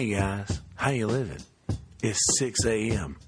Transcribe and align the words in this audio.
Hey 0.00 0.14
guys, 0.14 0.62
how 0.76 0.92
you 0.92 1.06
living? 1.08 1.42
It's 2.02 2.38
6 2.38 2.64
a.m. 2.64 3.18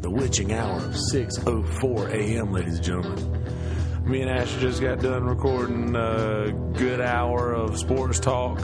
The 0.00 0.08
witching 0.08 0.54
hour 0.54 0.78
of 0.78 0.94
6:04 1.12 2.08
a.m., 2.08 2.50
ladies 2.50 2.76
and 2.76 2.82
gentlemen. 2.82 4.10
Me 4.10 4.22
and 4.22 4.30
Asher 4.30 4.58
just 4.58 4.80
got 4.80 5.00
done 5.00 5.24
recording 5.24 5.94
a 5.94 6.50
good 6.72 7.02
hour 7.02 7.52
of 7.52 7.78
sports 7.78 8.18
talk. 8.20 8.58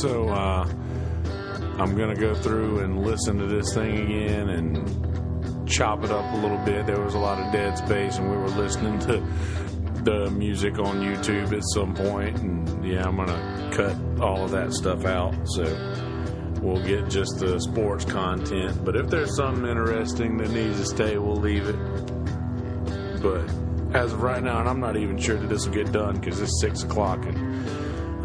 So 0.00 0.30
uh, 0.30 0.66
I'm 1.78 1.94
gonna 1.94 2.16
go 2.16 2.34
through 2.34 2.78
and 2.78 3.04
listen 3.04 3.36
to 3.36 3.46
this 3.46 3.74
thing 3.74 3.98
again 3.98 4.48
and 4.48 5.68
chop 5.68 6.04
it 6.04 6.10
up 6.10 6.24
a 6.32 6.36
little 6.38 6.64
bit. 6.64 6.86
There 6.86 7.02
was 7.02 7.12
a 7.12 7.18
lot 7.18 7.38
of 7.38 7.52
dead 7.52 7.76
space, 7.76 8.16
and 8.16 8.30
we 8.30 8.36
were 8.38 8.48
listening 8.48 8.98
to 9.00 9.22
the 10.06 10.30
music 10.30 10.78
on 10.78 11.00
YouTube 11.00 11.52
at 11.52 11.64
some 11.74 11.92
point, 11.92 12.38
and 12.38 12.86
yeah, 12.86 13.04
I'm 13.04 13.16
gonna 13.16 13.70
cut 13.74 13.96
all 14.20 14.44
of 14.44 14.52
that 14.52 14.72
stuff 14.72 15.04
out. 15.04 15.34
So 15.46 15.64
we'll 16.62 16.82
get 16.84 17.10
just 17.10 17.40
the 17.40 17.58
sports 17.58 18.04
content. 18.04 18.84
But 18.84 18.94
if 18.94 19.08
there's 19.08 19.34
something 19.36 19.66
interesting 19.66 20.36
that 20.38 20.50
needs 20.50 20.78
to 20.78 20.86
stay, 20.86 21.18
we'll 21.18 21.34
leave 21.34 21.66
it. 21.66 21.76
But 23.20 23.50
as 23.96 24.12
of 24.12 24.22
right 24.22 24.42
now, 24.42 24.60
and 24.60 24.68
I'm 24.68 24.78
not 24.78 24.96
even 24.96 25.18
sure 25.18 25.38
that 25.38 25.48
this 25.48 25.66
will 25.66 25.74
get 25.74 25.90
done 25.90 26.20
because 26.20 26.40
it's 26.40 26.60
six 26.60 26.84
o'clock 26.84 27.26
and 27.26 27.36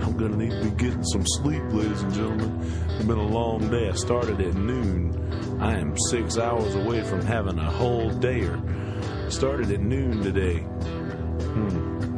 I'm 0.04 0.16
gonna 0.18 0.38
need 0.38 0.52
to 0.52 0.64
be 0.64 0.70
getting 0.72 1.04
some 1.04 1.26
sleep, 1.26 1.64
ladies 1.72 2.04
and 2.04 2.14
gentlemen. 2.14 2.62
It's 2.92 3.06
been 3.06 3.18
a 3.18 3.28
long 3.28 3.72
day. 3.72 3.90
I 3.90 3.94
started 3.94 4.40
at 4.40 4.54
noon. 4.54 5.60
I 5.60 5.80
am 5.80 5.98
six 5.98 6.38
hours 6.38 6.76
away 6.76 7.04
from 7.04 7.22
having 7.22 7.58
a 7.58 7.72
whole 7.72 8.12
dayer. 8.12 9.32
Started 9.32 9.72
at 9.72 9.80
noon 9.80 10.22
today. 10.22 10.64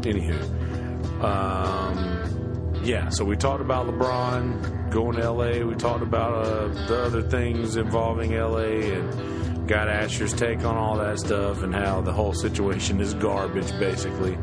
Anywho, 0.04 1.24
um, 1.24 2.82
yeah. 2.84 3.10
So 3.10 3.26
we 3.26 3.36
talked 3.36 3.62
about 3.62 3.88
LeBron 3.88 4.92
going 4.92 5.16
to 5.18 5.32
LA. 5.32 5.66
We 5.66 5.76
talked 5.76 6.04
about 6.04 6.46
uh, 6.46 6.68
the 6.88 7.04
other 7.04 7.22
things 7.22 7.78
involving 7.78 8.36
LA 8.36 8.94
and 8.96 9.68
got 9.68 9.88
Asher's 9.88 10.34
take 10.34 10.60
on 10.66 10.76
all 10.78 10.98
that 10.98 11.20
stuff 11.20 11.64
and 11.64 11.74
how 11.74 12.02
the 12.02 12.12
whole 12.12 12.34
situation 12.34 13.00
is 13.00 13.14
garbage, 13.14 13.72
basically. 13.80 14.36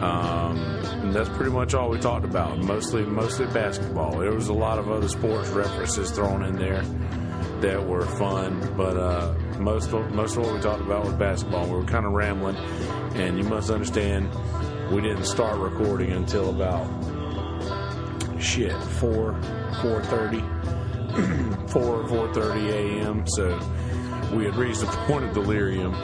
Um, 0.00 1.12
that's 1.12 1.28
pretty 1.28 1.52
much 1.52 1.74
all 1.74 1.88
we 1.88 1.98
talked 1.98 2.24
about. 2.24 2.58
Mostly, 2.58 3.04
mostly 3.04 3.46
basketball. 3.46 4.18
There 4.18 4.32
was 4.32 4.48
a 4.48 4.52
lot 4.52 4.78
of 4.78 4.90
other 4.90 5.08
sports 5.08 5.48
references 5.50 6.10
thrown 6.10 6.42
in 6.42 6.56
there 6.56 6.82
that 7.60 7.86
were 7.86 8.04
fun, 8.04 8.74
but 8.76 8.96
uh, 8.96 9.32
most 9.60 9.92
of, 9.92 10.10
most 10.10 10.36
of 10.36 10.44
what 10.44 10.54
we 10.54 10.60
talked 10.60 10.80
about 10.80 11.04
was 11.04 11.14
basketball. 11.14 11.66
We 11.66 11.74
were 11.74 11.84
kind 11.84 12.04
of 12.04 12.12
rambling, 12.12 12.56
and 13.14 13.38
you 13.38 13.44
must 13.44 13.70
understand 13.70 14.28
we 14.92 15.00
didn't 15.00 15.24
start 15.24 15.58
recording 15.58 16.12
until 16.12 16.50
about 16.50 16.86
shit 18.38 18.76
four 19.00 19.40
four 19.80 20.02
thirty 20.04 20.40
four 21.68 22.06
four 22.06 22.32
thirty 22.34 22.68
a.m. 22.68 23.26
So 23.26 23.58
we 24.34 24.44
had 24.44 24.54
reached 24.54 24.80
the 24.80 24.86
point 25.06 25.24
of 25.24 25.32
delirium, 25.32 25.94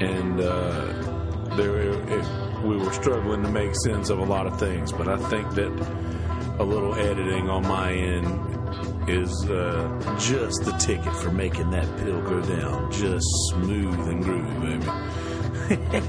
and 0.00 0.40
uh, 0.40 1.56
there 1.56 1.78
it, 1.78 2.62
we 2.62 2.76
were 2.76 2.92
struggling 2.92 3.42
to 3.44 3.50
make 3.50 3.74
sense 3.76 4.10
of 4.10 4.18
a 4.18 4.24
lot 4.24 4.46
of 4.46 4.58
things. 4.58 4.92
But 4.92 5.08
I 5.08 5.16
think 5.30 5.50
that 5.54 5.72
a 6.58 6.64
little 6.64 6.94
editing 6.94 7.48
on 7.48 7.62
my 7.66 7.94
end 7.94 9.08
is 9.08 9.32
uh, 9.48 10.16
just 10.20 10.64
the 10.64 10.72
ticket 10.72 11.16
for 11.16 11.30
making 11.30 11.70
that 11.70 11.86
pill 11.96 12.20
go 12.20 12.42
down, 12.42 12.92
just 12.92 13.26
smooth 13.48 14.06
and 14.06 14.22
groovy, 14.22 14.60
baby. 14.60 16.06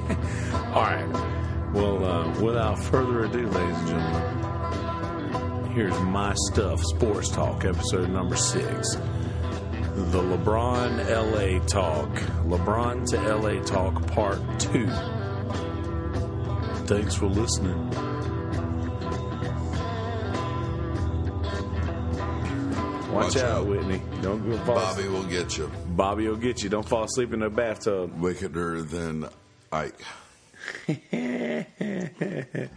All 0.74 0.82
right. 0.82 1.33
Well, 1.74 2.06
uh, 2.06 2.40
without 2.42 2.78
further 2.78 3.24
ado, 3.26 3.48
ladies 3.48 3.78
and 3.80 3.88
gentlemen, 3.88 5.72
here's 5.72 6.00
my 6.02 6.34
stuff, 6.36 6.84
Sports 6.84 7.30
Talk, 7.30 7.66
episode 7.66 8.10
number 8.10 8.36
six. 8.36 8.96
The 9.96 10.22
LeBron 10.22 10.98
LA 11.10 11.66
Talk, 11.66 12.10
LeBron 12.46 13.10
to 13.10 13.36
LA 13.38 13.62
Talk, 13.64 14.06
part 14.12 14.40
two. 14.60 14.88
Thanks 16.86 17.16
for 17.16 17.26
listening. 17.28 17.90
Watch, 23.12 23.36
Watch 23.36 23.38
out, 23.38 23.52
out. 23.62 23.68
Whitney. 23.68 24.02
Don't 24.22 24.48
go 24.50 24.58
fall 24.60 24.76
Bobby 24.76 25.08
will 25.08 25.24
get 25.24 25.58
you. 25.58 25.72
Bobby 25.90 26.28
will 26.28 26.36
get 26.36 26.64
you. 26.64 26.70
Don't 26.70 26.88
fall 26.88 27.04
asleep 27.04 27.32
in 27.34 27.42
the 27.42 27.50
bathtub. 27.50 28.20
Wickeder 28.20 28.82
than 28.82 29.28
Ike. 29.72 30.00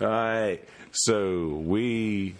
All 0.00 0.08
right. 0.08 0.60
So 0.92 1.48
we 1.48 2.34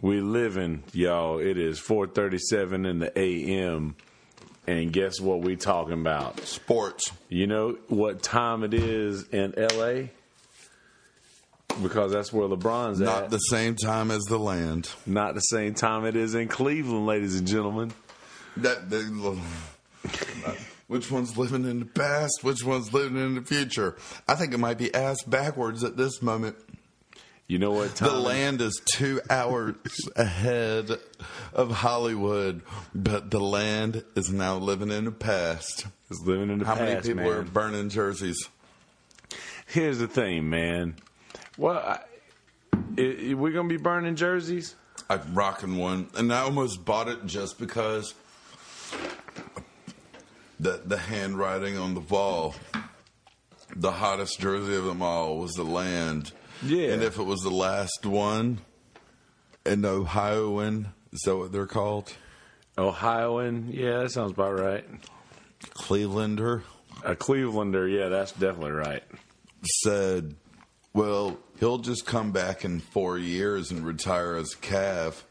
we 0.00 0.20
living, 0.20 0.82
y'all. 0.92 1.38
It 1.38 1.58
is 1.58 1.80
4:37 1.80 2.88
in 2.88 2.98
the 2.98 3.18
AM, 3.18 3.96
and 4.66 4.92
guess 4.92 5.20
what 5.20 5.40
we 5.40 5.56
talking 5.56 5.94
about? 5.94 6.40
Sports. 6.40 7.12
You 7.28 7.46
know 7.46 7.78
what 7.88 8.22
time 8.22 8.62
it 8.62 8.74
is 8.74 9.28
in 9.28 9.54
LA? 9.56 10.08
Because 11.82 12.12
that's 12.12 12.32
where 12.32 12.48
LeBron's 12.48 13.00
Not 13.00 13.16
at. 13.16 13.20
Not 13.22 13.30
the 13.30 13.38
same 13.38 13.76
time 13.76 14.10
as 14.10 14.22
the 14.24 14.38
land. 14.38 14.90
Not 15.04 15.34
the 15.34 15.40
same 15.40 15.74
time 15.74 16.06
it 16.06 16.16
is 16.16 16.34
in 16.34 16.48
Cleveland, 16.48 17.06
ladies 17.06 17.36
and 17.36 17.46
gentlemen. 17.46 17.92
That 18.56 18.88
they, 18.88 19.02
which 20.86 21.10
one's 21.10 21.36
living 21.36 21.64
in 21.64 21.80
the 21.80 21.86
past? 21.86 22.40
Which 22.42 22.64
one's 22.64 22.92
living 22.92 23.16
in 23.16 23.34
the 23.34 23.42
future? 23.42 23.96
I 24.28 24.34
think 24.34 24.52
it 24.54 24.58
might 24.58 24.78
be 24.78 24.94
ass 24.94 25.22
backwards 25.24 25.82
at 25.84 25.96
this 25.96 26.22
moment. 26.22 26.56
You 27.48 27.58
know 27.58 27.70
what 27.70 27.94
time? 27.94 28.08
The 28.08 28.18
land 28.18 28.60
is 28.60 28.80
two 28.92 29.20
hours 29.30 29.76
ahead 30.16 30.90
of 31.52 31.70
Hollywood, 31.70 32.62
but 32.94 33.30
the 33.30 33.38
land 33.40 34.04
is 34.16 34.30
now 34.32 34.56
living 34.56 34.90
in 34.90 35.04
the 35.04 35.12
past. 35.12 35.86
is 36.10 36.20
living 36.26 36.50
in 36.50 36.58
the 36.58 36.64
How 36.66 36.74
past, 36.74 37.06
many 37.06 37.20
people 37.20 37.30
man. 37.30 37.32
are 37.32 37.42
burning 37.42 37.88
jerseys? 37.88 38.48
Here's 39.66 39.98
the 39.98 40.08
thing, 40.08 40.48
man. 40.50 40.96
Well, 41.56 41.78
i- 42.98 43.34
we're 43.34 43.52
gonna 43.52 43.68
be 43.68 43.76
burning 43.76 44.16
jerseys. 44.16 44.74
I'm 45.08 45.34
rocking 45.34 45.76
one, 45.76 46.08
and 46.16 46.32
I 46.32 46.40
almost 46.40 46.84
bought 46.84 47.06
it 47.08 47.26
just 47.26 47.58
because 47.58 48.14
the 50.58 50.82
the 50.84 50.96
handwriting 50.96 51.76
on 51.76 51.94
the 51.94 52.00
wall, 52.00 52.54
the 53.74 53.92
hottest 53.92 54.40
jersey 54.40 54.74
of 54.76 54.84
them 54.84 55.02
all 55.02 55.38
was 55.38 55.52
the 55.52 55.64
land. 55.64 56.32
Yeah. 56.62 56.92
and 56.92 57.02
if 57.02 57.18
it 57.18 57.22
was 57.24 57.40
the 57.40 57.50
last 57.50 58.06
one, 58.06 58.58
an 59.66 59.84
Ohioan, 59.84 60.88
is 61.12 61.20
that 61.26 61.36
what 61.36 61.52
they're 61.52 61.66
called? 61.66 62.14
Ohioan, 62.78 63.68
yeah, 63.70 63.98
that 64.00 64.10
sounds 64.12 64.32
about 64.32 64.58
right. 64.58 64.84
Clevelander 65.74 66.62
A 67.04 67.14
Clevelander, 67.14 67.90
yeah, 67.90 68.08
that's 68.08 68.32
definitely 68.32 68.72
right. 68.72 69.02
said, 69.82 70.34
"Well, 70.92 71.38
he'll 71.58 71.78
just 71.78 72.06
come 72.06 72.32
back 72.32 72.64
in 72.64 72.80
four 72.80 73.18
years 73.18 73.70
and 73.70 73.84
retire 73.84 74.36
as 74.36 74.52
a 74.52 74.56
Cav." 74.56 75.22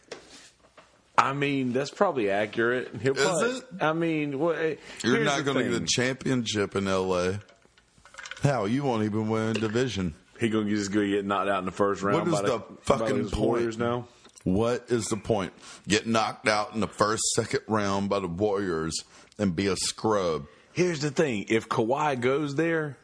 I 1.18 1.34
mean, 1.34 1.72
that's 1.74 1.92
probably 1.92 2.30
accurate. 2.30 2.92
He'll 3.02 3.16
Is 3.16 3.24
probably- 3.24 3.50
it? 3.58 3.64
I 3.82 3.94
mean, 3.94 4.40
well, 4.40 4.56
eh, 4.56 4.76
You're 5.04 5.24
not 5.24 5.46
going 5.46 5.58
to 5.58 5.64
get 5.72 5.82
a 5.82 5.86
championship 5.86 6.76
in 6.76 6.88
L.A. 6.88 7.40
How 8.44 8.66
you 8.66 8.84
won't 8.84 9.04
even 9.04 9.30
win 9.30 9.50
a 9.50 9.54
division? 9.54 10.14
He 10.40 10.50
gonna 10.50 10.70
just 10.70 10.92
go 10.92 11.00
get 11.06 11.26
knocked 11.26 11.50
out 11.50 11.60
in 11.60 11.66
the 11.66 11.72
first 11.72 12.02
round. 12.02 12.18
What 12.20 12.28
is 12.28 12.42
by 12.42 12.48
the 12.50 12.58
by 12.60 12.98
fucking 12.98 13.30
point? 13.30 13.78
Now? 13.80 14.08
What 14.44 14.86
is 14.90 15.06
the 15.08 15.18
point? 15.18 15.54
Get 15.88 16.06
knocked 16.06 16.48
out 16.48 16.74
in 16.76 16.82
the 16.82 16.88
first, 16.88 17.24
second 17.36 17.62
round 17.68 18.10
by 18.10 18.20
the 18.20 18.28
Warriors 18.28 18.94
and 19.40 19.56
be 19.56 19.68
a 19.68 19.76
scrub. 19.78 20.46
Here's 20.74 21.00
the 21.00 21.10
thing: 21.10 21.46
if 21.48 21.70
Kawhi 21.70 22.20
goes 22.20 22.56
there, 22.56 22.98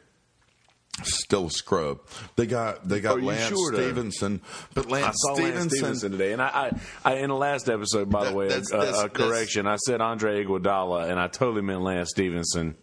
Still 1.04 1.46
a 1.46 1.50
scrub. 1.50 2.00
They 2.36 2.46
got 2.46 2.86
they 2.86 3.00
got 3.00 3.22
Lance 3.22 3.48
sure? 3.48 3.72
Stephenson, 3.74 4.42
but 4.74 4.86
I 4.86 4.90
Lance 4.90 5.16
saw 5.20 5.34
Stephenson, 5.34 5.58
Lance 5.60 5.72
Stephenson 5.78 6.12
today, 6.12 6.32
and 6.34 6.42
I, 6.42 6.70
I, 7.04 7.12
I 7.12 7.14
in 7.16 7.28
the 7.30 7.34
last 7.36 7.68
episode, 7.70 8.10
by 8.10 8.24
the 8.24 8.30
That- 8.30 8.36
way, 8.36 8.46
a, 8.46 8.48
that's- 8.50 8.72
a- 8.72 8.76
that's- 8.76 8.98
uh, 9.02 9.06
a 9.06 9.08
correction. 9.08 9.66
I 9.66 9.76
said 9.76 10.00
Andre 10.02 10.44
Iguodala, 10.44 11.10
and 11.10 11.18
I 11.18 11.28
totally 11.28 11.62
meant 11.62 11.80
Lance 11.80 12.10
Stephenson. 12.10 12.76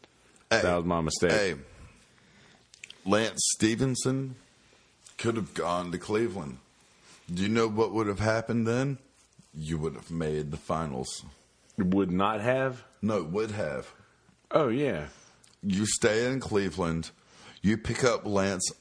Hey, 0.49 0.61
that 0.63 0.75
was 0.75 0.85
my 0.85 1.01
mistake. 1.01 1.31
Hey, 1.31 1.55
Lance 3.05 3.39
Stephenson 3.55 4.35
could 5.17 5.35
have 5.35 5.53
gone 5.53 5.91
to 5.91 5.97
Cleveland. 5.97 6.57
Do 7.31 7.43
you 7.43 7.49
know 7.49 7.67
what 7.67 7.91
would 7.93 8.07
have 8.07 8.19
happened 8.19 8.67
then? 8.67 8.97
You 9.53 9.77
would 9.77 9.93
have 9.93 10.09
made 10.11 10.51
the 10.51 10.57
finals. 10.57 11.23
Would 11.77 12.11
not 12.11 12.41
have. 12.41 12.83
No, 13.01 13.23
would 13.23 13.51
have. 13.51 13.93
Oh 14.51 14.67
yeah, 14.69 15.05
you 15.61 15.85
stay 15.85 16.25
in 16.25 16.39
Cleveland, 16.39 17.11
you 17.61 17.77
pick 17.77 18.03
up 18.03 18.25
Lance 18.25 18.71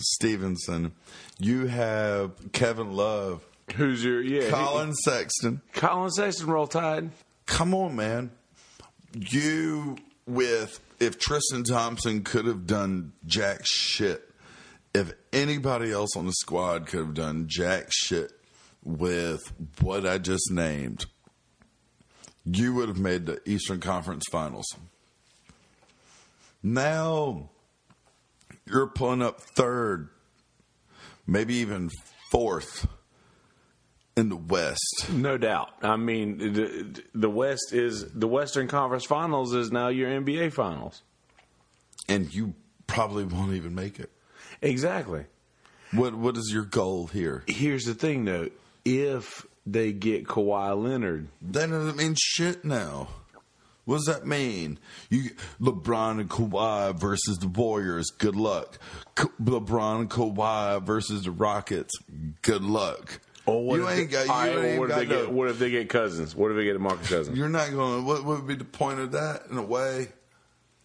Stephenson, 0.00 0.92
you 1.38 1.66
have 1.66 2.52
Kevin 2.52 2.92
Love, 2.92 3.46
who's 3.74 4.04
your 4.04 4.22
yeah? 4.22 4.50
Collin 4.50 4.94
Sexton. 4.94 5.60
Collin 5.72 6.10
Sexton, 6.10 6.48
roll 6.48 6.66
tide. 6.66 7.10
Come 7.46 7.74
on, 7.74 7.96
man. 7.96 8.30
You 9.14 9.96
with 10.26 10.80
if 11.00 11.18
Tristan 11.18 11.64
Thompson 11.64 12.22
could 12.22 12.46
have 12.46 12.66
done 12.66 13.12
jack 13.26 13.60
shit, 13.64 14.28
if 14.94 15.12
anybody 15.32 15.90
else 15.92 16.16
on 16.16 16.26
the 16.26 16.32
squad 16.32 16.86
could 16.86 17.00
have 17.00 17.14
done 17.14 17.46
jack 17.48 17.86
shit 17.90 18.32
with 18.84 19.52
what 19.80 20.06
I 20.06 20.18
just 20.18 20.50
named, 20.50 21.06
you 22.44 22.74
would 22.74 22.88
have 22.88 22.98
made 22.98 23.26
the 23.26 23.40
Eastern 23.48 23.80
Conference 23.80 24.24
Finals. 24.30 24.66
Now 26.62 27.50
you're 28.70 28.86
pulling 28.86 29.22
up 29.22 29.40
third, 29.40 30.08
maybe 31.26 31.54
even 31.56 31.90
fourth 32.30 32.86
in 34.16 34.28
the 34.28 34.36
West. 34.36 35.06
No 35.12 35.38
doubt. 35.38 35.70
I 35.82 35.96
mean, 35.96 36.38
the, 36.38 37.02
the 37.14 37.30
West 37.30 37.72
is 37.72 38.10
the 38.12 38.28
Western 38.28 38.68
Conference 38.68 39.04
Finals 39.04 39.54
is 39.54 39.70
now 39.70 39.88
your 39.88 40.08
NBA 40.10 40.52
Finals. 40.52 41.02
And 42.08 42.32
you 42.34 42.54
probably 42.86 43.24
won't 43.24 43.52
even 43.52 43.74
make 43.74 44.00
it. 44.00 44.10
Exactly. 44.60 45.24
What 45.92 46.14
What 46.14 46.36
is 46.36 46.50
your 46.52 46.64
goal 46.64 47.06
here? 47.06 47.44
Here's 47.46 47.84
the 47.84 47.94
thing, 47.94 48.24
though. 48.24 48.48
If 48.84 49.46
they 49.66 49.92
get 49.92 50.26
Kawhi 50.26 50.82
Leonard, 50.82 51.28
That 51.42 51.70
doesn't 51.70 51.96
mean 51.96 52.14
shit 52.18 52.64
now. 52.64 53.08
What 53.88 54.04
does 54.04 54.14
that 54.14 54.26
mean? 54.26 54.78
You 55.08 55.30
LeBron 55.58 56.20
and 56.20 56.28
Kawhi 56.28 56.94
versus 56.94 57.38
the 57.38 57.48
Warriors. 57.48 58.10
Good 58.10 58.36
luck. 58.36 58.78
K- 59.16 59.28
LeBron 59.42 60.00
and 60.00 60.10
Kawhi 60.10 60.82
versus 60.82 61.22
the 61.24 61.30
Rockets. 61.30 61.94
Good 62.42 62.62
luck. 62.62 63.20
or 63.46 63.78
you 63.78 63.88
ain't 63.88 64.10
got. 64.10 64.26
You 64.26 64.30
all 64.32 64.46
right, 64.46 64.58
ain't 64.58 64.78
what, 64.78 64.90
if 64.90 64.90
got 64.90 64.98
they 64.98 65.06
get, 65.06 65.32
what 65.32 65.48
if 65.48 65.58
they 65.58 65.70
get 65.70 65.88
Cousins? 65.88 66.36
What 66.36 66.50
if 66.50 66.58
they 66.58 66.64
get 66.64 66.78
Marcus 66.78 67.08
Cousins? 67.08 67.38
You're 67.38 67.48
not 67.48 67.70
going. 67.70 68.04
What 68.04 68.26
would 68.26 68.46
be 68.46 68.56
the 68.56 68.64
point 68.66 69.00
of 69.00 69.12
that 69.12 69.44
in 69.50 69.56
a 69.56 69.62
way? 69.62 70.08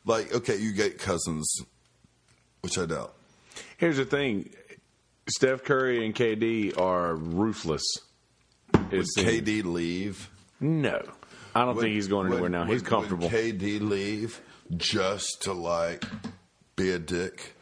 Like, 0.05 0.33
okay, 0.33 0.55
you 0.55 0.71
get 0.71 0.97
Cousins, 0.97 1.53
which 2.61 2.77
I 2.77 2.85
doubt. 2.85 3.15
Here's 3.75 3.97
the 3.97 4.05
thing: 4.05 4.49
Steph 5.27 5.65
Curry 5.65 6.05
and 6.05 6.15
KD 6.15 6.79
are 6.79 7.15
ruthless. 7.15 7.83
Would. 8.91 9.05
KD 9.17 9.65
leave? 9.65 10.29
No, 10.61 11.01
I 11.55 11.65
don't 11.65 11.79
think 11.79 11.93
he's 11.93 12.07
going 12.07 12.27
anywhere 12.27 12.43
Would- 12.43 12.51
now. 12.51 12.65
would- 12.65 12.73
he's 12.73 12.81
comfortable. 12.81 13.29
Would 13.29 13.31
KD 13.59 13.79
leave 13.79 14.41
just 14.77 15.43
to 15.43 15.53
like 15.53 16.03
be 16.75 16.89
a 16.91 16.99
dick, 16.99 17.53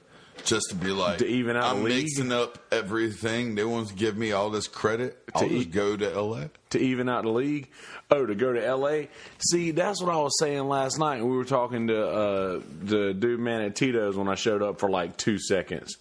just 0.45 0.67
to 0.69 0.75
be 0.75 0.89
like 0.91 1.17
To 1.19 1.27
even 1.27 1.57
out 1.57 1.75
I'm 1.75 1.79
the 1.83 1.89
league? 1.89 2.03
mixing 2.03 2.31
up 2.31 2.57
everything. 2.71 3.55
They 3.55 3.63
want 3.65 3.89
to 3.89 3.93
give 3.93 4.17
me 4.17 4.31
all 4.31 4.49
this 4.49 4.67
credit. 4.67 5.17
I'll 5.35 5.41
To 5.41 5.49
just 5.49 5.67
e- 5.67 5.71
go 5.71 5.97
to 5.97 6.09
LA. 6.21 6.45
to 6.69 6.79
even 6.79 7.09
out 7.09 7.23
the 7.23 7.29
league. 7.31 7.69
Oh, 8.09 8.25
to 8.25 8.35
go 8.35 8.51
to 8.51 8.65
L.A. 8.65 9.09
See, 9.39 9.71
that's 9.71 10.01
what 10.01 10.13
I 10.13 10.17
was 10.17 10.37
saying 10.37 10.67
last 10.67 10.99
night. 10.99 11.21
We 11.23 11.35
were 11.35 11.45
talking 11.45 11.87
to 11.87 12.05
uh, 12.07 12.61
the 12.83 13.13
dude 13.13 13.39
man 13.39 13.61
at 13.61 13.75
Tito's 13.75 14.17
when 14.17 14.27
I 14.27 14.35
showed 14.35 14.61
up 14.61 14.79
for 14.81 14.89
like 14.89 15.15
two 15.17 15.37
seconds. 15.39 15.95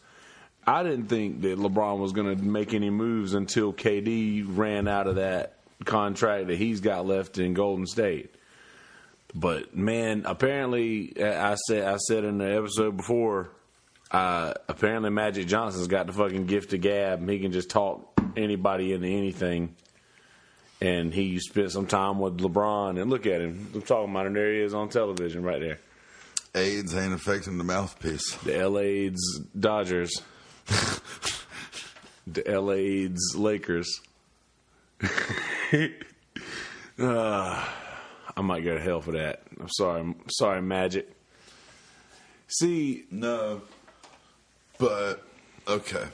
I 0.67 0.83
didn't 0.83 1.07
think 1.07 1.41
that 1.43 1.59
LeBron 1.59 1.99
was 1.99 2.13
going 2.13 2.37
to 2.37 2.43
make 2.43 2.75
any 2.75 2.91
moves 2.91 3.35
until 3.35 3.73
KD 3.73 4.45
ran 4.47 4.89
out 4.89 5.07
of 5.07 5.17
that 5.17 5.55
contract 5.85 6.49
that 6.49 6.57
he's 6.57 6.81
got 6.81 7.07
left 7.07 7.39
in 7.39 7.55
Golden 7.55 7.87
State. 7.87 8.35
But 9.35 9.77
man, 9.77 10.25
apparently, 10.27 11.13
I 11.23 11.55
said 11.55 11.87
I 11.87 11.97
said 11.97 12.25
in 12.25 12.39
the 12.39 12.57
episode 12.57 12.97
before, 12.97 13.51
uh, 14.11 14.55
apparently 14.69 15.11
Magic 15.11 15.47
Johnson's 15.47 15.87
got 15.87 16.07
the 16.07 16.13
fucking 16.13 16.47
gift 16.47 16.73
of 16.73 16.81
gab. 16.81 17.29
He 17.29 17.39
can 17.39 17.53
just 17.53 17.71
talk 17.71 18.07
anybody 18.37 18.93
into 18.93 19.09
anything 19.09 19.77
and 20.81 21.13
he 21.13 21.39
spent 21.39 21.71
some 21.71 21.87
time 21.87 22.19
with 22.19 22.39
LeBron. 22.39 23.01
And 23.01 23.11
look 23.11 23.27
at 23.27 23.41
him. 23.41 23.71
I'm 23.75 23.83
talking 23.83 24.11
about 24.11 24.27
him. 24.27 24.33
There 24.33 24.53
he 24.53 24.61
is 24.61 24.75
on 24.75 24.89
television 24.89 25.43
right 25.43 25.61
there. 25.61 25.79
AIDS 26.55 26.97
ain't 26.97 27.13
affecting 27.13 27.59
the 27.59 27.65
mouthpiece. 27.65 28.35
The 28.37 28.69
LA's 28.69 29.41
Dodgers. 29.59 30.11
the 32.27 32.43
LA's 32.47 33.37
Lakers. 33.37 34.01
uh, 35.73 35.85
I 38.37 38.41
might 38.43 38.65
go 38.65 38.75
to 38.75 38.81
hell 38.81 39.01
for 39.01 39.13
that. 39.13 39.43
I'm 39.61 39.69
sorry. 39.69 40.01
I'm 40.01 40.17
sorry, 40.29 40.63
Magic. 40.63 41.11
See, 42.49 43.05
No, 43.11 43.63
but 44.79 45.25
okay. 45.69 46.05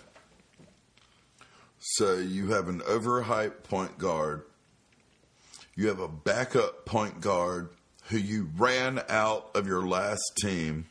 So 1.79 2.17
you 2.17 2.49
have 2.49 2.69
an 2.69 2.81
overhyped 2.81 3.62
point 3.62 3.97
guard. 3.97 4.43
You 5.76 5.88
have 5.88 6.00
a 6.00 6.09
backup 6.09 6.85
point 6.85 7.20
guard 7.20 7.69
who 8.09 8.19
you 8.19 8.50
ran 8.56 9.00
out 9.09 9.50
of 9.55 9.67
your 9.67 9.87
last 9.87 10.23
team. 10.38 10.87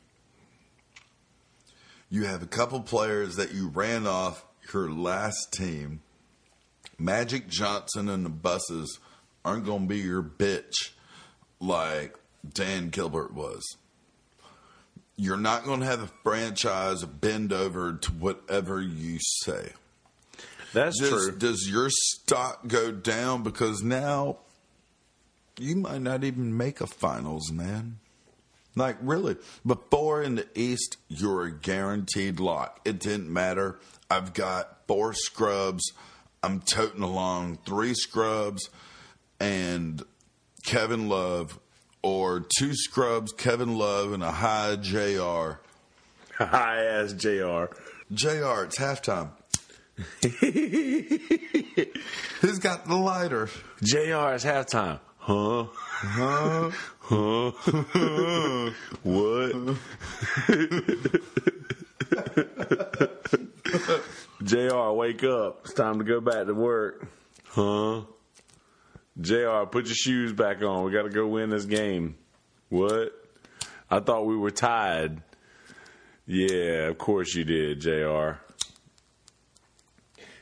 You 2.09 2.23
have 2.25 2.41
a 2.41 2.47
couple 2.47 2.79
players 2.81 3.35
that 3.35 3.53
you 3.53 3.68
ran 3.68 4.07
off 4.07 4.45
your 4.73 4.89
last 4.89 5.51
team. 5.53 6.01
Magic 6.97 7.47
Johnson 7.47 8.09
and 8.09 8.25
the 8.25 8.30
Busses 8.30 9.00
aren't 9.44 9.65
going 9.65 9.81
to 9.83 9.88
be 9.88 10.00
your 10.00 10.24
bitch 10.24 10.92
like 11.59 12.15
Dan 12.53 12.89
Gilbert 12.89 13.33
was 13.33 13.63
you're 15.18 15.38
not 15.38 15.63
going 15.63 15.80
to 15.80 15.86
have 15.86 16.01
the 16.01 16.09
franchise 16.24 17.03
bend 17.03 17.53
over 17.53 17.94
to 17.94 18.12
whatever 18.12 18.81
you 18.81 19.18
say. 19.21 19.71
that's 20.74 21.00
Does, 21.00 21.09
true. 21.09 21.38
does 21.38 21.69
your 21.69 21.89
stock 21.89 22.68
go 22.68 22.92
down 22.92 23.44
because 23.44 23.81
now 23.81 24.38
you 25.57 25.75
might 25.77 26.01
not 26.01 26.24
even 26.24 26.57
make 26.57 26.81
a 26.81 26.88
finals, 26.88 27.51
man? 27.51 28.00
Like 28.75 28.97
really, 29.01 29.38
before 29.65 30.21
in 30.21 30.36
the 30.36 30.47
East, 30.53 30.97
you're 31.07 31.44
a 31.45 31.51
guaranteed 31.51 32.42
lock. 32.42 32.81
It 32.83 33.00
didn't 33.00 33.31
matter. 33.31 33.80
I've 34.09 34.33
got 34.33 34.80
four 34.86 35.13
scrubs. 35.13 35.94
I'm 36.45 36.62
toting 36.62 37.01
along 37.01 37.57
three 37.65 37.95
scrubs 37.95 38.69
and 39.39 40.03
Kevin 40.63 41.09
Love, 41.09 41.57
or 42.03 42.45
two 42.59 42.75
scrubs, 42.75 43.33
Kevin 43.33 43.80
Love, 43.80 44.13
and 44.13 44.21
a 44.21 44.30
high 44.30 44.75
JR. 44.75 45.53
High 46.38 46.86
ass 46.86 47.13
JR. 47.13 47.65
JR, 48.13 48.65
it's 48.65 48.77
halftime. 48.77 49.31
Who's 52.42 52.59
got 52.59 52.88
the 52.88 52.95
lighter? 52.95 53.50
JR 53.81 54.36
is 54.36 54.45
halftime. 54.45 55.00
Huh? 55.18 55.65
Huh? 55.74 56.69
Huh? 57.00 57.50
what? 59.01 59.77
JR, 64.43 64.91
wake 64.91 65.23
up. 65.23 65.61
It's 65.65 65.73
time 65.73 65.99
to 65.99 66.03
go 66.05 66.19
back 66.21 66.45
to 66.47 66.53
work. 66.53 67.07
Huh? 67.45 68.01
JR, 69.19 69.65
put 69.69 69.85
your 69.85 69.95
shoes 69.95 70.33
back 70.33 70.61
on. 70.61 70.83
We 70.83 70.92
got 70.92 71.04
to 71.04 71.09
go 71.09 71.27
win 71.27 71.49
this 71.49 71.65
game. 71.65 72.18
What? 72.69 73.13
I 73.89 73.99
thought 73.99 74.25
we 74.25 74.35
were 74.35 74.51
tied. 74.51 75.21
Yeah, 76.25 76.87
of 76.87 76.97
course 76.97 77.33
you 77.35 77.44
did, 77.44 77.80
JR. 77.81 78.39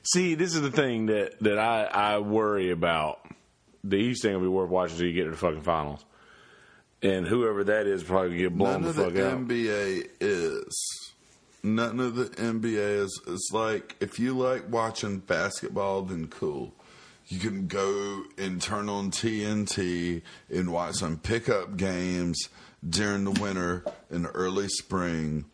See, 0.04 0.36
this 0.36 0.56
is 0.56 0.62
the 0.62 0.72
thing 0.72 1.08
that, 1.08 1.40
that 1.42 1.60
I, 1.60 1.84
I 1.84 2.18
worry 2.20 2.72
about. 2.72 3.20
The 3.84 3.98
East 3.98 4.22
thing 4.24 4.32
gonna 4.32 4.44
be 4.44 4.50
worth 4.50 4.70
watching 4.70 4.94
until 4.96 5.08
you 5.08 5.14
get 5.14 5.24
to 5.26 5.32
the 5.32 5.38
fucking 5.38 5.62
finals. 5.62 6.04
And 7.02 7.28
whoever 7.28 7.66
that 7.66 7.86
is 7.86 8.02
probably 8.02 8.38
get 8.38 8.58
blown 8.58 8.82
None 8.82 8.82
the 8.84 8.90
of 8.90 8.96
the 8.96 9.04
fuck 9.04 9.34
out. 9.34 9.48
NBA 9.48 10.10
is. 10.22 11.03
None 11.66 12.00
of 12.02 12.16
the 12.16 12.26
NBA 12.26 13.04
is. 13.04 13.22
It's 13.26 13.50
like 13.54 13.96
if 14.02 14.20
you 14.20 14.38
like 14.38 14.70
watching 14.70 15.20
basketball, 15.20 16.02
then 16.02 16.28
cool. 16.28 16.74
You 17.28 17.40
can 17.40 17.68
go 17.68 18.24
and 18.38 18.62
turn 18.62 18.90
on 18.90 19.12
TNT 19.12 20.22
and 20.50 20.74
watch 20.74 20.96
some 20.96 21.18
pickup 21.18 21.78
games 21.78 22.50
during 22.88 23.24
the 23.24 23.32
winter 23.32 23.86
and 24.10 24.28
early 24.34 24.68
spring, 24.68 25.46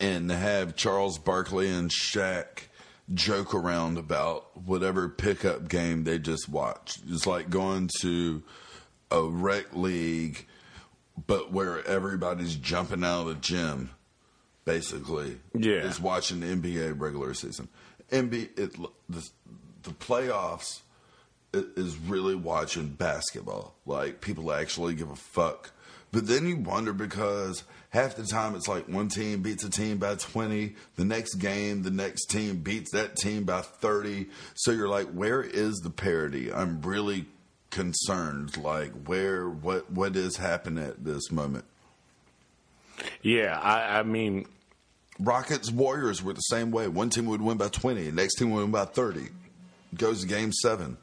and 0.00 0.30
have 0.32 0.74
Charles 0.74 1.18
Barkley 1.18 1.68
and 1.68 1.88
Shaq 1.88 2.66
joke 3.14 3.54
around 3.54 3.98
about 3.98 4.64
whatever 4.66 5.08
pickup 5.08 5.68
game 5.68 6.02
they 6.02 6.18
just 6.18 6.48
watched. 6.48 7.02
It's 7.08 7.24
like 7.24 7.50
going 7.50 7.88
to 8.00 8.42
a 9.12 9.22
rec 9.22 9.76
league, 9.76 10.44
but 11.28 11.52
where 11.52 11.86
everybody's 11.86 12.56
jumping 12.56 13.04
out 13.04 13.20
of 13.20 13.26
the 13.28 13.34
gym, 13.36 13.90
basically. 14.66 15.38
Yeah. 15.54 15.76
Is 15.76 15.98
watching 15.98 16.40
the 16.40 16.48
NBA 16.48 17.00
regular 17.00 17.32
season. 17.32 17.68
NBA, 18.10 18.58
it, 18.58 18.76
the, 19.08 19.26
the 19.82 19.90
playoffs 19.90 20.80
is 21.54 21.96
really 21.96 22.34
watching 22.34 22.88
basketball. 22.88 23.74
Like, 23.86 24.20
people 24.20 24.52
actually 24.52 24.94
give 24.94 25.08
a 25.08 25.16
fuck. 25.16 25.70
But 26.12 26.26
then 26.26 26.46
you 26.46 26.56
wonder 26.56 26.92
because 26.92 27.64
half 27.90 28.16
the 28.16 28.24
time 28.24 28.54
it's 28.54 28.68
like 28.68 28.88
one 28.88 29.08
team 29.08 29.42
beats 29.42 29.64
a 29.64 29.70
team 29.70 29.98
by 29.98 30.16
20. 30.16 30.74
The 30.96 31.04
next 31.04 31.34
game, 31.36 31.82
the 31.82 31.90
next 31.90 32.26
team 32.26 32.58
beats 32.58 32.92
that 32.92 33.16
team 33.16 33.44
by 33.44 33.62
30. 33.62 34.26
So 34.54 34.72
you're 34.72 34.88
like, 34.88 35.08
where 35.08 35.42
is 35.42 35.76
the 35.78 35.90
parity? 35.90 36.52
I'm 36.52 36.82
really 36.82 37.26
concerned. 37.70 38.56
Like, 38.56 38.92
where, 39.06 39.48
what, 39.48 39.90
what 39.90 40.16
is 40.16 40.36
happening 40.36 40.84
at 40.84 41.04
this 41.04 41.30
moment? 41.30 41.64
Yeah, 43.22 43.58
I, 43.60 43.98
I 43.98 44.02
mean, 44.02 44.46
Rockets, 45.18 45.70
Warriors 45.70 46.22
were 46.22 46.32
the 46.32 46.40
same 46.40 46.70
way. 46.70 46.88
One 46.88 47.10
team 47.10 47.26
would 47.26 47.40
win 47.40 47.56
by 47.56 47.68
20, 47.68 48.10
next 48.12 48.36
team 48.36 48.50
would 48.50 48.62
win 48.62 48.70
by 48.70 48.84
30. 48.84 49.28
goes 49.94 50.22
to 50.22 50.26
game 50.26 50.52
seven. 50.52 50.98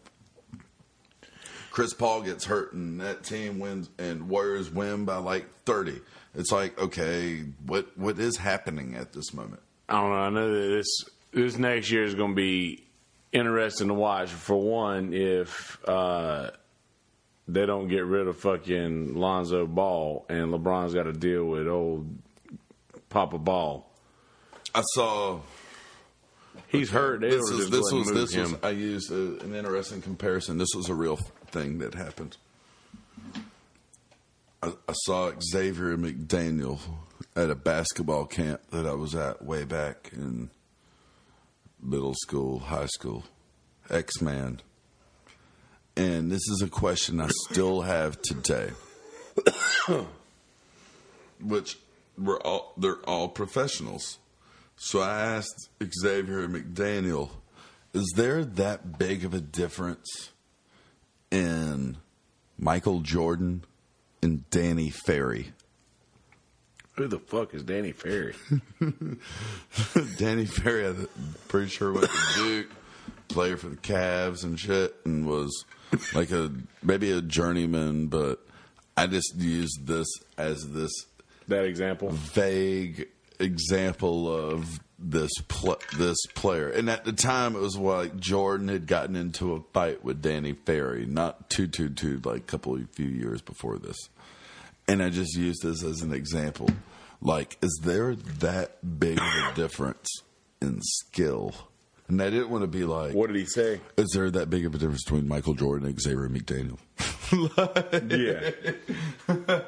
Chris 1.71 1.91
Paul 1.91 2.21
gets 2.21 2.45
hurt 2.45 2.73
and 2.73 3.01
that 3.01 3.23
team 3.23 3.57
wins 3.57 3.89
and 3.97 4.29
Warriors 4.29 4.69
win 4.69 5.05
by 5.05 5.17
like 5.17 5.47
30. 5.65 5.99
It's 6.35 6.51
like, 6.51 6.79
okay, 6.79 7.39
what 7.65 7.97
what 7.97 8.19
is 8.19 8.37
happening 8.37 8.95
at 8.95 9.11
this 9.13 9.33
moment? 9.33 9.61
I 9.89 9.99
don't 9.99 10.11
know. 10.11 10.15
I 10.15 10.29
know 10.29 10.53
that 10.53 10.67
this 10.75 11.05
this 11.31 11.57
next 11.57 11.89
year 11.89 12.03
is 12.03 12.13
going 12.13 12.31
to 12.31 12.35
be 12.35 12.83
interesting 13.31 13.87
to 13.87 13.95
watch. 13.95 14.29
For 14.29 14.55
one, 14.55 15.13
if 15.13 15.79
uh, 15.87 16.51
they 17.47 17.65
don't 17.65 17.87
get 17.87 18.05
rid 18.05 18.27
of 18.27 18.37
fucking 18.37 19.15
Lonzo 19.15 19.65
Ball 19.65 20.25
and 20.29 20.53
LeBron's 20.53 20.93
got 20.93 21.03
to 21.03 21.13
deal 21.13 21.45
with 21.45 21.67
old 21.67 22.07
Papa 23.09 23.37
Ball. 23.37 23.89
I 24.73 24.81
saw 24.93 25.39
He's 26.67 26.89
hurt. 26.89 27.21
They 27.21 27.29
this 27.29 27.41
was 27.41 27.51
just 27.51 27.71
this 27.71 27.81
was 27.81 27.91
ahead 27.91 28.07
and 28.07 28.15
move 28.15 28.15
this 28.15 28.35
was 28.35 28.51
him. 28.51 28.59
I 28.63 28.69
used 28.69 29.11
a, 29.11 29.43
an 29.43 29.55
interesting 29.55 30.01
comparison. 30.01 30.57
This 30.57 30.73
was 30.75 30.89
a 30.89 30.95
real 30.95 31.17
thing 31.47 31.79
that 31.79 31.93
happened. 31.93 32.37
I, 34.61 34.73
I 34.87 34.93
saw 35.03 35.31
Xavier 35.39 35.97
McDaniel 35.97 36.79
at 37.35 37.49
a 37.49 37.55
basketball 37.55 38.25
camp 38.25 38.61
that 38.71 38.87
I 38.87 38.93
was 38.93 39.13
at 39.13 39.43
way 39.43 39.65
back 39.65 40.09
in 40.13 40.49
middle 41.81 42.15
school, 42.15 42.59
high 42.59 42.87
school. 42.87 43.23
X 43.89 44.21
Man. 44.21 44.61
And 45.95 46.31
this 46.31 46.47
is 46.49 46.61
a 46.63 46.67
question 46.67 47.21
I 47.21 47.29
still 47.49 47.81
have 47.81 48.19
today. 48.21 48.71
Which 51.39 51.77
we're 52.17 52.39
all 52.39 52.73
they're 52.77 53.01
all 53.03 53.27
professionals. 53.27 54.17
So 54.75 55.01
I 55.01 55.21
asked 55.21 55.69
Xavier 55.81 56.47
McDaniel, 56.47 57.29
is 57.93 58.11
there 58.15 58.43
that 58.43 58.97
big 58.97 59.23
of 59.23 59.33
a 59.33 59.39
difference 59.39 60.31
in 61.31 61.97
Michael 62.57 62.99
Jordan 62.99 63.63
and 64.21 64.49
Danny 64.49 64.89
Ferry? 64.89 65.53
Who 66.95 67.07
the 67.07 67.19
fuck 67.19 67.53
is 67.53 67.63
Danny 67.63 67.91
Ferry? 67.91 68.35
Danny 70.17 70.45
Ferry, 70.45 70.85
I'm 70.87 71.07
pretty 71.47 71.69
sure 71.69 71.91
went 71.91 72.09
to 72.09 72.33
Duke, 72.35 72.71
played 73.29 73.59
for 73.59 73.69
the 73.69 73.77
Cavs 73.77 74.43
and 74.43 74.59
shit, 74.59 74.95
and 75.03 75.25
was 75.25 75.65
like 76.13 76.31
a 76.31 76.51
maybe 76.83 77.11
a 77.11 77.21
journeyman, 77.21 78.07
but 78.07 78.45
I 78.95 79.07
just 79.07 79.35
used 79.37 79.87
this 79.87 80.07
as 80.37 80.69
this 80.69 80.91
that 81.47 81.65
example. 81.65 82.09
vague 82.11 83.09
example 83.39 84.33
of 84.33 84.79
this 84.99 85.31
pl- 85.47 85.81
this 85.97 86.17
player. 86.33 86.69
And 86.69 86.89
at 86.89 87.03
the 87.03 87.13
time, 87.13 87.55
it 87.55 87.59
was 87.59 87.77
like 87.77 88.17
Jordan 88.17 88.67
had 88.69 88.87
gotten 88.87 89.15
into 89.15 89.53
a 89.53 89.61
fight 89.73 90.03
with 90.03 90.21
Danny 90.21 90.53
Ferry, 90.53 91.05
not 91.05 91.49
two 91.49 91.67
two 91.67 91.89
two, 91.89 92.21
like 92.23 92.41
a 92.41 92.45
couple 92.45 92.77
few 92.93 93.07
years 93.07 93.41
before 93.41 93.77
this. 93.77 93.97
And 94.87 95.01
I 95.01 95.09
just 95.09 95.35
used 95.35 95.61
this 95.63 95.83
as 95.83 96.01
an 96.01 96.13
example. 96.13 96.69
Like, 97.21 97.57
is 97.61 97.79
there 97.83 98.15
that 98.15 98.99
big 98.99 99.17
of 99.17 99.25
a 99.25 99.53
difference 99.55 100.09
in 100.61 100.81
skill? 100.81 101.53
And 102.09 102.21
I 102.21 102.29
didn't 102.29 102.49
want 102.49 102.63
to 102.63 102.67
be 102.67 102.83
like, 102.85 103.13
What 103.13 103.27
did 103.27 103.35
he 103.37 103.45
say? 103.45 103.79
is 103.97 104.09
there 104.13 104.29
that 104.31 104.49
big 104.49 104.65
of 104.65 104.75
a 104.75 104.77
difference 104.77 105.03
between 105.05 105.27
Michael 105.27 105.53
Jordan 105.53 105.87
and 105.87 105.99
Xavier 105.99 106.29
McDaniel? 106.29 106.77
Yeah. 108.09 108.51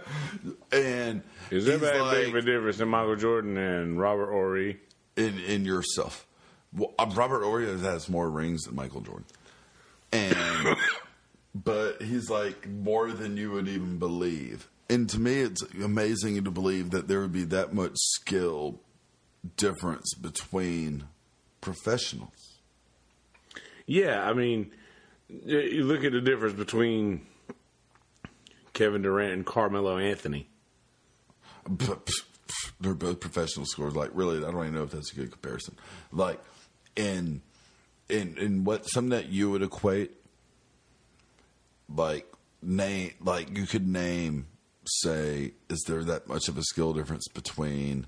And 0.72 1.24
Is 1.52 1.66
there 1.66 1.78
that 1.78 2.02
like- 2.02 2.18
big 2.18 2.30
of 2.30 2.36
a 2.36 2.42
difference 2.42 2.80
in 2.80 2.90
Michael 2.90 3.16
Jordan 3.16 3.58
and 3.58 4.00
Robert 4.00 4.32
Horry? 4.32 4.80
in 5.16 5.40
in 5.40 5.64
yourself. 5.66 6.28
Well, 6.74 6.94
uh, 7.00 7.10
Robert 7.16 7.44
Horry 7.44 7.66
has 7.80 8.10
more 8.10 8.30
rings 8.30 8.64
than 8.64 8.76
Michael 8.76 9.00
Jordan, 9.02 9.24
and 10.12 10.76
but 11.56 12.02
he's 12.02 12.30
like 12.30 12.68
more 12.68 13.12
than 13.12 13.38
you 13.38 13.52
would 13.52 13.70
even 13.70 13.98
believe. 13.98 14.68
And 14.90 15.10
to 15.12 15.20
me, 15.20 15.40
it's 15.40 15.62
amazing 15.82 16.44
to 16.44 16.52
believe 16.52 16.90
that 16.92 17.08
there 17.08 17.22
would 17.22 17.32
be 17.32 17.46
that 17.46 17.74
much 17.74 17.94
skill 17.96 18.82
difference 19.56 20.14
between 20.16 21.06
professionals. 21.66 22.60
Yeah, 23.88 24.24
I 24.24 24.34
mean, 24.34 24.72
you 25.28 25.84
look 25.84 26.04
at 26.04 26.12
the 26.12 26.22
difference 26.22 26.56
between 26.56 27.26
Kevin 28.74 29.02
Durant 29.02 29.34
and 29.34 29.46
Carmelo 29.46 29.98
Anthony. 29.98 30.48
But, 31.68 32.06
pff, 32.06 32.24
pff, 32.48 32.72
they're 32.80 32.94
both 32.94 33.20
professional 33.20 33.66
scores. 33.66 33.96
Like, 33.96 34.12
really, 34.14 34.38
I 34.38 34.52
don't 34.52 34.62
even 34.62 34.76
know 34.76 34.84
if 34.84 34.92
that's 34.92 35.12
a 35.12 35.16
good 35.16 35.32
comparison. 35.32 35.76
Like, 36.12 36.40
in 36.96 37.42
in 38.08 38.38
in 38.38 38.64
what 38.64 38.86
something 38.86 39.10
that 39.10 39.30
you 39.30 39.50
would 39.50 39.64
equate, 39.64 40.12
like 41.94 42.32
name, 42.62 43.12
like 43.20 43.58
you 43.58 43.66
could 43.66 43.88
name, 43.88 44.46
say, 44.86 45.54
is 45.70 45.84
there 45.88 46.04
that 46.04 46.28
much 46.28 46.48
of 46.48 46.58
a 46.60 46.64
skill 46.64 46.94
difference 46.94 47.28
between 47.28 48.06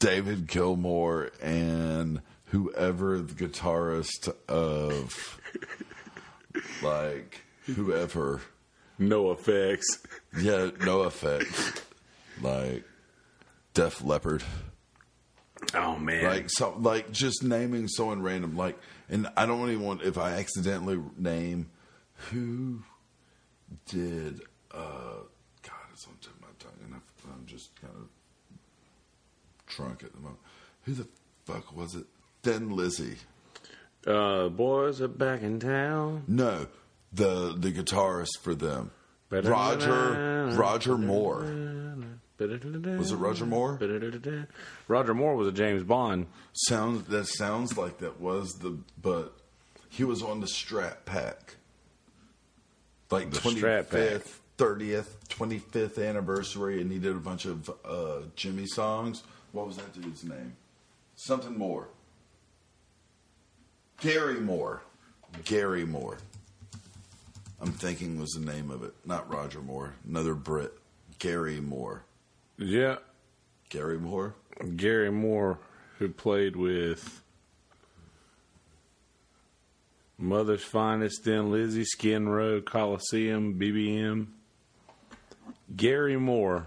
David 0.00 0.46
Gilmour 0.48 1.30
and 1.42 2.20
whoever 2.46 3.20
the 3.20 3.34
guitarist 3.34 4.34
of, 4.48 5.40
like 6.82 7.42
whoever. 7.66 8.40
No 8.98 9.30
effects. 9.30 9.86
Yeah, 10.38 10.70
no 10.84 11.04
effects. 11.04 11.82
like 12.42 12.84
Def 13.74 14.02
Leppard. 14.02 14.42
Oh 15.74 15.96
man, 15.98 16.24
Like 16.24 16.46
so 16.48 16.74
like 16.78 17.12
just 17.12 17.44
naming 17.44 17.86
someone 17.86 18.22
random 18.22 18.56
like 18.56 18.78
and 19.10 19.28
I 19.36 19.44
don't 19.44 19.70
even 19.70 19.84
want 19.84 20.02
if 20.02 20.16
I 20.16 20.32
accidentally 20.32 20.98
name 21.18 21.68
who 22.30 22.82
did 23.86 24.40
uh 24.72 25.20
God 25.62 25.76
it's 25.92 26.06
on 26.06 26.14
the 26.18 26.26
tip 26.26 26.34
of 26.36 26.40
my 26.40 26.48
tongue 26.58 26.72
and 26.84 26.94
I- 26.94 27.32
I'm 27.34 27.44
just 27.46 27.78
kind 27.80 27.92
of 27.94 28.08
drunk 29.70 30.02
at 30.04 30.12
the 30.12 30.18
moment. 30.20 30.40
Who 30.84 30.94
the 30.94 31.06
fuck 31.46 31.74
was 31.74 31.94
it? 31.94 32.04
Thin 32.42 32.70
Lizzy. 32.76 33.16
uh, 34.06 34.48
boys 34.48 35.00
are 35.00 35.08
back 35.08 35.42
in 35.42 35.58
town. 35.60 36.24
No, 36.28 36.66
the 37.12 37.54
the 37.56 37.72
guitarist 37.72 38.38
for 38.42 38.54
them. 38.54 38.90
Roger 39.30 40.50
Roger 40.56 40.98
Moore. 40.98 41.46
Was 42.38 43.12
it 43.12 43.16
Roger 43.16 43.44
Moore? 43.46 43.78
Roger 44.88 45.12
Moore 45.14 45.36
was 45.36 45.48
a 45.48 45.52
James 45.52 45.82
Bond. 45.84 46.26
Sounds 46.54 47.04
that 47.08 47.26
sounds 47.26 47.76
like 47.76 47.98
that 47.98 48.18
was 48.20 48.54
the 48.54 48.78
but 49.00 49.34
he 49.90 50.04
was 50.04 50.22
on 50.22 50.40
the 50.40 50.46
Strat 50.46 51.04
Pack, 51.04 51.56
like 53.10 53.30
The 53.30 53.38
twenty 53.40 53.60
Pack. 53.60 54.22
thirtieth, 54.56 55.28
twenty 55.28 55.58
fifth 55.58 55.98
anniversary, 55.98 56.80
and 56.80 56.90
he 56.90 56.98
did 56.98 57.12
a 57.14 57.20
bunch 57.20 57.44
of 57.44 57.70
uh, 57.84 58.22
Jimmy 58.36 58.66
songs. 58.66 59.22
What 59.52 59.66
was 59.66 59.76
that 59.76 59.92
dude's 59.92 60.24
name? 60.24 60.54
Something 61.16 61.58
more. 61.58 61.88
Gary 64.00 64.40
Moore. 64.40 64.82
Gary 65.44 65.84
Moore. 65.84 66.18
I'm 67.60 67.72
thinking 67.72 68.18
was 68.18 68.30
the 68.30 68.40
name 68.40 68.70
of 68.70 68.82
it, 68.82 68.94
not 69.04 69.30
Roger 69.30 69.60
Moore. 69.60 69.94
Another 70.08 70.34
Brit. 70.34 70.72
Gary 71.18 71.60
Moore. 71.60 72.04
Yeah, 72.56 72.96
Gary 73.68 73.98
Moore. 73.98 74.34
Gary 74.76 75.10
Moore, 75.10 75.58
who 75.98 76.08
played 76.08 76.56
with 76.56 77.22
Mother's 80.18 80.62
Finest, 80.62 81.24
Thin 81.24 81.50
Lizzy, 81.50 81.84
Skid 81.84 82.22
Row, 82.22 82.60
Colosseum, 82.60 83.58
BBM. 83.58 84.28
Gary 85.76 86.16
Moore. 86.16 86.66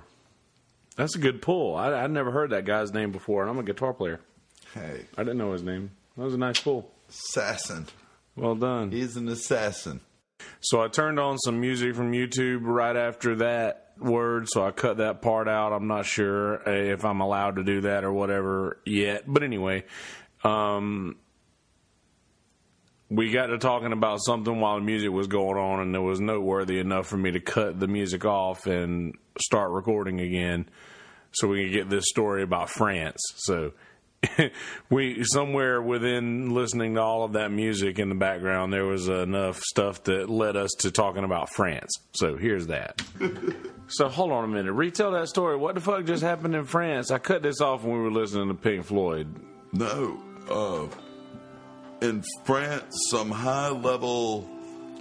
That's 0.95 1.15
a 1.15 1.19
good 1.19 1.41
pull. 1.41 1.75
I, 1.75 2.03
I'd 2.03 2.11
never 2.11 2.31
heard 2.31 2.51
that 2.51 2.65
guy's 2.65 2.93
name 2.93 3.11
before, 3.11 3.41
and 3.41 3.49
I'm 3.49 3.59
a 3.59 3.63
guitar 3.63 3.93
player. 3.93 4.19
Hey, 4.73 5.05
I 5.17 5.23
didn't 5.23 5.37
know 5.37 5.51
his 5.53 5.63
name. 5.63 5.91
That 6.17 6.23
was 6.23 6.33
a 6.33 6.37
nice 6.37 6.59
pull. 6.59 6.91
assassin. 7.09 7.87
Well 8.35 8.55
done. 8.55 8.91
He's 8.91 9.15
an 9.15 9.27
assassin. 9.27 10.01
So 10.61 10.81
I 10.81 10.87
turned 10.87 11.19
on 11.19 11.37
some 11.39 11.59
music 11.59 11.95
from 11.95 12.11
YouTube 12.11 12.61
right 12.63 12.95
after 12.95 13.35
that 13.37 13.91
word, 13.99 14.47
so 14.49 14.65
I 14.65 14.71
cut 14.71 14.97
that 14.97 15.21
part 15.21 15.47
out. 15.47 15.73
I'm 15.73 15.87
not 15.87 16.05
sure 16.05 16.67
uh, 16.67 16.71
if 16.71 17.05
I'm 17.05 17.21
allowed 17.21 17.57
to 17.57 17.63
do 17.63 17.81
that 17.81 18.03
or 18.03 18.11
whatever 18.11 18.79
yet. 18.85 19.23
But 19.27 19.43
anyway, 19.43 19.85
um, 20.43 21.17
we 23.13 23.29
got 23.31 23.47
to 23.47 23.59
talking 23.59 23.91
about 23.91 24.19
something 24.23 24.59
while 24.59 24.75
the 24.75 24.81
music 24.81 25.11
was 25.11 25.27
going 25.27 25.57
on, 25.57 25.79
and 25.81 25.95
it 25.95 25.99
was 25.99 26.19
noteworthy 26.19 26.79
enough 26.79 27.07
for 27.07 27.17
me 27.17 27.31
to 27.31 27.39
cut 27.39 27.79
the 27.79 27.87
music 27.87 28.25
off 28.25 28.65
and 28.65 29.15
start 29.39 29.71
recording 29.71 30.19
again 30.19 30.67
so 31.31 31.47
we 31.47 31.63
could 31.63 31.73
get 31.73 31.89
this 31.89 32.05
story 32.07 32.41
about 32.41 32.69
France. 32.69 33.21
So 33.37 33.73
we 34.89 35.23
somewhere 35.23 35.81
within 35.81 36.55
listening 36.55 36.95
to 36.95 37.01
all 37.01 37.23
of 37.23 37.33
that 37.33 37.51
music 37.51 37.99
in 37.99 38.09
the 38.09 38.15
background, 38.15 38.73
there 38.73 38.85
was 38.85 39.07
enough 39.07 39.61
stuff 39.61 40.03
that 40.03 40.29
led 40.29 40.55
us 40.55 40.71
to 40.79 40.91
talking 40.91 41.23
about 41.23 41.49
France. 41.49 41.91
So 42.13 42.35
here's 42.35 42.67
that. 42.67 43.01
so 43.87 44.09
hold 44.09 44.31
on 44.31 44.43
a 44.43 44.47
minute. 44.47 44.73
Retell 44.73 45.11
that 45.11 45.27
story. 45.27 45.55
What 45.55 45.75
the 45.75 45.81
fuck 45.81 46.05
just 46.05 46.23
happened 46.23 46.55
in 46.55 46.65
France? 46.65 47.11
I 47.11 47.19
cut 47.19 47.43
this 47.43 47.61
off 47.61 47.83
when 47.83 47.93
we 47.93 47.99
were 47.99 48.11
listening 48.11 48.47
to 48.47 48.55
Pink 48.55 48.85
Floyd. 48.85 49.27
No, 49.71 50.21
uh, 50.49 50.95
in 52.03 52.23
France, 52.43 52.93
some 53.09 53.31
high 53.31 53.69
level. 53.69 54.49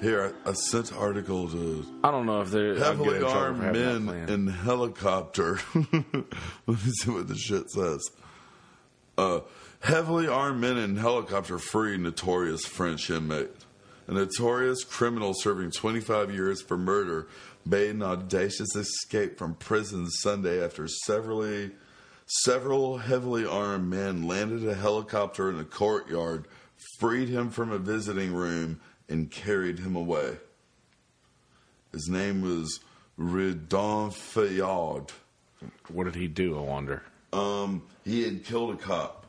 Here, 0.00 0.34
I, 0.46 0.50
I 0.50 0.52
sent 0.54 0.92
article 0.92 1.48
to 1.48 1.86
I 2.02 2.10
don't 2.10 2.26
know 2.26 2.40
if 2.40 2.50
they're 2.50 2.72
I'll 2.82 2.96
get 2.96 3.06
in 3.06 3.22
heavily 3.22 3.22
armed 3.22 3.72
men 3.72 4.28
in 4.28 4.46
helicopter. 4.46 5.60
Let 5.74 6.14
me 6.66 6.90
see 7.00 7.10
what 7.10 7.28
the 7.28 7.36
shit 7.36 7.70
says. 7.70 8.00
Uh, 9.18 9.40
heavily 9.80 10.26
armed 10.26 10.60
men 10.60 10.78
in 10.78 10.96
helicopter 10.96 11.58
free 11.58 11.98
notorious 11.98 12.64
French 12.64 13.10
inmate. 13.10 13.50
A 14.08 14.12
notorious 14.12 14.82
criminal 14.82 15.34
serving 15.34 15.70
25 15.70 16.32
years 16.32 16.60
for 16.62 16.76
murder 16.76 17.28
made 17.64 17.90
an 17.90 18.02
audacious 18.02 18.74
escape 18.74 19.38
from 19.38 19.54
prison 19.54 20.10
Sunday 20.10 20.64
after 20.64 20.88
severally, 20.88 21.70
several 22.26 22.98
heavily 22.98 23.46
armed 23.46 23.88
men 23.88 24.26
landed 24.26 24.66
a 24.68 24.74
helicopter 24.74 25.48
in 25.48 25.60
a 25.60 25.64
courtyard, 25.64 26.48
freed 26.98 27.28
him 27.28 27.50
from 27.50 27.70
a 27.70 27.78
visiting 27.78 28.32
room, 28.32 28.80
and 29.08 29.30
carried 29.30 29.78
him 29.78 29.96
away. 29.96 30.38
His 31.92 32.08
name 32.08 32.40
was 32.40 32.80
Redoine 33.18 34.14
Faid. 34.14 35.12
What 35.88 36.04
did 36.04 36.14
he 36.14 36.28
do? 36.28 36.58
I 36.58 36.62
wonder. 36.62 37.02
Um, 37.32 37.82
he 38.04 38.22
had 38.22 38.44
killed 38.44 38.74
a 38.74 38.76
cop. 38.76 39.26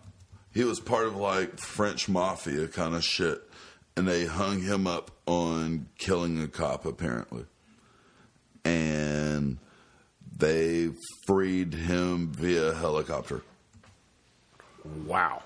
He 0.54 0.64
was 0.64 0.80
part 0.80 1.06
of 1.06 1.16
like 1.16 1.60
French 1.60 2.08
mafia 2.08 2.68
kind 2.68 2.96
of 2.96 3.04
shit, 3.04 3.42
and 3.98 4.08
they 4.08 4.26
hung 4.26 4.62
him 4.62 4.88
up 4.88 5.12
on 5.26 5.88
killing 5.98 6.42
a 6.42 6.48
cop 6.48 6.86
apparently, 6.86 7.46
and 8.64 9.58
they 10.38 10.90
freed 11.26 11.74
him 11.74 12.32
via 12.32 12.74
helicopter. 12.74 13.42
Wow. 15.06 15.42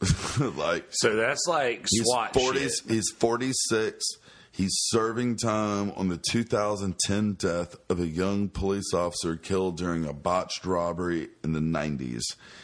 like 0.56 0.86
So 0.90 1.16
that's 1.16 1.46
like 1.48 1.86
He's 1.88 2.02
SWAT 2.04 2.34
40, 2.34 2.58
shit. 2.60 2.72
He's 2.88 3.10
46. 3.18 4.04
He's 4.52 4.74
serving 4.88 5.36
time 5.36 5.92
on 5.96 6.08
the 6.08 6.16
2010 6.16 7.34
death 7.34 7.76
of 7.90 8.00
a 8.00 8.06
young 8.06 8.48
police 8.48 8.94
officer 8.94 9.36
killed 9.36 9.76
during 9.76 10.06
a 10.06 10.14
botched 10.14 10.64
robbery 10.64 11.28
in 11.44 11.52
the 11.52 11.60
90s. 11.60 12.22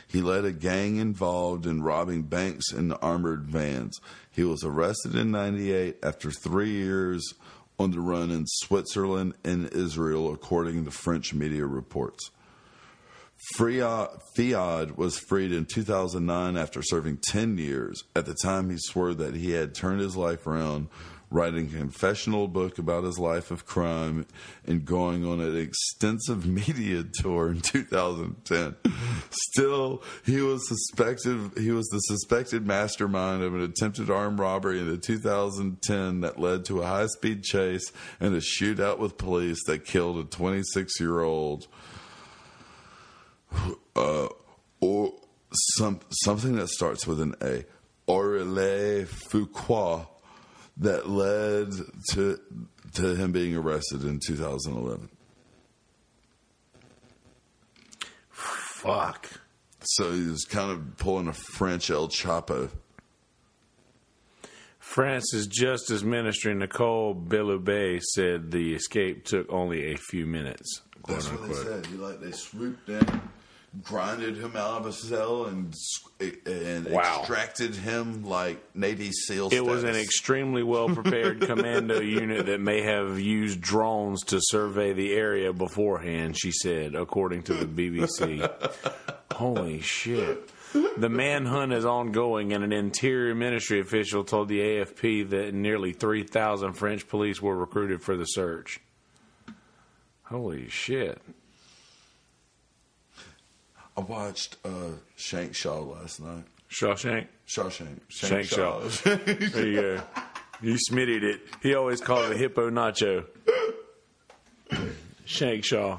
He 0.08 0.22
led 0.22 0.46
a 0.46 0.52
gang 0.52 0.96
involved 0.96 1.66
in 1.66 1.82
robbing 1.82 2.22
banks 2.22 2.72
in 2.72 2.92
armored 2.92 3.44
vans. 3.44 4.00
He 4.30 4.42
was 4.42 4.64
arrested 4.64 5.14
in 5.14 5.32
98 5.32 5.98
after 6.02 6.30
three 6.30 6.70
years 6.70 7.34
on 7.78 7.90
the 7.90 8.00
run 8.00 8.30
in 8.30 8.46
Switzerland 8.46 9.34
and 9.44 9.70
Israel, 9.74 10.32
according 10.32 10.86
to 10.86 10.90
French 10.90 11.34
media 11.34 11.66
reports. 11.66 12.30
Fiat 13.42 14.96
was 14.96 15.18
freed 15.18 15.52
in 15.52 15.66
2009 15.66 16.56
after 16.56 16.80
serving 16.80 17.18
10 17.28 17.58
years. 17.58 18.04
At 18.14 18.26
the 18.26 18.34
time, 18.34 18.70
he 18.70 18.76
swore 18.78 19.14
that 19.14 19.34
he 19.34 19.50
had 19.50 19.74
turned 19.74 20.00
his 20.00 20.16
life 20.16 20.46
around, 20.46 20.86
writing 21.28 21.66
a 21.66 21.78
confessional 21.78 22.46
book 22.46 22.78
about 22.78 23.02
his 23.02 23.18
life 23.18 23.50
of 23.50 23.66
crime 23.66 24.26
and 24.64 24.84
going 24.84 25.26
on 25.26 25.40
an 25.40 25.56
extensive 25.56 26.46
media 26.68 27.04
tour 27.20 27.50
in 27.50 27.60
2010. 27.60 28.76
Still, 29.30 30.04
he 30.24 30.40
was 30.40 30.68
suspected. 30.68 31.58
He 31.58 31.72
was 31.72 31.88
the 31.88 31.98
suspected 31.98 32.64
mastermind 32.64 33.42
of 33.42 33.54
an 33.54 33.62
attempted 33.62 34.08
armed 34.08 34.38
robbery 34.38 34.78
in 34.78 34.88
the 34.88 34.98
2010 34.98 36.20
that 36.20 36.38
led 36.38 36.64
to 36.66 36.80
a 36.82 36.86
high-speed 36.86 37.42
chase 37.42 37.90
and 38.20 38.34
a 38.36 38.40
shootout 38.40 38.98
with 38.98 39.18
police 39.18 39.64
that 39.66 39.84
killed 39.84 40.18
a 40.18 40.24
26-year-old 40.24 41.66
uh, 43.96 44.28
or 44.80 45.12
some 45.76 46.00
something 46.10 46.56
that 46.56 46.68
starts 46.68 47.06
with 47.06 47.20
an 47.20 47.34
A, 47.42 47.64
Aurelie 48.08 49.06
Fouquet, 49.06 50.06
that 50.78 51.08
led 51.08 51.72
to 52.10 52.38
to 52.94 53.14
him 53.14 53.32
being 53.32 53.56
arrested 53.56 54.04
in 54.04 54.20
2011. 54.26 55.08
Fuck. 58.30 59.30
So 59.84 60.12
he 60.12 60.26
was 60.26 60.44
kind 60.44 60.70
of 60.70 60.96
pulling 60.96 61.28
a 61.28 61.32
French 61.32 61.90
El 61.90 62.08
Chapo. 62.08 62.70
France's 64.78 65.46
Justice 65.46 66.02
Minister 66.02 66.54
Nicole 66.54 67.14
Belloubet 67.14 68.02
said 68.02 68.50
the 68.50 68.74
escape 68.74 69.24
took 69.24 69.50
only 69.50 69.92
a 69.92 69.96
few 69.96 70.26
minutes. 70.26 70.82
That's 71.08 71.30
what 71.30 71.48
they 71.48 71.54
said. 71.54 71.86
He 71.86 71.96
like 71.96 72.20
they 72.20 72.32
swooped 72.32 72.88
in, 72.88 73.22
grinded 73.82 74.36
him 74.36 74.54
out 74.56 74.80
of 74.80 74.86
a 74.86 74.92
cell, 74.92 75.46
and 75.46 75.74
and 76.46 76.86
Wow. 76.86 77.18
extracted 77.20 77.74
him 77.74 78.24
like 78.24 78.58
Navy 78.76 79.10
SEAL. 79.12 79.48
It 79.52 79.64
was 79.64 79.82
an 79.82 79.96
extremely 79.96 80.62
well 80.62 80.88
prepared 80.88 81.40
commando 81.46 82.00
unit 82.00 82.46
that 82.46 82.60
may 82.60 82.82
have 82.82 83.18
used 83.18 83.60
drones 83.60 84.22
to 84.26 84.38
survey 84.40 84.92
the 84.92 85.12
area 85.14 85.52
beforehand, 85.52 86.38
she 86.38 86.52
said, 86.52 86.94
according 86.94 87.44
to 87.44 87.54
the 87.54 87.64
BBC. 87.66 88.48
Holy 89.32 89.80
shit. 89.80 90.50
The 90.96 91.08
manhunt 91.08 91.72
is 91.72 91.84
ongoing, 91.84 92.52
and 92.52 92.62
an 92.64 92.72
interior 92.72 93.34
ministry 93.34 93.80
official 93.80 94.24
told 94.24 94.48
the 94.48 94.60
AFP 94.60 95.28
that 95.30 95.52
nearly 95.54 95.92
3,000 95.92 96.72
French 96.74 97.08
police 97.08 97.42
were 97.42 97.56
recruited 97.56 98.02
for 98.02 98.16
the 98.16 98.24
search. 98.24 98.80
Holy 100.24 100.68
shit. 100.68 101.20
I 103.96 104.00
watched 104.00 104.56
uh, 104.64 104.90
Shank 105.16 105.54
Shaw 105.54 105.80
last 105.80 106.20
night. 106.20 106.44
Shawshank? 106.70 107.26
Shawshank. 107.46 108.00
Shank 108.08 108.46
Shaw. 108.46 108.80
There 109.04 109.66
you 109.66 109.80
go. 109.80 110.00
You 110.62 110.78
smittied 110.78 111.24
it. 111.24 111.40
He 111.62 111.74
always 111.74 112.00
called 112.00 112.30
it 112.30 112.36
a 112.36 112.38
hippo 112.38 112.70
nacho. 112.70 113.26
Shank 115.24 115.64
Shaw. 115.64 115.98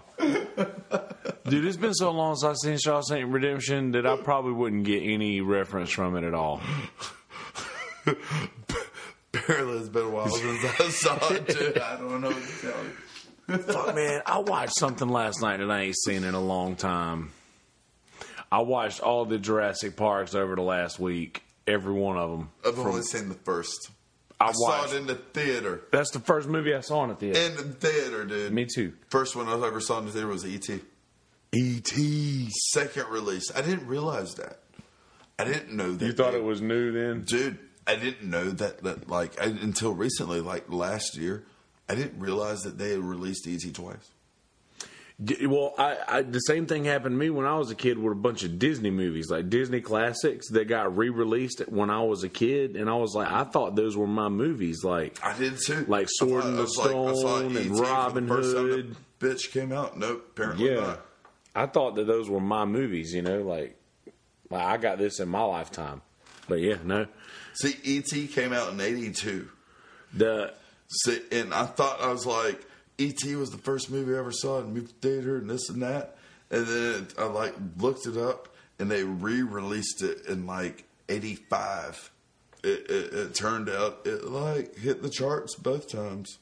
Dude, 1.48 1.66
it's 1.66 1.78
been 1.78 1.94
so 1.94 2.12
long 2.12 2.36
since 2.36 2.44
I've 2.50 2.58
seen 2.58 2.78
Shawshank 2.78 3.32
Redemption 3.32 3.92
that 3.92 4.08
I 4.08 4.18
probably 4.18 4.54
wouldn't 4.54 4.86
get 4.86 5.04
any 5.04 5.42
reference 5.42 5.92
from 5.92 6.16
it 6.16 6.24
at 6.24 6.34
all. 6.34 6.62
Apparently, 9.34 9.78
it's 9.78 9.90
been 9.90 10.06
a 10.06 10.10
while 10.10 10.30
since 10.30 10.80
I 10.80 10.90
saw 10.90 11.34
it, 11.34 11.48
too. 11.48 11.74
I 11.82 11.96
don't 11.98 12.22
know 12.22 12.30
what 12.30 12.44
to 12.44 12.62
tell 12.62 12.84
you. 12.84 13.58
Fuck, 13.64 13.96
man, 13.96 14.22
I 14.26 14.40
watched 14.40 14.78
something 14.78 15.10
last 15.10 15.42
night 15.42 15.58
that 15.58 15.70
I 15.70 15.82
ain't 15.82 15.98
seen 15.98 16.24
in 16.24 16.34
a 16.34 16.40
long 16.42 16.76
time. 16.76 17.32
I 18.54 18.60
watched 18.60 19.00
all 19.00 19.26
the 19.26 19.40
Jurassic 19.40 19.96
Parks 19.96 20.36
over 20.36 20.56
the 20.56 20.62
last 20.62 21.00
week, 21.00 21.42
every 21.66 21.92
one 21.92 22.18
of 22.18 22.30
them. 22.30 22.52
I've 22.64 22.78
only 22.78 23.02
seen 23.02 23.28
the 23.28 23.34
first. 23.34 23.90
I 24.40 24.50
I 24.50 24.52
saw 24.52 24.86
it 24.86 24.94
in 24.94 25.08
the 25.08 25.16
theater. 25.16 25.82
That's 25.92 26.12
the 26.12 26.20
first 26.20 26.48
movie 26.48 26.76
I 26.76 26.82
saw 26.82 27.02
in 27.02 27.10
the 27.10 27.16
theater. 27.16 27.40
In 27.40 27.56
the 27.56 27.64
theater, 27.64 28.26
dude. 28.26 28.54
Me 28.54 28.68
too. 28.72 28.94
First 29.10 29.36
one 29.36 29.48
I 29.48 29.54
ever 29.54 29.80
saw 29.80 29.98
in 29.98 30.06
the 30.06 30.12
theater 30.12 30.28
was 30.28 30.46
E.T. 30.46 30.82
E.T. 31.52 32.50
Second 32.74 33.08
release. 33.10 33.52
I 33.56 33.64
didn't 33.64 33.88
realize 33.88 34.36
that. 34.36 34.60
I 35.40 35.46
didn't 35.46 35.74
know 35.74 35.94
that. 35.94 36.06
You 36.06 36.14
thought 36.14 36.36
it 36.36 36.44
was 36.44 36.62
new 36.62 36.92
then? 36.92 37.24
dude? 37.24 37.58
I 37.88 37.96
didn't 37.96 38.30
know 38.30 38.52
that. 38.52 38.84
That 38.84 39.10
like 39.10 39.42
I, 39.42 39.46
until 39.46 39.96
recently, 39.96 40.42
like 40.42 40.72
last 40.72 41.18
year, 41.18 41.44
I 41.90 41.96
didn't 41.96 42.20
realize 42.20 42.62
that 42.62 42.78
they 42.78 42.92
had 42.92 43.00
released 43.00 43.48
E.T. 43.48 43.72
twice. 43.72 44.12
Well, 45.46 45.74
I, 45.78 45.98
I 46.08 46.22
the 46.24 46.40
same 46.40 46.66
thing 46.66 46.86
happened 46.86 47.14
to 47.14 47.18
me 47.18 47.30
when 47.30 47.46
I 47.46 47.56
was 47.58 47.72
a 47.72 47.76
kid 47.76 47.98
with 47.98 48.12
a 48.12 48.16
bunch 48.16 48.44
of 48.44 48.58
Disney 48.60 48.90
movies, 48.90 49.30
like 49.30 49.50
Disney 49.50 49.80
classics 49.82 50.50
that 50.50 50.66
got 50.66 50.98
re-released 50.98 51.60
when 51.70 51.90
I 51.90 52.02
was 52.04 52.24
a 52.24 52.30
kid, 52.30 52.76
and 52.76 52.90
I 52.90 52.96
was 52.96 53.14
like, 53.16 53.32
I 53.32 53.44
thought 53.44 53.76
those 53.76 53.96
were 53.96 54.08
my 54.08 54.30
movies, 54.30 54.84
like 54.84 55.24
I 55.24 55.38
did 55.38 55.58
too. 55.60 55.86
Like 55.88 56.08
Sword 56.10 56.46
in 56.46 56.56
the 56.56 56.64
was 56.64 56.78
like- 56.78 56.90
Stone 56.90 57.58
and 57.58 57.80
Robin 57.80 58.28
Hood. 58.28 58.96
Bitch 59.20 59.52
came 59.52 59.72
out. 59.72 59.98
Nope, 59.98 60.26
apparently 60.32 60.70
yeah. 60.74 60.80
not. 60.82 61.06
I 61.56 61.66
thought 61.68 61.96
that 61.96 62.08
those 62.08 62.30
were 62.30 62.42
my 62.42 62.66
movies, 62.66 63.14
you 63.14 63.22
know, 63.22 63.42
like, 63.44 63.78
like 64.50 64.64
I 64.64 64.78
got 64.78 64.98
this 64.98 65.20
in 65.20 65.30
my 65.30 65.44
lifetime, 65.44 66.02
but 66.50 66.60
yeah, 66.60 66.78
no, 66.84 67.06
See, 67.54 67.78
E.T. 67.84 68.28
came 68.28 68.52
out 68.52 68.74
in 68.74 68.82
'82. 68.82 69.48
the 70.14 70.54
See, 70.88 71.22
and 71.32 71.54
I 71.54 71.66
thought 71.66 72.02
I 72.02 72.12
was 72.12 72.26
like, 72.26 72.66
E.T. 72.98 73.36
was 73.36 73.50
the 73.50 73.58
first 73.58 73.90
movie 73.90 74.14
I 74.16 74.20
ever 74.20 74.32
saw 74.32 74.60
in 74.60 74.74
movie 74.74 74.94
theater, 75.02 75.38
and 75.38 75.50
this 75.50 75.70
and 75.70 75.82
that. 75.82 76.18
And 76.52 76.68
then 76.68 77.08
I 77.18 77.26
like 77.26 77.56
looked 77.78 78.06
it 78.06 78.18
up, 78.18 78.50
and 78.80 78.90
they 78.92 79.04
re-released 79.04 80.04
it 80.04 80.26
in 80.28 80.46
like 80.46 80.86
'85. 81.10 82.12
It, 82.64 82.68
it, 82.90 83.14
it 83.14 83.36
turned 83.36 83.70
out 83.70 84.02
it 84.06 84.26
like 84.26 84.78
hit 84.78 85.02
the 85.02 85.10
charts 85.10 85.56
both 85.56 85.90
times. 85.90 86.38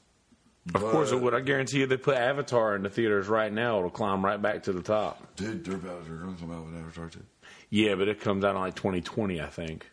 of 0.75 0.81
course 0.81 1.11
it 1.11 1.19
would. 1.21 1.33
I 1.33 1.39
guarantee 1.39 1.79
you, 1.79 1.87
they 1.87 1.97
put 1.97 2.17
Avatar 2.17 2.75
in 2.75 2.83
the 2.83 2.89
theaters 2.89 3.27
right 3.27 3.51
now, 3.51 3.77
it'll 3.79 3.89
climb 3.89 4.23
right 4.23 4.39
back 4.41 4.63
to 4.63 4.73
the 4.73 4.83
top. 4.83 5.35
Dude, 5.35 5.65
they're 5.65 5.75
about 5.75 6.05
to 6.05 6.35
come 6.39 6.51
out 6.51 6.65
with 6.65 6.75
Avatar 6.75 7.09
too. 7.09 7.23
Yeah, 7.69 7.95
but 7.95 8.07
it 8.09 8.19
comes 8.19 8.43
out 8.43 8.55
in 8.55 8.61
like 8.61 8.75
2020, 8.75 9.41
I 9.41 9.47
think. 9.47 9.89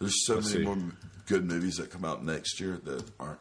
There's 0.00 0.26
so 0.26 0.36
Let's 0.36 0.54
many 0.54 0.64
see. 0.64 0.66
more 0.66 0.92
good 1.26 1.44
movies 1.44 1.76
that 1.76 1.90
come 1.90 2.04
out 2.04 2.24
next 2.24 2.58
year 2.58 2.80
that 2.84 3.04
aren't. 3.20 3.38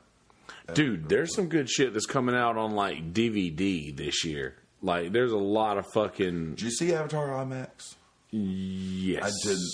Dude, 0.73 1.09
there's 1.09 1.33
some 1.35 1.47
good 1.49 1.69
shit 1.69 1.93
that's 1.93 2.05
coming 2.05 2.35
out 2.35 2.57
on 2.57 2.71
like 2.75 3.13
DVD 3.13 3.95
this 3.95 4.23
year. 4.23 4.55
Like, 4.81 5.11
there's 5.11 5.31
a 5.33 5.37
lot 5.37 5.77
of 5.77 5.85
fucking 5.93 6.51
Did 6.55 6.61
you 6.61 6.71
see 6.71 6.93
Avatar 6.93 7.27
IMAX? 7.29 7.95
yes. 8.31 9.23
I 9.23 9.29
didn't. 9.47 9.69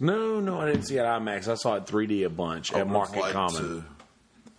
No, 0.00 0.40
no, 0.40 0.60
I 0.60 0.66
didn't 0.66 0.86
see 0.88 0.96
it 0.96 1.00
at 1.04 1.20
IMAX. 1.22 1.46
I 1.46 1.54
saw 1.54 1.74
it 1.76 1.86
3D 1.86 2.24
a 2.24 2.30
bunch 2.30 2.72
I 2.74 2.80
at 2.80 2.88
Market 2.88 3.20
like 3.20 3.32
Common. 3.32 3.62
to- 3.62 3.84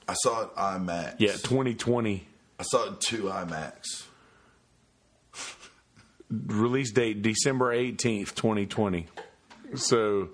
I 0.07 0.13
saw 0.13 0.43
it 0.43 0.55
IMAX. 0.55 1.15
Yeah, 1.19 1.31
2020. 1.33 2.25
I 2.59 2.63
saw 2.63 2.85
it 2.93 3.01
two 3.01 3.23
IMAX. 3.23 4.03
Release 6.29 6.91
date 6.91 7.21
December 7.21 7.73
18th, 7.75 8.33
2020. 8.35 9.07
So, 9.75 10.29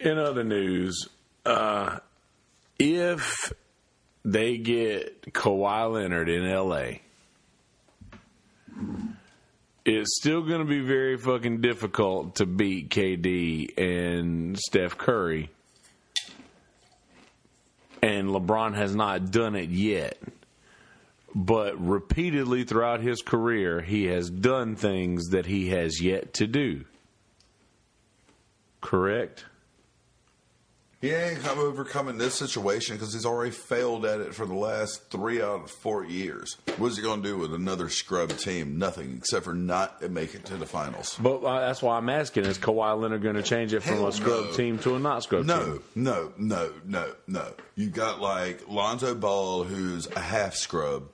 in 0.00 0.18
other 0.18 0.44
news, 0.44 1.08
uh, 1.46 1.98
if 2.78 3.52
they 4.24 4.56
get 4.58 5.32
Kawhi 5.32 5.92
Leonard 5.92 6.28
in 6.28 6.48
LA, 6.48 6.98
it's 9.84 10.16
still 10.20 10.42
going 10.42 10.60
to 10.60 10.66
be 10.66 10.80
very 10.80 11.16
fucking 11.16 11.60
difficult 11.60 12.36
to 12.36 12.46
beat 12.46 12.90
KD 12.90 13.76
and 13.76 14.58
Steph 14.58 14.96
Curry. 14.96 15.50
And 18.00 18.28
LeBron 18.28 18.74
has 18.74 18.94
not 18.94 19.30
done 19.30 19.54
it 19.54 19.70
yet. 19.70 20.18
But 21.34 21.80
repeatedly 21.80 22.64
throughout 22.64 23.00
his 23.00 23.22
career, 23.22 23.80
he 23.80 24.06
has 24.06 24.28
done 24.28 24.76
things 24.76 25.28
that 25.30 25.46
he 25.46 25.68
has 25.68 26.00
yet 26.00 26.34
to 26.34 26.46
do. 26.46 26.84
Correct? 28.80 29.46
He 31.02 31.10
ain't 31.10 31.42
come 31.42 31.58
overcoming 31.58 32.16
this 32.16 32.36
situation 32.36 32.94
because 32.96 33.12
he's 33.12 33.26
already 33.26 33.50
failed 33.50 34.06
at 34.06 34.20
it 34.20 34.34
for 34.36 34.46
the 34.46 34.54
last 34.54 35.10
three 35.10 35.42
out 35.42 35.64
of 35.64 35.70
four 35.70 36.04
years. 36.04 36.56
What's 36.78 36.96
he 36.96 37.02
going 37.02 37.22
to 37.24 37.28
do 37.28 37.36
with 37.36 37.52
another 37.52 37.88
scrub 37.88 38.30
team? 38.38 38.78
Nothing 38.78 39.16
except 39.18 39.44
for 39.44 39.52
not 39.52 40.00
make 40.10 40.36
it 40.36 40.44
to 40.46 40.56
the 40.56 40.64
finals. 40.64 41.18
But 41.20 41.42
uh, 41.42 41.58
that's 41.58 41.82
why 41.82 41.96
I'm 41.96 42.08
asking: 42.08 42.44
Is 42.44 42.56
Kawhi 42.56 42.98
Leonard 43.00 43.20
going 43.22 43.34
to 43.34 43.42
change 43.42 43.74
it 43.74 43.80
from 43.82 43.96
Hell 43.96 44.06
a 44.06 44.12
scrub 44.12 44.44
no. 44.46 44.52
team 44.52 44.78
to 44.78 44.94
a 44.94 45.00
not 45.00 45.24
scrub 45.24 45.44
No, 45.44 45.64
team? 45.64 45.82
no, 45.96 46.32
no, 46.38 46.72
no, 46.84 47.12
no. 47.26 47.52
You 47.74 47.88
got 47.90 48.20
like 48.20 48.68
Lonzo 48.68 49.16
Ball, 49.16 49.64
who's 49.64 50.06
a 50.06 50.20
half 50.20 50.54
scrub. 50.54 51.08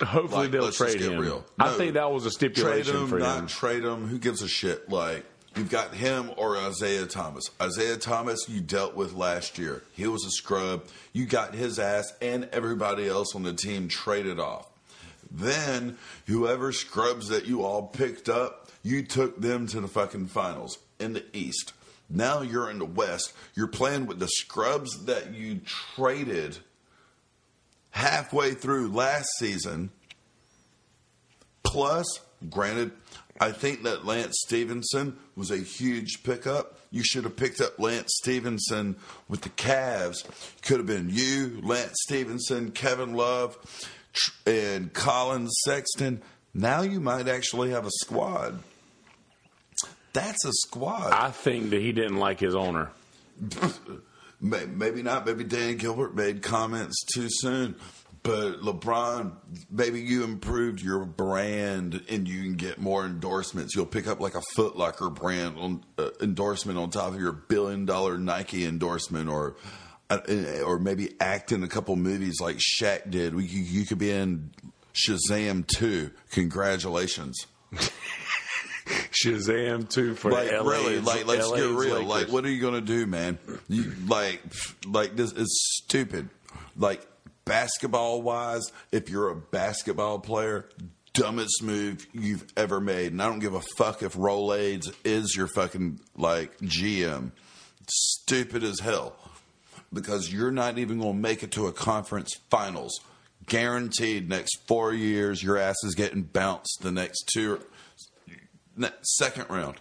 Hopefully 0.00 0.42
Like, 0.42 0.50
they'll 0.52 0.70
trade 0.70 0.98
get 1.00 1.10
him. 1.12 1.18
real. 1.20 1.44
I 1.58 1.70
think 1.76 1.94
that 1.94 2.10
was 2.12 2.26
a 2.26 2.30
stipulation 2.30 2.92
Trade 2.92 3.02
him, 3.02 3.08
for 3.08 3.18
not 3.18 3.48
trade 3.48 3.82
him. 3.84 4.06
Who 4.06 4.18
gives 4.18 4.40
a 4.40 4.48
shit? 4.48 4.88
Like 4.88 5.26
you've 5.56 5.70
got 5.70 5.94
him 5.94 6.30
or 6.36 6.56
Isaiah 6.56 7.06
Thomas. 7.06 7.50
Isaiah 7.60 7.96
Thomas, 7.96 8.48
you 8.48 8.60
dealt 8.60 8.94
with 8.94 9.12
last 9.12 9.58
year. 9.58 9.82
He 9.92 10.06
was 10.06 10.24
a 10.24 10.30
scrub. 10.30 10.84
You 11.12 11.26
got 11.26 11.54
his 11.54 11.78
ass 11.78 12.12
and 12.20 12.48
everybody 12.52 13.08
else 13.08 13.34
on 13.34 13.42
the 13.42 13.52
team 13.52 13.88
traded 13.88 14.38
off. 14.38 14.66
Then 15.30 15.98
whoever 16.26 16.72
scrubs 16.72 17.28
that 17.28 17.46
you 17.46 17.62
all 17.62 17.82
picked 17.86 18.28
up, 18.28 18.68
you 18.82 19.02
took 19.02 19.40
them 19.40 19.66
to 19.68 19.80
the 19.80 19.88
fucking 19.88 20.26
finals 20.26 20.78
in 20.98 21.12
the 21.12 21.24
East. 21.32 21.72
Now 22.08 22.42
you're 22.42 22.70
in 22.70 22.78
the 22.78 22.84
West. 22.84 23.32
You're 23.54 23.68
playing 23.68 24.06
with 24.06 24.18
the 24.18 24.28
scrubs 24.28 25.04
that 25.04 25.32
you 25.32 25.60
traded 25.94 26.58
halfway 27.90 28.54
through 28.54 28.88
last 28.88 29.28
season. 29.38 29.90
Plus, 31.62 32.20
granted, 32.48 32.90
I 33.40 33.52
think 33.52 33.84
that 33.84 34.04
Lance 34.04 34.36
Stephenson 34.44 35.16
was 35.34 35.50
a 35.50 35.56
huge 35.56 36.22
pickup. 36.22 36.78
You 36.90 37.02
should 37.02 37.24
have 37.24 37.36
picked 37.36 37.62
up 37.62 37.78
Lance 37.78 38.12
Stephenson 38.18 38.96
with 39.28 39.40
the 39.40 39.48
Cavs. 39.48 40.24
Could 40.62 40.76
have 40.76 40.86
been 40.86 41.08
you, 41.08 41.60
Lance 41.62 41.96
Stephenson, 42.02 42.70
Kevin 42.70 43.14
Love, 43.14 43.56
and 44.46 44.92
Collin 44.92 45.48
Sexton. 45.48 46.20
Now 46.52 46.82
you 46.82 47.00
might 47.00 47.28
actually 47.28 47.70
have 47.70 47.86
a 47.86 47.90
squad. 47.90 48.62
That's 50.12 50.44
a 50.44 50.52
squad. 50.52 51.12
I 51.12 51.30
think 51.30 51.70
that 51.70 51.80
he 51.80 51.92
didn't 51.92 52.18
like 52.18 52.40
his 52.40 52.54
owner. 52.54 52.90
Maybe 54.40 55.02
not. 55.02 55.26
Maybe 55.26 55.44
Dan 55.44 55.76
Gilbert 55.76 56.14
made 56.14 56.42
comments 56.42 57.04
too 57.14 57.28
soon. 57.30 57.76
But 58.22 58.60
LeBron, 58.60 59.32
maybe 59.70 60.00
you 60.00 60.24
improved 60.24 60.82
your 60.82 61.06
brand 61.06 62.02
and 62.10 62.28
you 62.28 62.42
can 62.42 62.54
get 62.54 62.78
more 62.78 63.06
endorsements. 63.06 63.74
You'll 63.74 63.86
pick 63.86 64.06
up 64.06 64.20
like 64.20 64.34
a 64.34 64.42
Foot 64.54 64.76
Locker 64.76 65.08
brand 65.08 65.56
on, 65.58 65.84
uh, 65.96 66.10
endorsement 66.20 66.78
on 66.78 66.90
top 66.90 67.14
of 67.14 67.20
your 67.20 67.32
billion 67.32 67.86
dollar 67.86 68.18
Nike 68.18 68.66
endorsement, 68.66 69.30
or 69.30 69.56
uh, 70.10 70.18
or 70.66 70.78
maybe 70.78 71.14
act 71.20 71.50
in 71.50 71.62
a 71.62 71.68
couple 71.68 71.96
movies 71.96 72.40
like 72.40 72.58
Shaq 72.58 73.10
did. 73.10 73.34
We, 73.34 73.46
you, 73.46 73.62
you 73.62 73.86
could 73.86 73.98
be 73.98 74.10
in 74.10 74.50
Shazam 74.92 75.66
2. 75.66 76.10
Congratulations. 76.32 77.46
Shazam 79.12 79.88
too 79.88 80.14
for 80.14 80.30
like 80.32 80.50
LA. 80.50 80.68
really 80.68 81.00
like 81.00 81.26
let's 81.26 81.48
LA's 81.48 81.60
get 81.60 81.68
real 81.68 82.02
Lakers. 82.02 82.06
like 82.06 82.28
what 82.28 82.44
are 82.44 82.48
you 82.48 82.60
gonna 82.60 82.80
do 82.80 83.06
man 83.06 83.38
you 83.68 83.92
like 84.08 84.42
like 84.86 85.14
this 85.14 85.32
is 85.32 85.48
stupid 85.76 86.28
like 86.76 87.06
basketball 87.50 88.22
wise 88.22 88.70
if 88.92 89.10
you're 89.10 89.28
a 89.28 89.34
basketball 89.34 90.20
player 90.20 90.68
dumbest 91.14 91.64
move 91.64 92.06
you've 92.12 92.46
ever 92.56 92.80
made. 92.80 93.10
And 93.10 93.20
i 93.20 93.26
don't 93.26 93.40
give 93.40 93.54
a 93.54 93.60
fuck 93.76 94.04
if 94.04 94.14
rolaids 94.14 94.94
is 95.04 95.34
your 95.34 95.48
fucking 95.48 95.98
like 96.16 96.56
gm 96.58 97.32
stupid 97.88 98.62
as 98.62 98.78
hell. 98.78 99.16
Because 99.92 100.32
you're 100.32 100.52
not 100.52 100.78
even 100.78 101.00
gonna 101.00 101.14
make 101.14 101.42
it 101.42 101.50
to 101.52 101.66
a 101.66 101.72
conference 101.72 102.36
finals. 102.50 103.00
Guaranteed 103.46 104.28
next 104.28 104.58
four 104.68 104.94
years 104.94 105.42
your 105.42 105.58
ass 105.58 105.82
is 105.82 105.96
getting 105.96 106.22
bounced 106.22 106.78
the 106.82 106.92
next 106.92 107.28
two 107.34 107.60
second 109.02 109.50
round 109.50 109.74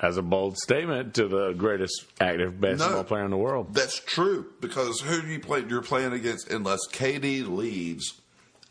as 0.00 0.16
a 0.16 0.22
bold 0.22 0.56
statement 0.58 1.14
to 1.14 1.28
the 1.28 1.52
greatest 1.52 2.04
active 2.20 2.60
basketball 2.60 2.98
No. 2.98 3.04
player 3.04 3.24
in 3.24 3.30
the 3.30 3.36
world. 3.36 3.74
That's 3.74 3.98
true 4.00 4.46
because 4.60 5.00
who 5.00 5.20
do 5.22 5.28
you 5.28 5.40
play? 5.40 5.64
You're 5.68 5.82
playing 5.82 6.12
against 6.12 6.50
unless 6.50 6.80
KD 6.92 7.46
leaves 7.48 8.20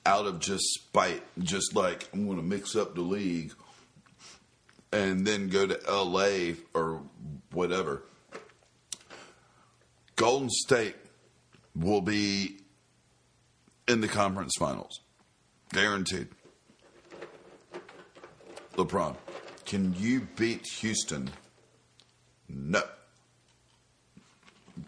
out 0.06 0.26
of 0.26 0.40
just 0.40 0.64
spite, 0.74 1.22
just 1.40 1.76
like 1.76 2.08
I'm 2.14 2.26
going 2.26 2.38
to 2.38 2.44
mix 2.44 2.76
up 2.76 2.96
the 2.96 3.02
league 3.02 3.54
and 4.94 5.28
then 5.28 5.50
go 5.50 5.68
to 5.68 5.80
LA 5.92 6.54
or 6.74 7.02
whatever. 7.52 8.04
Golden 10.16 10.50
State 10.50 10.96
will 11.76 12.02
be 12.02 12.58
in 13.88 14.02
the 14.02 14.08
conference 14.08 14.54
finals, 14.58 15.02
guaranteed. 15.74 16.30
LeBron, 18.76 19.16
can 19.68 19.94
you 20.00 20.22
beat 20.38 20.66
Houston? 20.80 21.30
No. 22.48 22.82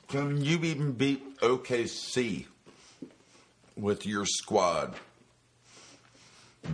Can 0.07 0.41
you 0.43 0.57
even 0.63 0.93
beat 0.93 1.39
OKC 1.41 2.45
with 3.75 4.05
your 4.05 4.25
squad? 4.25 4.95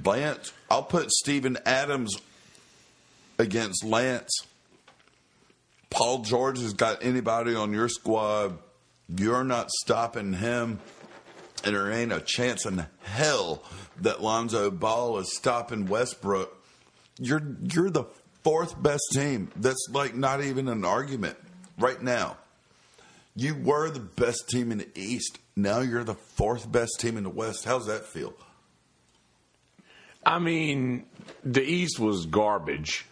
Lance, 0.03 0.53
I'll 0.69 0.83
put 0.83 1.11
Steven 1.11 1.57
Adams 1.65 2.21
against 3.39 3.83
Lance. 3.83 4.31
Paul 5.89 6.19
George 6.19 6.59
has 6.59 6.73
got 6.73 7.03
anybody 7.03 7.55
on 7.55 7.73
your 7.73 7.89
squad. 7.89 8.59
You're 9.09 9.43
not 9.43 9.71
stopping 9.71 10.33
him. 10.33 10.79
And 11.63 11.75
there 11.75 11.91
ain't 11.91 12.13
a 12.13 12.21
chance 12.21 12.67
in 12.67 12.85
hell 13.01 13.63
that 14.01 14.21
Lonzo 14.21 14.69
Ball 14.69 15.17
is 15.17 15.35
stopping 15.35 15.87
Westbrook. 15.87 16.64
You're 17.19 17.41
you're 17.61 17.89
the 17.89 18.05
fourth 18.43 18.81
best 18.81 19.03
team. 19.13 19.51
That's 19.55 19.87
like 19.91 20.15
not 20.15 20.43
even 20.43 20.67
an 20.67 20.85
argument 20.85 21.37
right 21.79 22.01
now. 22.01 22.37
You 23.35 23.55
were 23.55 23.89
the 23.89 23.99
best 23.99 24.49
team 24.49 24.71
in 24.71 24.77
the 24.77 24.87
East. 24.95 25.39
Now 25.55 25.79
you're 25.79 26.03
the 26.03 26.15
fourth 26.15 26.71
best 26.71 26.99
team 26.99 27.17
in 27.17 27.23
the 27.23 27.29
West. 27.29 27.65
How's 27.65 27.87
that 27.87 28.05
feel? 28.05 28.33
I 30.25 30.39
mean, 30.39 31.05
the 31.43 31.61
East 31.61 31.99
was 31.99 32.25
garbage. 32.25 33.05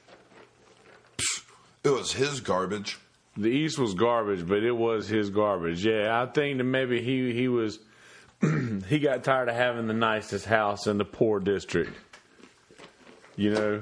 It 1.83 1.89
was 1.89 2.13
his 2.13 2.39
garbage. 2.39 2.97
The 3.35 3.49
East 3.49 3.77
was 3.77 3.93
garbage, 3.93 4.47
but 4.47 4.63
it 4.63 4.71
was 4.71 5.07
his 5.07 5.29
garbage. 5.29 5.85
Yeah, 5.85 6.21
I 6.21 6.31
think 6.31 6.57
that 6.57 6.63
maybe 6.63 7.01
he 7.01 7.33
he 7.33 7.47
was 7.47 7.79
he 8.87 8.99
got 8.99 9.23
tired 9.23 9.49
of 9.49 9.55
having 9.55 9.87
the 9.87 9.93
nicest 9.93 10.45
house 10.45 10.87
in 10.87 10.97
the 10.97 11.05
poor 11.05 11.39
district. 11.39 11.97
You 13.35 13.51
know, 13.51 13.81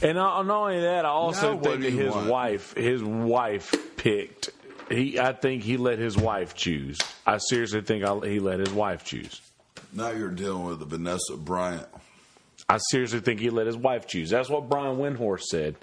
and 0.00 0.16
not 0.16 0.46
not 0.46 0.62
only 0.62 0.80
that, 0.80 1.04
I 1.04 1.08
also 1.08 1.58
think 1.58 1.82
his 1.82 2.10
want? 2.10 2.28
wife 2.28 2.74
his 2.74 3.02
wife 3.02 3.74
picked. 3.96 4.50
He, 4.88 5.18
I 5.18 5.32
think 5.32 5.62
he 5.62 5.76
let 5.76 5.98
his 5.98 6.16
wife 6.18 6.54
choose. 6.54 6.98
I 7.26 7.38
seriously 7.38 7.80
think 7.82 8.04
I, 8.04 8.14
he 8.26 8.40
let 8.40 8.58
his 8.58 8.72
wife 8.72 9.04
choose. 9.04 9.40
Now 9.92 10.10
you're 10.10 10.30
dealing 10.30 10.64
with 10.64 10.80
the 10.80 10.84
Vanessa 10.86 11.36
Bryant. 11.36 11.86
I 12.68 12.78
seriously 12.90 13.20
think 13.20 13.40
he 13.40 13.50
let 13.50 13.66
his 13.66 13.76
wife 13.76 14.06
choose. 14.06 14.30
That's 14.30 14.48
what 14.48 14.68
Brian 14.68 14.96
Windhorst 14.96 15.42
said. 15.44 15.76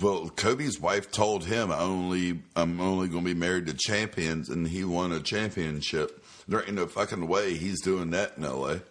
Well, 0.00 0.28
Kobe's 0.28 0.78
wife 0.78 1.10
told 1.10 1.46
him, 1.46 1.72
"I 1.72 1.80
only, 1.80 2.42
I'm 2.54 2.80
only 2.80 3.08
going 3.08 3.24
to 3.24 3.34
be 3.34 3.38
married 3.38 3.66
to 3.66 3.74
champions," 3.74 4.50
and 4.50 4.68
he 4.68 4.84
won 4.84 5.12
a 5.12 5.20
championship. 5.20 6.22
There 6.46 6.60
ain't 6.60 6.74
no 6.74 6.86
fucking 6.86 7.26
way 7.26 7.54
he's 7.54 7.80
doing 7.80 8.10
that 8.10 8.36
in 8.36 8.44
L.A. 8.44 8.82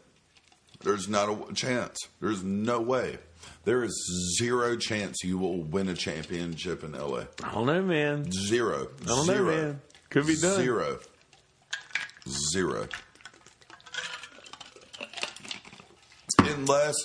There's 0.81 1.07
not 1.07 1.29
a 1.29 1.53
chance. 1.53 1.97
There's 2.19 2.43
no 2.43 2.81
way. 2.81 3.17
There 3.67 3.83
is 3.83 4.37
zero 4.39 4.77
chance 4.77 5.25
you 5.25 5.37
will 5.37 5.61
win 5.61 5.89
a 5.89 5.93
championship 5.93 6.85
in 6.85 6.93
LA. 6.93 7.23
I 7.43 7.51
don't 7.51 7.65
know, 7.65 7.81
man. 7.81 8.31
Zero. 8.31 8.87
I 9.01 9.05
don't 9.05 9.25
Zero. 9.25 9.43
know, 9.43 9.57
man. 9.57 9.81
Could 10.09 10.25
be 10.25 10.37
done. 10.37 10.55
Zero. 10.55 10.99
Zero. 12.53 12.87
Unless 16.39 16.95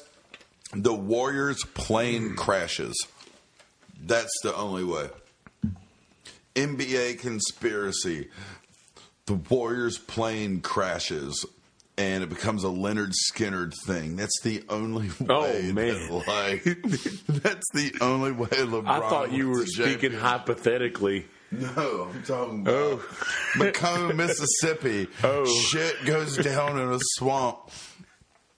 the 0.72 0.94
Warriors 0.94 1.64
plane 1.75 2.37
crashes. 2.37 3.09
That's 4.01 4.33
the 4.44 4.55
only 4.55 4.85
way. 4.85 5.09
NBA 6.55 7.18
conspiracy. 7.18 8.29
The 9.27 9.35
Warriors 9.35 9.98
plane 9.98 10.61
crashes 10.61 11.44
and 12.03 12.25
it 12.25 12.29
becomes 12.31 12.65
a 12.65 12.69
Lynyrd 12.69 13.12
Skynyrd 13.33 13.75
thing. 13.87 14.17
That's 14.17 14.41
the 14.43 14.65
only 14.69 15.09
Oh, 15.29 15.43
way. 15.43 15.71
that, 15.71 15.73
man. 15.73 16.09
like, 16.27 16.65
that's 17.43 17.67
the 17.75 17.95
only 18.01 18.33
way 18.33 18.49
LeBron. 18.49 18.88
I 18.88 19.09
thought 19.09 19.31
you 19.31 19.51
were 19.51 19.65
speaking 19.67 20.12
hypothetically. 20.12 21.27
No, 21.53 22.09
I'm 22.12 22.23
talking 22.25 22.61
about 22.62 22.75
Oh. 22.75 23.03
McComb, 23.57 24.17
Mississippi. 24.17 25.07
Oh. 25.23 25.45
Shit 25.47 26.05
goes 26.05 26.37
down 26.38 26.79
in 26.79 26.93
a 26.93 26.99
swamp. 27.01 27.71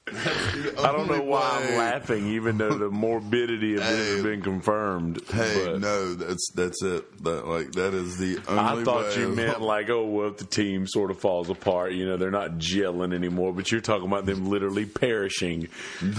I 0.12 0.93
don't 0.93 1.09
know 1.09 1.23
why 1.23 1.62
I'm 1.62 1.79
laughing, 1.79 2.27
even 2.29 2.59
though 2.59 2.75
the 2.77 2.90
morbidity 2.90 3.77
of 3.77 3.81
it 3.81 3.85
Hey. 3.87 3.97
has 4.12 4.23
been 4.23 4.43
confirmed. 4.43 5.23
Hey, 5.33 5.62
but 5.64 5.81
no, 5.81 6.12
that's 6.14 6.47
that's 6.55 6.83
it. 6.83 7.25
That 7.25 7.47
like 7.47 7.73
that 7.73 7.95
is 7.95 8.19
the 8.19 8.38
only. 8.47 8.61
I 8.61 8.85
thought 8.85 9.07
way. 9.17 9.21
you 9.21 9.29
meant 9.31 9.61
like, 9.62 9.88
oh, 9.88 10.05
well, 10.05 10.29
if 10.29 10.37
the 10.37 10.45
team 10.45 10.87
sort 10.87 11.11
of 11.11 11.19
falls 11.21 11.49
apart, 11.49 11.93
you 11.93 12.07
know, 12.07 12.19
they're 12.19 12.31
not 12.31 12.59
gelling 12.59 13.14
anymore. 13.14 13.55
But 13.55 13.73
you're 13.73 13.81
talking 13.81 14.07
about 14.07 14.27
them 14.27 14.47
literally 14.47 14.85
perishing. 14.85 15.69
I'm 16.03 16.12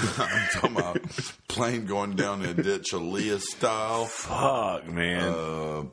talking 0.52 0.78
about 0.78 1.02
plane 1.48 1.86
going 1.86 2.16
down 2.16 2.42
in 2.42 2.50
a 2.60 2.64
ditch, 2.64 2.88
Aaliyah 2.92 3.40
style. 3.42 4.06
Fuck, 4.06 4.88
man. 4.88 5.22
Uh, 5.30 5.84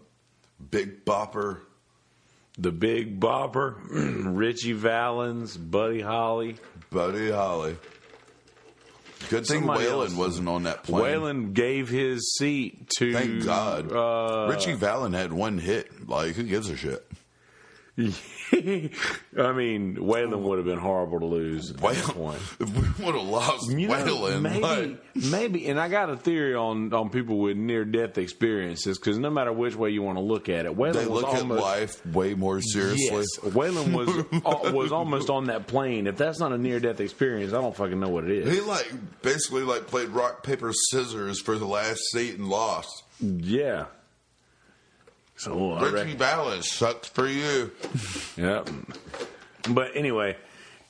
Big 0.70 1.04
Bopper. 1.04 1.60
the 2.56 2.72
Big 2.72 3.20
Bopper, 3.20 3.76
Ritchie 4.34 4.72
Valens, 4.72 5.56
Buddy 5.58 6.00
Holly. 6.00 6.56
Buddy 6.92 7.30
Holly. 7.30 7.76
Good 9.30 9.46
thing 9.46 9.60
Somebody 9.60 9.84
Waylon 9.84 10.02
else. 10.06 10.14
wasn't 10.14 10.48
on 10.48 10.64
that 10.64 10.82
plane. 10.82 11.04
Waylon 11.04 11.54
gave 11.54 11.88
his 11.88 12.34
seat 12.34 12.90
to. 12.98 13.12
Thank 13.12 13.44
God. 13.44 13.92
Uh, 13.92 14.48
Richie 14.50 14.74
Vallon 14.74 15.12
had 15.12 15.32
one 15.32 15.58
hit. 15.58 16.08
Like, 16.08 16.34
who 16.34 16.42
gives 16.42 16.68
a 16.68 16.76
shit? 16.76 17.06
I 18.52 19.52
mean, 19.52 19.96
Waylon 19.96 20.42
would 20.42 20.58
have 20.58 20.66
been 20.66 20.78
horrible 20.78 21.20
to 21.20 21.26
lose 21.26 21.72
Waylon, 21.72 22.38
we 22.98 23.04
would 23.04 23.14
have 23.14 23.24
lost 23.24 23.70
You 23.70 23.88
know, 23.88 23.94
Waylon, 23.94 24.42
maybe, 24.42 24.60
like, 24.60 25.04
maybe, 25.14 25.68
and 25.68 25.80
I 25.80 25.88
got 25.88 26.10
a 26.10 26.16
theory 26.16 26.54
on 26.54 26.92
on 26.92 27.08
people 27.08 27.38
with 27.38 27.56
near 27.56 27.84
death 27.84 28.18
experiences 28.18 28.98
because 28.98 29.18
no 29.18 29.30
matter 29.30 29.52
which 29.52 29.74
way 29.74 29.90
you 29.90 30.02
want 30.02 30.18
to 30.18 30.22
look 30.22 30.48
at 30.48 30.66
it, 30.66 30.76
Waylon 30.76 30.92
they 30.92 31.06
was 31.06 31.22
look 31.22 31.34
almost. 31.34 31.58
at 31.58 31.64
life 31.64 32.06
way 32.06 32.34
more 32.34 32.60
seriously. 32.60 33.06
Yes, 33.10 33.38
Waylon 33.38 33.94
was 33.94 34.08
uh, 34.68 34.72
was 34.72 34.92
almost 34.92 35.30
on 35.30 35.46
that 35.46 35.66
plane. 35.66 36.06
If 36.06 36.18
that's 36.18 36.38
not 36.38 36.52
a 36.52 36.58
near 36.58 36.78
death 36.78 37.00
experience, 37.00 37.52
I 37.52 37.60
don't 37.60 37.74
fucking 37.74 37.98
know 37.98 38.10
what 38.10 38.24
it 38.24 38.30
is. 38.30 38.52
He 38.52 38.60
like 38.60 38.92
basically 39.22 39.62
like 39.62 39.86
played 39.86 40.10
rock 40.10 40.42
paper 40.42 40.72
scissors 40.90 41.40
for 41.40 41.56
the 41.56 41.66
last 41.66 42.00
seat 42.12 42.34
and 42.38 42.48
lost. 42.48 43.02
Yeah. 43.20 43.86
So 45.42 45.76
Richie 45.80 45.94
reckon, 45.94 46.18
Valens 46.18 46.70
sucks 46.70 47.08
for 47.08 47.26
you. 47.26 47.72
yeah. 48.36 48.62
But 49.68 49.96
anyway, 49.96 50.36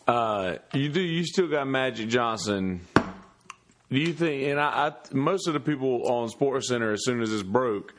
uh, 0.06 0.56
you 0.74 0.90
do 0.90 1.00
you 1.00 1.24
still 1.24 1.48
got 1.48 1.66
Magic 1.66 2.10
Johnson? 2.10 2.82
Do 2.94 3.98
you 3.98 4.12
think? 4.12 4.48
And 4.48 4.60
I, 4.60 4.88
I 4.88 4.92
most 5.12 5.48
of 5.48 5.54
the 5.54 5.60
people 5.60 6.06
on 6.06 6.28
Sports 6.28 6.68
Center, 6.68 6.92
as 6.92 7.02
soon 7.02 7.22
as 7.22 7.30
this 7.30 7.42
broke, 7.42 7.94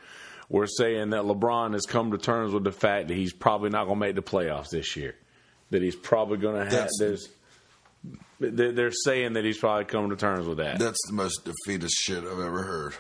were 0.47 0.67
saying 0.67 1.09
that 1.09 1.23
LeBron 1.23 1.73
has 1.73 1.87
come 1.87 2.11
to 2.11 2.19
terms 2.19 2.53
with 2.53 2.63
the 2.63 2.71
fact 2.71 3.07
that 3.07 3.17
he's 3.17 3.33
probably 3.33 3.71
not 3.71 3.85
going 3.85 3.99
to 3.99 4.05
make 4.05 4.15
the 4.15 4.21
playoffs 4.21 4.69
this 4.69 4.95
year. 4.95 5.15
That 5.71 5.81
he's 5.81 5.95
probably 5.95 6.37
going 6.37 6.69
to 6.69 6.77
have. 6.77 6.89
There's. 6.99 7.29
They're 8.39 8.73
they're 8.73 8.91
saying 8.91 9.33
that 9.33 9.45
he's 9.45 9.57
probably 9.57 9.85
come 9.85 10.11
to 10.11 10.15
terms 10.15 10.45
with 10.45 10.57
that. 10.57 10.77
That's 10.77 10.99
the 11.07 11.13
most 11.13 11.45
defeatist 11.45 11.95
shit 11.95 12.19
I've 12.19 12.39
ever 12.39 12.61
heard. 12.61 12.95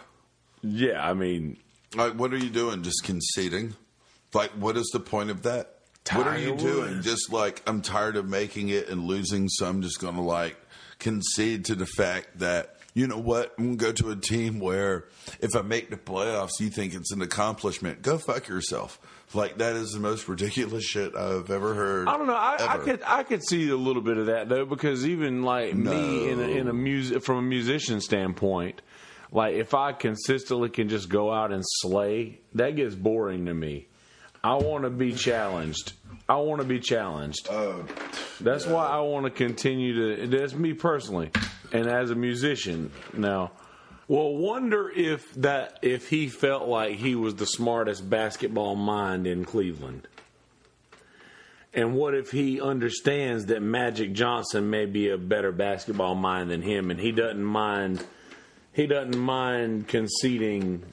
Yeah, 0.63 1.05
I 1.05 1.13
mean, 1.13 1.57
Like, 1.95 2.13
what 2.13 2.33
are 2.33 2.37
you 2.37 2.49
doing? 2.49 2.83
Just 2.83 3.03
conceding? 3.03 3.75
Like, 4.33 4.51
what 4.51 4.77
is 4.77 4.89
the 4.93 4.99
point 4.99 5.29
of 5.29 5.43
that? 5.43 5.69
what 6.11 6.27
are 6.27 6.37
you 6.37 6.55
doing? 6.57 7.01
Just 7.01 7.31
like 7.31 7.61
I'm 7.65 7.81
tired 7.81 8.17
of 8.17 8.27
making 8.27 8.69
it 8.69 8.89
and 8.89 9.05
losing, 9.05 9.47
so 9.47 9.67
I'm 9.67 9.81
just 9.81 9.99
going 9.99 10.15
to 10.15 10.21
like 10.21 10.57
concede 10.99 11.65
to 11.65 11.75
the 11.75 11.85
fact 11.85 12.39
that 12.39 12.77
you 12.93 13.07
know 13.07 13.17
what? 13.17 13.53
I'm 13.57 13.77
going 13.77 13.77
to 13.77 13.85
go 13.85 13.91
to 14.09 14.11
a 14.11 14.15
team 14.15 14.59
where 14.59 15.05
if 15.39 15.55
I 15.55 15.61
make 15.61 15.89
the 15.89 15.97
playoffs, 15.97 16.59
you 16.59 16.69
think 16.69 16.93
it's 16.93 17.11
an 17.11 17.21
accomplishment. 17.21 18.01
Go 18.01 18.17
fuck 18.17 18.47
yourself. 18.47 18.99
Like 19.33 19.57
that 19.57 19.75
is 19.75 19.91
the 19.91 19.99
most 19.99 20.27
ridiculous 20.27 20.83
shit 20.83 21.15
I've 21.15 21.49
ever 21.49 21.73
heard. 21.73 22.07
I 22.07 22.17
don't 22.17 22.27
know. 22.27 22.35
I, 22.35 22.57
I 22.59 22.77
could 22.77 23.01
I 23.03 23.23
could 23.23 23.43
see 23.43 23.69
a 23.69 23.75
little 23.75 24.01
bit 24.01 24.17
of 24.17 24.27
that 24.27 24.47
though, 24.47 24.65
because 24.65 25.07
even 25.07 25.41
like 25.41 25.73
me 25.73 26.29
in 26.29 26.39
a, 26.39 26.43
in 26.43 26.67
a 26.67 26.73
music 26.73 27.23
from 27.23 27.37
a 27.37 27.41
musician 27.41 27.99
standpoint, 27.99 28.81
like 29.33 29.55
if 29.55 29.73
I 29.73 29.91
consistently 29.91 30.69
can 30.69 30.87
just 30.87 31.09
go 31.09 31.33
out 31.33 31.51
and 31.51 31.63
slay, 31.65 32.39
that 32.53 32.75
gets 32.75 32.95
boring 32.95 33.47
to 33.47 33.53
me. 33.53 33.87
I 34.43 34.55
want 34.55 34.83
to 34.83 34.89
be 34.89 35.13
challenged. 35.13 35.93
I 36.29 36.35
want 36.35 36.61
to 36.61 36.67
be 36.67 36.79
challenged. 36.79 37.47
Oh, 37.49 37.85
That's 38.39 38.65
why 38.65 38.85
I 38.85 38.99
want 38.99 39.25
to 39.25 39.31
continue 39.31 40.17
to. 40.17 40.27
That's 40.27 40.53
me 40.53 40.73
personally, 40.73 41.31
and 41.71 41.87
as 41.87 42.11
a 42.11 42.15
musician 42.15 42.91
now. 43.13 43.51
Well, 44.07 44.35
wonder 44.35 44.91
if 44.93 45.33
that 45.35 45.79
if 45.81 46.09
he 46.09 46.27
felt 46.27 46.67
like 46.67 46.97
he 46.97 47.15
was 47.15 47.35
the 47.35 47.45
smartest 47.45 48.07
basketball 48.09 48.75
mind 48.75 49.25
in 49.25 49.45
Cleveland. 49.45 50.07
And 51.73 51.95
what 51.95 52.13
if 52.13 52.29
he 52.29 52.61
understands 52.61 53.45
that 53.45 53.61
Magic 53.61 54.13
Johnson 54.13 54.69
may 54.69 54.85
be 54.85 55.09
a 55.09 55.17
better 55.17 55.51
basketball 55.51 56.15
mind 56.15 56.51
than 56.51 56.61
him, 56.61 56.91
and 56.91 56.99
he 56.99 57.11
doesn't 57.11 57.43
mind 57.43 58.05
he 58.73 58.87
doesn't 58.87 59.17
mind 59.17 59.87
conceding 59.87 60.83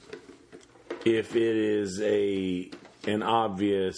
if 1.05 1.35
it 1.35 1.55
is 1.55 1.99
a 2.01 2.69
an 3.07 3.23
obvious 3.23 3.97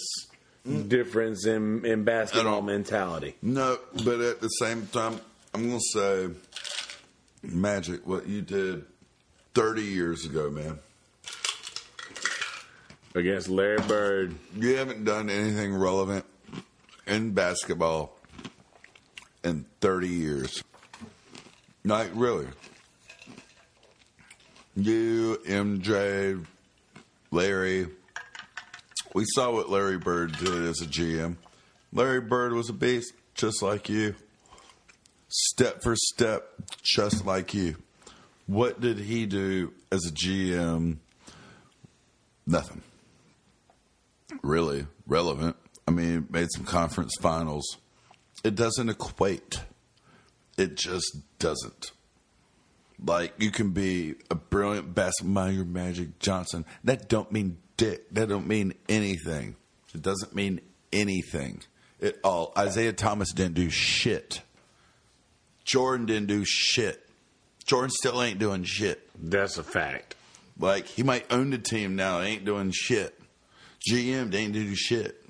difference 0.88 1.46
in 1.46 1.84
in 1.84 2.04
basketball 2.04 2.62
mentality. 2.62 3.36
No, 3.42 3.78
but 4.04 4.20
at 4.20 4.40
the 4.40 4.48
same 4.48 4.86
time, 4.86 5.20
I'm 5.52 5.68
going 5.68 5.78
to 5.78 5.84
say, 5.98 6.28
Magic, 7.42 8.06
what 8.06 8.26
you 8.26 8.40
did 8.40 8.84
30 9.54 9.82
years 9.82 10.24
ago, 10.24 10.50
man. 10.50 10.78
Against 13.14 13.48
Larry 13.48 13.78
Bird, 13.86 14.34
You 14.58 14.76
haven't 14.76 15.04
done 15.04 15.30
anything 15.30 15.72
relevant 15.72 16.24
in 17.06 17.30
basketball 17.32 18.18
in 19.44 19.66
30 19.80 20.08
years. 20.08 20.64
Like, 21.84 22.10
really. 22.14 22.48
You, 24.76 25.38
MJ, 25.46 26.44
Larry. 27.30 27.86
We 29.14 29.24
saw 29.34 29.52
what 29.52 29.70
Larry 29.70 29.98
Bird 29.98 30.36
did 30.38 30.64
as 30.64 30.80
a 30.80 30.86
GM. 30.86 31.36
Larry 31.92 32.20
Bird 32.20 32.52
was 32.52 32.68
a 32.68 32.72
beast, 32.72 33.12
just 33.34 33.62
like 33.62 33.88
you. 33.88 34.16
Step 35.28 35.82
for 35.82 35.94
step, 35.94 36.48
just 36.82 37.24
like 37.24 37.54
you. 37.54 37.76
What 38.46 38.80
did 38.80 38.98
he 38.98 39.26
do 39.26 39.72
as 39.92 40.04
a 40.06 40.12
GM? 40.12 40.96
Nothing 42.46 42.82
really 44.42 44.86
relevant. 45.06 45.56
I 45.86 45.90
mean, 45.90 46.26
made 46.30 46.48
some 46.54 46.64
conference 46.64 47.14
finals. 47.20 47.78
It 48.42 48.54
doesn't 48.54 48.88
equate. 48.88 49.60
It 50.56 50.76
just 50.76 51.16
doesn't. 51.38 51.92
Like 53.02 53.34
you 53.38 53.50
can 53.50 53.70
be 53.70 54.14
a 54.30 54.34
brilliant 54.34 54.94
basketball 54.94 55.52
Magic 55.64 56.18
Johnson. 56.18 56.64
That 56.84 57.08
don't 57.08 57.30
mean 57.32 57.58
dick. 57.76 58.08
That 58.10 58.28
don't 58.28 58.46
mean 58.46 58.74
anything. 58.88 59.56
It 59.94 60.02
doesn't 60.02 60.34
mean 60.34 60.60
anything 60.92 61.62
at 62.02 62.16
all. 62.24 62.52
Isiah 62.58 62.92
Thomas 62.92 63.32
didn't 63.32 63.54
do 63.54 63.70
shit. 63.70 64.42
Jordan 65.64 66.06
didn't 66.06 66.26
do 66.26 66.44
shit. 66.44 67.08
Jordan 67.64 67.90
still 67.90 68.22
ain't 68.22 68.38
doing 68.38 68.64
shit. 68.64 69.08
that's 69.18 69.56
a 69.56 69.62
fact. 69.62 70.16
Like 70.58 70.86
he 70.86 71.02
might 71.02 71.26
own 71.32 71.50
the 71.50 71.58
team 71.58 71.96
now, 71.96 72.20
ain't 72.20 72.44
doing 72.44 72.70
shit. 72.72 73.18
GM 73.90 74.34
ain't 74.34 74.52
do 74.52 74.74
shit. 74.74 75.23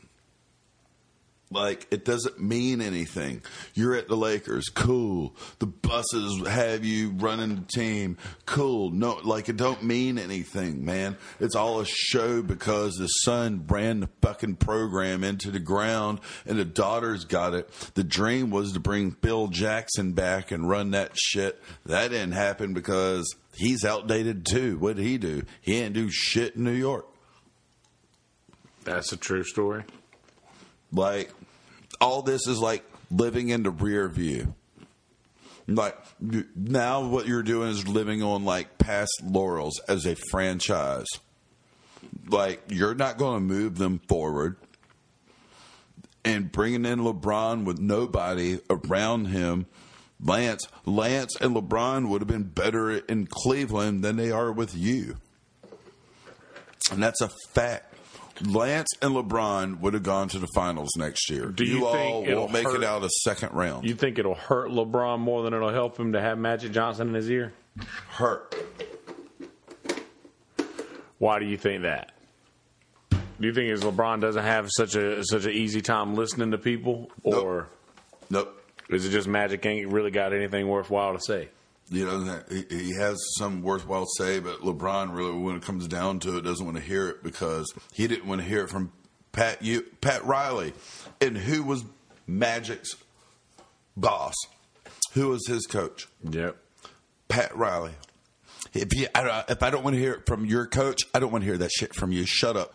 Like 1.55 1.87
it 1.93 2.05
doesn't 2.05 2.41
mean 2.41 2.81
anything. 2.81 3.41
You're 3.75 3.95
at 3.95 4.09
the 4.09 4.17
Lakers, 4.17 4.69
cool. 4.71 5.37
The 5.61 5.67
Busses 5.67 6.45
have 6.49 6.85
you 6.85 7.11
running 7.11 7.55
the 7.55 7.63
team, 7.63 8.19
cool. 8.45 8.91
No, 8.91 9.21
like 9.23 9.49
it 9.49 9.57
don't 9.57 9.85
mean 9.85 10.19
anything, 10.19 10.85
man. 10.85 11.17
It's 11.39 11.55
all 11.55 11.79
a 11.79 11.87
show 11.87 12.43
because 12.43 12.97
the 12.97 13.07
son 13.07 13.67
ran 13.69 14.01
the 14.01 14.09
fucking 14.21 14.57
program 14.57 15.23
into 15.23 15.53
the 15.53 15.61
ground 15.61 16.19
and 16.45 16.59
the 16.59 16.65
daughters 16.65 17.25
got 17.25 17.55
it. 17.55 17.71
The 17.95 18.03
dream 18.03 18.51
was 18.51 18.73
to 18.73 18.81
bring 18.81 19.13
Phil 19.13 19.47
Jackson 19.47 20.13
back 20.13 20.51
and 20.51 20.69
run 20.69 20.91
that 20.91 21.13
shit. 21.15 21.63
That 21.87 22.09
didn't 22.09 22.33
happen 22.33 22.75
because 22.75 23.33
he's 23.55 23.85
outdated 23.85 24.45
too. 24.45 24.77
What 24.79 24.97
did 24.97 25.05
he 25.05 25.19
do? 25.19 25.45
He 25.61 25.75
didn't 25.75 25.95
do 25.95 26.11
shit 26.11 26.57
in 26.57 26.65
New 26.65 26.73
York. 26.73 27.07
That's 28.83 29.13
a 29.13 29.17
true 29.17 29.45
story. 29.45 29.85
Like 30.93 31.33
all 32.01 32.23
this 32.23 32.47
is 32.47 32.59
like 32.59 32.85
living 33.11 33.49
in 33.49 33.63
the 33.63 33.71
rear 33.71 34.09
view. 34.09 34.55
Like 35.67 35.97
now, 36.55 37.07
what 37.07 37.27
you're 37.27 37.43
doing 37.43 37.71
is 37.71 37.89
living 37.89 38.23
on 38.23 38.45
like 38.45 38.77
past 38.79 39.23
laurels 39.25 39.81
as 39.89 40.05
a 40.05 40.15
franchise. 40.31 41.07
Like 42.29 42.63
you're 42.69 42.95
not 42.95 43.17
going 43.17 43.37
to 43.37 43.41
move 43.41 43.79
them 43.79 44.01
forward, 44.09 44.57
and 46.25 46.53
bringing 46.53 46.85
in 46.85 47.01
LeBron 47.01 47.65
with 47.65 47.79
nobody 47.79 48.61
around 48.69 49.27
him. 49.27 49.67
Lance, 50.21 50.69
Lance, 50.87 51.37
and 51.41 51.55
LeBron 51.57 52.09
would 52.09 52.21
have 52.21 52.29
been 52.29 52.45
better 52.45 52.93
in 52.93 53.27
Cleveland 53.27 54.05
than 54.05 54.17
they 54.17 54.31
are 54.31 54.53
with 54.53 54.75
you, 54.75 55.17
and 56.91 57.03
that's 57.03 57.21
a 57.21 57.29
fact. 57.51 57.94
Lance 58.43 58.89
and 59.01 59.15
LeBron 59.15 59.81
would 59.81 59.95
have 59.95 60.03
gone 60.03 60.29
to 60.31 60.39
the 60.39 60.49
finals 60.55 60.91
next 60.97 61.31
year. 61.31 61.47
Do 61.47 61.65
you 61.65 61.81
think 61.93 62.29
all 62.29 62.37
won't 62.41 62.53
make 62.53 62.65
hurt- 62.65 62.77
it 62.77 62.85
out 62.85 63.03
a 63.05 63.09
second 63.23 63.53
round? 63.53 63.87
You 63.89 63.95
think 63.95 64.19
it'll 64.19 64.35
hurt 64.35 64.71
LeBron 64.71 65.21
more 65.21 65.43
than 65.43 65.55
it'll 65.55 65.73
help 65.73 65.97
him 65.99 66.13
to 66.15 66.21
have 66.21 66.39
Magic 66.39 66.73
Johnson 66.73 67.09
in 67.09 67.15
his 67.15 67.31
ear? 67.31 67.53
hurt. 68.09 68.55
Why 71.19 71.39
do 71.39 71.47
you 71.47 71.57
think 71.57 71.83
that? 71.83 72.13
Do 73.11 73.47
you 73.49 73.53
think 73.55 73.71
is 73.71 73.83
LeBron 73.83 74.21
doesn't 74.21 74.43
have 74.45 74.69
such 74.71 74.95
a 74.95 75.25
such 75.25 75.45
an 75.45 75.53
easy 75.53 75.81
time 75.81 76.15
listening 76.15 76.51
to 76.53 76.59
people, 76.59 77.11
or 77.23 77.69
Nope. 78.31 78.63
is 78.91 79.05
it 79.07 79.11
just 79.11 79.27
Magic 79.27 79.65
ain't 79.67 79.91
really 79.91 80.11
got 80.11 80.33
anything 80.33 80.69
worthwhile 80.69 81.15
to 81.15 81.21
say? 81.21 81.49
You 81.91 82.07
know, 82.07 82.41
he, 82.51 82.65
he 82.71 82.95
has 82.99 83.19
some 83.39 83.63
worthwhile 83.63 84.07
say, 84.19 84.41
but 84.41 84.61
LeBron 84.61 85.15
really, 85.15 85.37
when 85.39 85.57
it 85.57 85.63
comes 85.63 85.87
down 85.87 86.19
to 86.21 86.39
it, 86.39 86.43
doesn't 86.43 86.65
want 86.65 86.79
to 86.79 86.83
hear 86.83 87.09
it 87.09 87.23
because 87.23 87.73
he 87.93 88.07
didn't 88.07 88.27
want 88.27 88.41
to 88.41 88.47
hear 88.47 88.65
it 88.65 88.71
from 88.71 88.91
Pat 89.33 89.63
you, 89.63 89.85
Pat 90.01 90.25
Riley, 90.25 90.73
and 91.21 91.37
who 91.37 91.63
was 91.63 91.85
Magic's 92.27 92.97
boss, 93.97 94.35
who 95.13 95.29
was 95.29 95.47
his 95.47 95.67
coach, 95.67 96.09
Yep. 96.29 96.57
Pat 97.29 97.55
Riley. 97.57 97.93
If 98.73 98.95
you, 98.95 99.07
I, 99.15 99.23
don't- 99.23 99.51
if 99.51 99.63
I 99.63 99.71
don't 99.71 99.85
want 99.85 99.95
to 99.95 100.01
hear 100.01 100.15
it 100.15 100.27
from 100.27 100.47
your 100.47 100.67
coach, 100.67 101.03
I 101.15 101.19
don't 101.21 101.31
want 101.33 101.43
to 101.45 101.47
hear 101.51 101.59
that 101.59 101.71
shit 101.71 101.95
from 101.95 102.13
you. 102.13 102.25
Shut 102.27 102.57
up. 102.57 102.73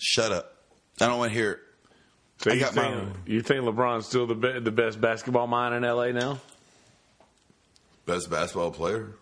Shut 0.00 0.32
up. 0.32 0.52
I 1.00 1.06
don't 1.06 1.18
want 1.18 1.32
to 1.32 1.38
hear 1.38 1.52
it. 1.52 1.58
So 2.38 2.50
I 2.50 2.54
you 2.54 2.60
got 2.60 2.74
my 2.74 2.82
think, 2.82 2.94
own. 2.96 3.14
you 3.26 3.40
think 3.42 3.60
LeBron's 3.64 4.06
still 4.06 4.26
the 4.26 4.34
be, 4.34 4.58
the 4.60 4.70
best 4.70 5.00
basketball 5.00 5.46
mind 5.46 5.74
in 5.74 5.82
LA 5.90 6.08
now? 6.12 6.38
Best 8.06 8.30
basketball 8.30 8.70
player. 8.70 9.12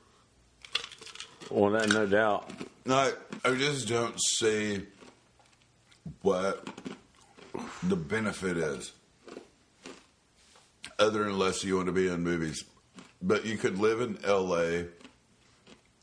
Well, 1.51 1.71
that, 1.73 1.89
no 1.89 2.07
doubt. 2.07 2.51
No, 2.85 2.95
I, 2.97 3.13
I 3.45 3.55
just 3.55 3.89
don't 3.89 4.19
see 4.21 4.83
what 6.23 6.67
the 7.83 7.97
benefit 7.97 8.57
is, 8.59 8.93
other 10.99 11.21
than 11.21 11.29
unless 11.33 11.65
you 11.65 11.77
want 11.77 11.87
to 11.87 11.93
be 11.93 12.09
in 12.09 12.23
movies. 12.23 12.65
But 13.23 13.47
you 13.47 13.57
could 13.57 13.79
live 13.79 14.01
in 14.03 14.19
L.A. 14.25 14.87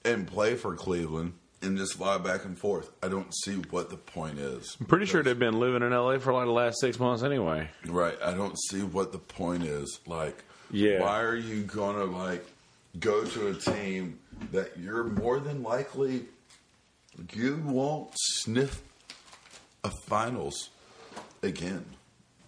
and 0.03 0.25
play 0.27 0.55
for 0.55 0.75
Cleveland 0.75 1.33
and 1.61 1.77
just 1.77 1.93
fly 1.97 2.17
back 2.17 2.45
and 2.45 2.57
forth. 2.57 2.89
I 3.03 3.07
don't 3.09 3.31
see 3.43 3.57
what 3.69 3.91
the 3.91 3.97
point 3.97 4.39
is. 4.39 4.75
I'm 4.79 4.87
pretty 4.87 5.05
sure 5.05 5.21
they've 5.21 5.37
been 5.37 5.59
living 5.59 5.83
in 5.83 5.91
LA 5.91 6.17
for 6.17 6.33
like 6.33 6.45
the 6.45 6.51
last 6.51 6.79
six 6.79 6.99
months 6.99 7.21
anyway. 7.21 7.69
Right. 7.85 8.17
I 8.23 8.33
don't 8.33 8.57
see 8.69 8.81
what 8.81 9.11
the 9.11 9.19
point 9.19 9.63
is. 9.65 9.99
Like, 10.07 10.43
Yeah. 10.71 11.01
why 11.01 11.21
are 11.21 11.35
you 11.35 11.61
gonna 11.61 12.05
like 12.05 12.43
go 12.99 13.23
to 13.23 13.47
a 13.47 13.53
team 13.53 14.19
that 14.51 14.77
you're 14.77 15.03
more 15.03 15.39
than 15.39 15.63
likely 15.63 16.25
you 17.33 17.61
won't 17.65 18.09
sniff 18.15 18.81
a 19.83 19.89
finals 20.07 20.69
again? 21.41 21.85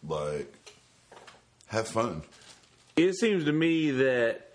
Like, 0.07 0.53
have 1.67 1.87
fun. 1.87 2.23
It 2.95 3.15
seems 3.15 3.45
to 3.45 3.51
me 3.51 3.91
that 3.91 4.51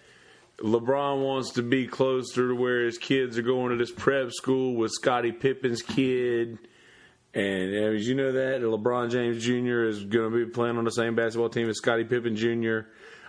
LeBron 0.58 1.22
wants 1.24 1.52
to 1.52 1.62
be 1.62 1.86
closer 1.86 2.48
to 2.48 2.54
where 2.54 2.84
his 2.84 2.98
kids 2.98 3.38
are 3.38 3.42
going 3.42 3.70
to 3.70 3.76
this 3.76 3.90
prep 3.90 4.32
school 4.32 4.74
with 4.74 4.90
Scottie 4.92 5.32
Pippen's 5.32 5.82
kid. 5.82 6.58
And 7.34 7.74
uh, 7.74 7.94
as 7.94 8.08
you 8.08 8.14
know 8.14 8.32
that 8.32 8.60
LeBron 8.60 9.10
James 9.10 9.42
Jr. 9.44 9.84
is 9.84 10.04
going 10.04 10.32
to 10.32 10.46
be 10.46 10.50
playing 10.50 10.76
on 10.76 10.84
the 10.84 10.90
same 10.90 11.14
basketball 11.14 11.48
team 11.48 11.68
as 11.68 11.76
Scottie 11.76 12.04
Pippen 12.04 12.36
Jr. 12.36 12.80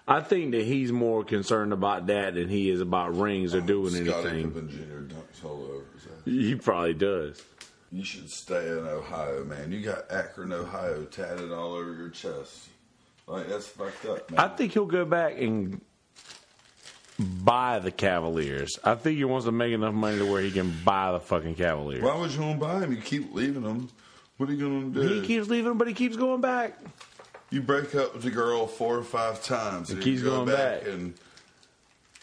I 0.09 0.21
think 0.21 0.51
that 0.51 0.63
he's 0.65 0.91
more 0.91 1.23
concerned 1.23 1.71
about 1.71 2.07
that 2.07 2.33
than 2.33 2.49
he 2.49 2.69
is 2.69 2.81
about 2.81 3.15
rings 3.17 3.53
or 3.53 3.61
doing 3.61 3.91
Scottie 3.93 4.27
anything. 4.29 4.51
Pippen 4.51 4.69
Jr. 4.69 5.13
dunks 5.15 5.45
all 5.45 5.63
over. 5.63 5.85
So 6.03 6.09
He 6.25 6.55
probably 6.55 6.95
does. 6.95 7.41
you 7.91 8.03
should 8.03 8.29
stay 8.29 8.67
in 8.69 8.87
Ohio, 8.87 9.43
man. 9.45 9.71
You 9.71 9.81
got 9.81 10.11
Akron, 10.11 10.51
Ohio, 10.51 11.03
tatted 11.05 11.51
all 11.51 11.73
over 11.75 11.93
your 11.93 12.09
chest. 12.09 12.69
Like 13.27 13.47
that's 13.47 13.67
fucked 13.67 14.05
up, 14.05 14.31
man. 14.31 14.39
I 14.39 14.47
think 14.47 14.73
he'll 14.73 14.85
go 14.87 15.05
back 15.05 15.37
and 15.39 15.79
buy 17.19 17.77
the 17.79 17.91
Cavaliers. 17.91 18.79
I 18.83 18.95
think 18.95 19.17
he 19.17 19.25
wants 19.25 19.45
to 19.45 19.51
make 19.51 19.73
enough 19.73 19.93
money 19.93 20.17
to 20.17 20.25
where 20.31 20.41
he 20.41 20.49
can 20.51 20.73
buy 20.83 21.11
the 21.11 21.19
fucking 21.19 21.53
Cavaliers. 21.55 22.01
Why 22.01 22.15
would 22.17 22.31
you 22.31 22.41
want 22.41 22.59
to 22.59 22.65
buy 22.65 22.79
him? 22.79 22.91
You 22.93 23.01
keep 23.01 23.33
leaving 23.33 23.61
them. 23.63 23.89
What 24.37 24.49
are 24.49 24.53
you 24.53 24.59
going 24.59 24.93
to 24.93 25.01
do? 25.07 25.13
He 25.21 25.27
keeps 25.27 25.49
leaving, 25.49 25.77
but 25.77 25.87
he 25.87 25.93
keeps 25.93 26.15
going 26.15 26.41
back. 26.41 26.79
You 27.51 27.61
break 27.61 27.95
up 27.95 28.13
with 28.13 28.23
the 28.23 28.31
girl 28.31 28.67
four 28.67 28.97
or 28.97 29.03
five 29.03 29.43
times. 29.43 29.89
And 29.89 30.01
keeps 30.01 30.19
you 30.21 30.25
go 30.25 30.45
going 30.45 30.55
back. 30.55 30.87
And 30.87 31.13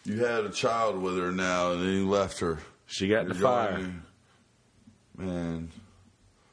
you 0.05 0.25
had 0.25 0.45
a 0.45 0.51
child 0.51 1.01
with 1.01 1.19
her 1.19 1.33
now, 1.33 1.73
and 1.73 1.83
then 1.83 1.89
you 1.89 2.09
left 2.09 2.39
her. 2.41 2.59
She 2.87 3.09
got 3.09 3.27
the 3.29 3.35
You're 3.35 3.43
fire. 3.43 3.73
going, 3.73 4.03
Man, 5.17 5.71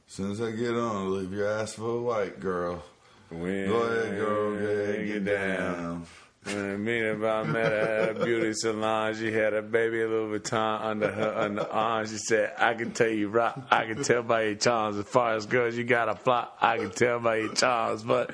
as 0.08 0.14
soon 0.14 0.32
as 0.32 0.42
I 0.42 0.52
get 0.52 0.74
on, 0.74 1.16
leave 1.18 1.32
your 1.34 1.48
ass 1.48 1.74
for 1.74 1.98
a 1.98 2.02
white 2.02 2.40
girl. 2.40 2.84
When 3.30 3.68
Go 3.68 3.82
ahead, 3.82 4.16
girl. 4.18 4.52
Go 4.52 4.58
ahead, 4.58 5.08
get 5.08 5.26
down. 5.26 6.06
When 6.44 6.84
me 6.84 7.00
and 7.08 7.26
I 7.26 7.44
met 7.44 7.72
her 7.72 7.80
at 7.80 8.18
a 8.18 8.26
beauty 8.26 8.54
salon, 8.54 9.16
she 9.16 9.32
had 9.32 9.54
a 9.54 9.62
baby 9.62 10.04
Louis 10.04 10.40
Vuitton 10.40 10.82
under 10.82 11.10
her 11.10 11.36
under 11.38 11.62
arm. 11.72 12.06
She 12.06 12.18
said, 12.18 12.54
"I 12.58 12.74
can 12.74 12.92
tell 12.92 13.08
you 13.08 13.30
right. 13.30 13.54
I 13.72 13.86
can 13.86 14.04
tell 14.04 14.24
by 14.24 14.44
your 14.44 14.56
charms. 14.56 14.98
As 14.98 15.06
far 15.06 15.36
as 15.36 15.46
girls, 15.46 15.76
you 15.76 15.86
got 15.86 16.10
a 16.10 16.16
flop. 16.16 16.58
I 16.62 16.78
can 16.80 16.92
tell 16.92 17.20
by 17.20 17.38
your 17.38 17.54
charms, 17.54 18.04
but." 18.04 18.32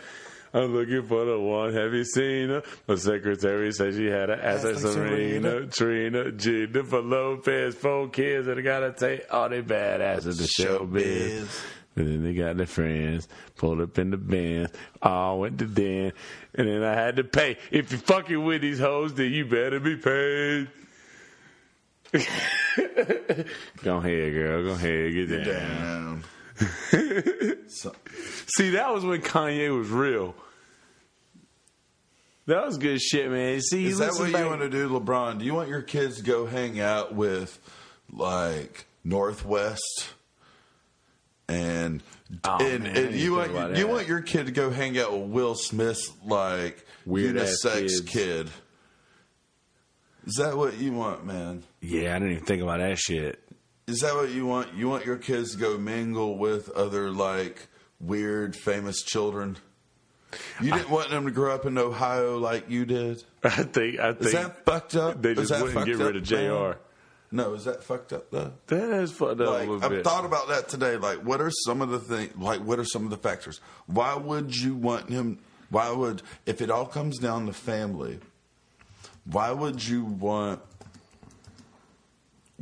I'm 0.53 0.73
looking 0.73 1.03
for 1.03 1.25
the 1.25 1.39
one. 1.39 1.73
Have 1.73 1.93
you 1.93 2.03
seen 2.03 2.49
her? 2.49 2.63
My 2.87 2.95
secretary 2.95 3.71
said 3.71 3.93
she 3.93 4.07
had 4.07 4.29
an 4.29 4.39
ass 4.39 4.63
like 4.63 4.75
like 4.75 4.93
Serena, 4.93 5.67
Trina, 5.67 6.31
Jennifer 6.31 7.01
Lopez, 7.01 7.75
four 7.75 8.09
kids, 8.09 8.47
and 8.47 8.59
I 8.59 8.61
gotta 8.63 8.91
take 8.91 9.25
all 9.31 9.49
they 9.49 9.61
badasses 9.61 10.37
to 10.37 10.47
show 10.47 10.85
biz. 10.85 11.61
And 11.95 12.07
then 12.07 12.23
they 12.23 12.33
got 12.33 12.57
their 12.57 12.65
friends, 12.65 13.27
pulled 13.57 13.81
up 13.81 13.97
in 13.99 14.11
the 14.11 14.17
Benz, 14.17 14.69
all 15.01 15.39
went 15.41 15.59
to 15.59 15.65
den, 15.65 16.13
and 16.55 16.67
then 16.67 16.83
I 16.83 16.93
had 16.93 17.17
to 17.17 17.23
pay. 17.23 17.57
If 17.71 17.91
you're 17.91 17.99
fucking 17.99 18.43
with 18.43 18.61
these 18.61 18.79
hoes, 18.79 19.13
then 19.15 19.31
you 19.31 19.45
better 19.45 19.79
be 19.79 19.97
paid. 19.97 20.69
go 23.83 23.97
ahead, 23.97 24.33
girl. 24.33 24.63
Go 24.63 24.71
ahead, 24.71 25.13
get 25.13 25.43
down. 25.43 25.43
Down. 25.43 26.23
so, 27.67 27.93
See, 28.47 28.71
that 28.71 28.93
was 28.93 29.05
when 29.05 29.21
Kanye 29.21 29.75
was 29.77 29.89
real. 29.89 30.35
That 32.47 32.65
was 32.65 32.77
good 32.77 32.99
shit, 33.01 33.29
man. 33.29 33.61
See, 33.61 33.85
is 33.85 33.99
that 33.99 34.13
what 34.13 34.31
back- 34.31 34.41
you 34.41 34.47
want 34.49 34.61
to 34.61 34.69
do, 34.69 34.89
LeBron? 34.89 35.39
Do 35.39 35.45
you 35.45 35.53
want 35.53 35.69
your 35.69 35.83
kids 35.83 36.17
to 36.17 36.23
go 36.23 36.45
hang 36.47 36.79
out 36.79 37.13
with, 37.13 37.59
like, 38.11 38.85
North 39.03 39.45
West? 39.45 40.09
And 41.47 42.01
Oh, 42.43 42.57
and, 42.59 42.83
man, 42.83 42.95
and 42.95 43.15
you 43.15 43.33
want 43.33 43.49
about 43.49 43.75
you 43.75 43.87
want 43.87 44.07
your 44.07 44.21
kid 44.21 44.45
to 44.45 44.51
go 44.51 44.69
hang 44.69 44.99
out 44.99 45.11
with 45.17 45.29
Will 45.31 45.55
Smith's 45.55 46.11
like 46.23 46.85
Weird-ass 47.05 47.63
unisex 47.65 48.05
kid. 48.05 48.51
Is 50.27 50.35
that 50.35 50.55
what 50.55 50.77
you 50.77 50.91
want, 50.93 51.25
man? 51.25 51.63
Yeah, 51.81 52.15
I 52.15 52.19
didn't 52.19 52.33
even 52.33 52.45
think 52.45 52.61
about 52.61 52.79
that 52.81 52.99
shit. 52.99 53.38
Is 53.89 54.01
that 54.01 54.13
what 54.15 54.29
you 54.29 54.45
want? 54.45 54.73
You 54.75 54.87
want 54.87 55.05
your 55.05 55.17
kids 55.17 55.53
to 55.53 55.57
go 55.57 55.77
mingle 55.77 56.37
with 56.37 56.69
other 56.69 57.09
like 57.09 57.67
weird 57.99 58.55
famous 58.55 59.01
children? 59.01 59.57
You 60.61 60.71
didn't 60.71 60.91
want 60.91 61.09
them 61.09 61.25
to 61.25 61.31
grow 61.31 61.55
up 61.55 61.65
in 61.65 61.75
Ohio 61.77 62.37
like 62.37 62.69
you 62.69 62.85
did. 62.85 63.23
I 63.43 63.49
think. 63.49 63.99
I 63.99 64.13
think 64.13 64.25
Is 64.27 64.31
that 64.33 64.63
fucked 64.63 64.95
up? 64.95 65.21
they 65.21 65.33
just 65.33 65.51
wouldn't 65.59 65.85
get 65.87 65.97
rid 65.97 66.15
of 66.15 66.23
Jr. 66.23 66.35
man? 66.35 66.75
No, 67.31 67.53
is 67.53 67.65
that 67.65 67.83
fucked 67.83 68.13
up 68.13 68.29
though? 68.29 68.53
That 68.67 69.01
is 69.01 69.11
fucked 69.11 69.41
up 69.41 69.47
Like 69.49 69.83
I've 69.83 69.89
bit. 69.89 70.03
thought 70.03 70.25
about 70.25 70.49
that 70.49 70.69
today. 70.69 70.97
Like, 70.97 71.19
what 71.19 71.41
are 71.41 71.51
some 71.51 71.81
of 71.81 71.89
the 71.89 71.99
things? 71.99 72.35
Like, 72.37 72.59
what 72.61 72.77
are 72.79 72.85
some 72.85 73.03
of 73.05 73.09
the 73.09 73.17
factors? 73.17 73.59
Why 73.87 74.15
would 74.15 74.55
you 74.55 74.75
want 74.75 75.09
him? 75.09 75.39
Why 75.71 75.91
would 75.91 76.21
if 76.45 76.61
it 76.61 76.69
all 76.69 76.85
comes 76.85 77.17
down 77.17 77.47
to 77.47 77.53
family? 77.53 78.19
Why 79.25 79.51
would 79.51 79.87
you 79.87 80.03
want 80.05 80.61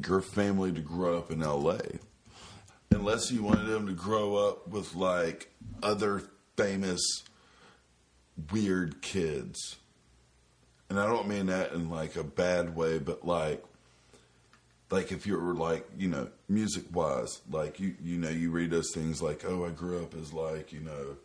your 0.05 0.21
family 0.21 0.71
to 0.71 0.81
grow 0.81 1.17
up 1.17 1.31
in 1.31 1.41
L.A. 1.41 1.99
unless 2.91 3.31
you 3.31 3.43
wanted 3.43 3.67
them 3.67 3.87
to 3.87 3.93
grow 3.93 4.35
up 4.35 4.67
with 4.67 4.95
like 4.95 5.51
other 5.81 6.21
famous 6.55 7.23
weird 8.51 9.01
kids? 9.01 9.77
And 10.89 10.99
I 10.99 11.05
don't 11.07 11.27
mean 11.27 11.47
that 11.47 11.73
in 11.73 11.89
like 11.89 12.15
a 12.15 12.23
bad 12.23 12.75
way, 12.75 12.99
but 12.99 13.25
like 13.25 13.63
like 14.89 15.11
if 15.11 15.27
you 15.27 15.37
were 15.37 15.53
like 15.53 15.87
you 15.97 16.07
know 16.07 16.29
music 16.47 16.83
wise 16.93 17.41
like 17.51 17.79
you 17.79 17.95
you 18.01 18.17
know 18.17 18.29
you 18.29 18.51
read 18.51 18.71
those 18.71 18.91
things 18.93 19.21
like 19.21 19.43
oh 19.45 19.65
i 19.65 19.69
grew 19.69 20.01
up 20.01 20.15
as 20.15 20.31
like 20.31 20.71
you 20.71 20.79
know 20.79 21.17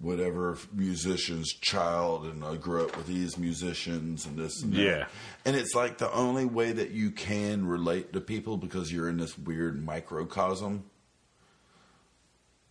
whatever 0.00 0.56
musician's 0.72 1.52
child 1.52 2.24
and 2.24 2.44
i 2.44 2.56
grew 2.56 2.84
up 2.84 2.96
with 2.96 3.06
these 3.06 3.36
musicians 3.36 4.26
and 4.26 4.36
this 4.36 4.62
and 4.62 4.72
that. 4.72 4.80
Yeah. 4.80 5.06
and 5.44 5.54
it's 5.54 5.74
like 5.74 5.98
the 5.98 6.10
only 6.12 6.44
way 6.44 6.72
that 6.72 6.90
you 6.90 7.10
can 7.10 7.66
relate 7.66 8.12
to 8.12 8.20
people 8.20 8.56
because 8.56 8.92
you're 8.92 9.08
in 9.08 9.18
this 9.18 9.38
weird 9.38 9.84
microcosm 9.84 10.84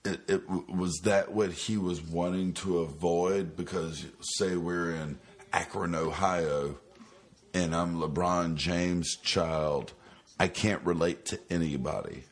it, 0.05 0.21
it 0.27 0.49
was 0.49 0.99
that 1.03 1.31
what 1.31 1.51
he 1.51 1.77
was 1.77 2.01
wanting 2.01 2.53
to 2.53 2.79
avoid 2.79 3.55
because 3.55 4.05
say 4.37 4.55
we're 4.55 4.91
in 4.91 5.19
akron 5.53 5.93
ohio 5.93 6.75
and 7.53 7.75
I'm 7.75 7.99
LeBron 7.99 8.55
James' 8.55 9.17
child, 9.17 9.93
I 10.39 10.47
can't 10.47 10.83
relate 10.85 11.25
to 11.25 11.39
anybody. 11.49 12.23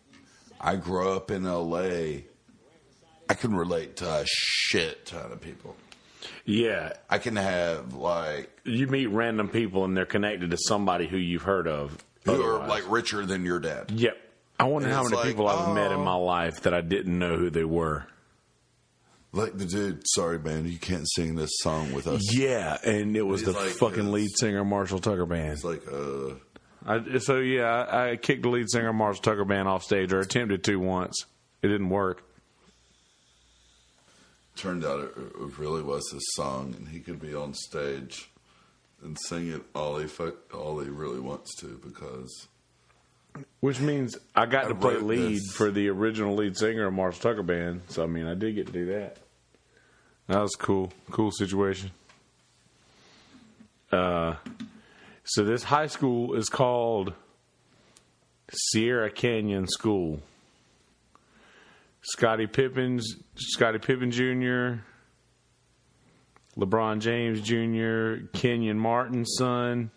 I 0.59 0.75
grew 0.75 1.11
up 1.11 1.31
in 1.31 1.43
LA. 1.43 2.23
I 3.29 3.33
can 3.33 3.55
relate 3.55 3.97
to 3.97 4.05
a 4.07 4.23
shit 4.25 5.05
ton 5.05 5.31
of 5.31 5.41
people. 5.41 5.75
yeah, 6.45 6.93
I 7.09 7.17
can 7.17 7.35
have 7.35 7.93
like 7.93 8.49
you 8.63 8.87
meet 8.87 9.07
random 9.07 9.49
people 9.49 9.85
and 9.85 9.95
they're 9.95 10.05
connected 10.05 10.51
to 10.51 10.57
somebody 10.57 11.07
who 11.07 11.17
you've 11.17 11.43
heard 11.43 11.67
of. 11.67 11.97
who 12.25 12.41
are 12.41 12.67
like 12.67 12.89
richer 12.89 13.25
than 13.25 13.45
your 13.45 13.59
dad. 13.59 13.91
Yep. 13.91 14.17
I 14.59 14.63
wonder 14.63 14.87
And 14.87 14.95
how 14.95 15.03
many 15.03 15.15
like, 15.17 15.25
people 15.27 15.47
I've 15.47 15.73
met 15.75 15.91
in 15.91 15.99
oh. 15.99 16.03
my 16.03 16.15
life 16.15 16.61
that 16.61 16.73
I 16.73 16.81
didn't 16.81 17.17
know 17.19 17.37
who 17.37 17.49
they 17.51 17.63
were. 17.63 18.07
Like 19.33 19.57
the 19.57 19.65
dude, 19.65 20.01
sorry 20.05 20.39
man, 20.39 20.67
you 20.67 20.79
can't 20.79 21.07
sing 21.15 21.35
this 21.35 21.51
song 21.59 21.93
with 21.93 22.07
us. 22.07 22.33
Yeah, 22.35 22.77
and 22.83 23.15
it 23.15 23.21
was 23.21 23.41
He's 23.41 23.53
the 23.53 23.59
like 23.59 23.71
fucking 23.71 24.11
lead 24.11 24.29
singer 24.35 24.63
Marshall 24.65 24.99
Tucker 24.99 25.25
band. 25.25 25.51
It's 25.51 25.63
like 25.63 25.83
uh 25.91 26.35
I, 26.85 27.17
so 27.19 27.37
yeah, 27.39 27.65
I, 27.65 28.11
I 28.11 28.15
kicked 28.15 28.43
the 28.43 28.49
lead 28.49 28.69
singer 28.69 28.93
Marshall 28.93 29.21
Tucker 29.21 29.43
band 29.45 29.67
off 29.67 29.83
stage, 29.83 30.13
or 30.13 30.21
attempted 30.21 30.63
to 30.63 30.77
once. 30.77 31.25
It 31.61 31.67
didn't 31.67 31.89
work. 31.89 32.23
Turned 34.57 34.83
out 34.83 34.99
it, 34.99 35.13
it 35.17 35.57
really 35.59 35.81
was 35.81 36.03
his 36.11 36.25
song 36.35 36.73
and 36.77 36.87
he 36.89 36.99
could 36.99 37.19
be 37.21 37.33
on 37.33 37.53
stage 37.53 38.29
and 39.03 39.17
sing 39.27 39.49
it 39.51 39.61
all 39.75 39.97
he 39.99 40.07
fuck, 40.07 40.53
all 40.55 40.79
he 40.79 40.89
really 40.89 41.19
wants 41.19 41.55
to 41.59 41.79
because 41.85 42.47
Which 43.59 43.79
means 43.79 44.17
I 44.35 44.45
got 44.47 44.65
I 44.65 44.69
to 44.69 44.75
play 44.75 44.97
lead 44.97 45.35
this. 45.37 45.51
for 45.55 45.69
the 45.71 45.87
original 45.89 46.35
lead 46.35 46.57
singer 46.57 46.87
of 46.87 46.93
Marshall 46.93 47.21
Tucker 47.21 47.43
band. 47.43 47.81
So 47.89 48.03
I 48.03 48.07
mean, 48.07 48.25
I 48.27 48.33
did 48.33 48.55
get 48.55 48.67
to 48.67 48.73
do 48.73 48.85
that. 48.87 49.17
That 50.27 50.41
was 50.41 50.55
cool, 50.57 50.91
cool 51.11 51.31
situation. 51.31 51.91
Uh, 53.91 54.35
so 55.23 55.43
this 55.45 55.63
high 55.63 55.87
school 55.87 56.33
is 56.35 56.49
called 56.49 57.13
Sierra 58.51 59.09
Canyon 59.09 59.67
School. 59.67 60.21
Scottie 62.01 62.47
Pippen's 62.47 63.15
Scottie 63.35 63.79
Pippen 63.79 64.11
Jr., 64.11 64.81
LeBron 66.57 66.99
James 66.99 67.41
Jr., 67.41 68.25
Kenyon 68.33 68.79
Martin's 68.79 69.35
son. 69.37 69.91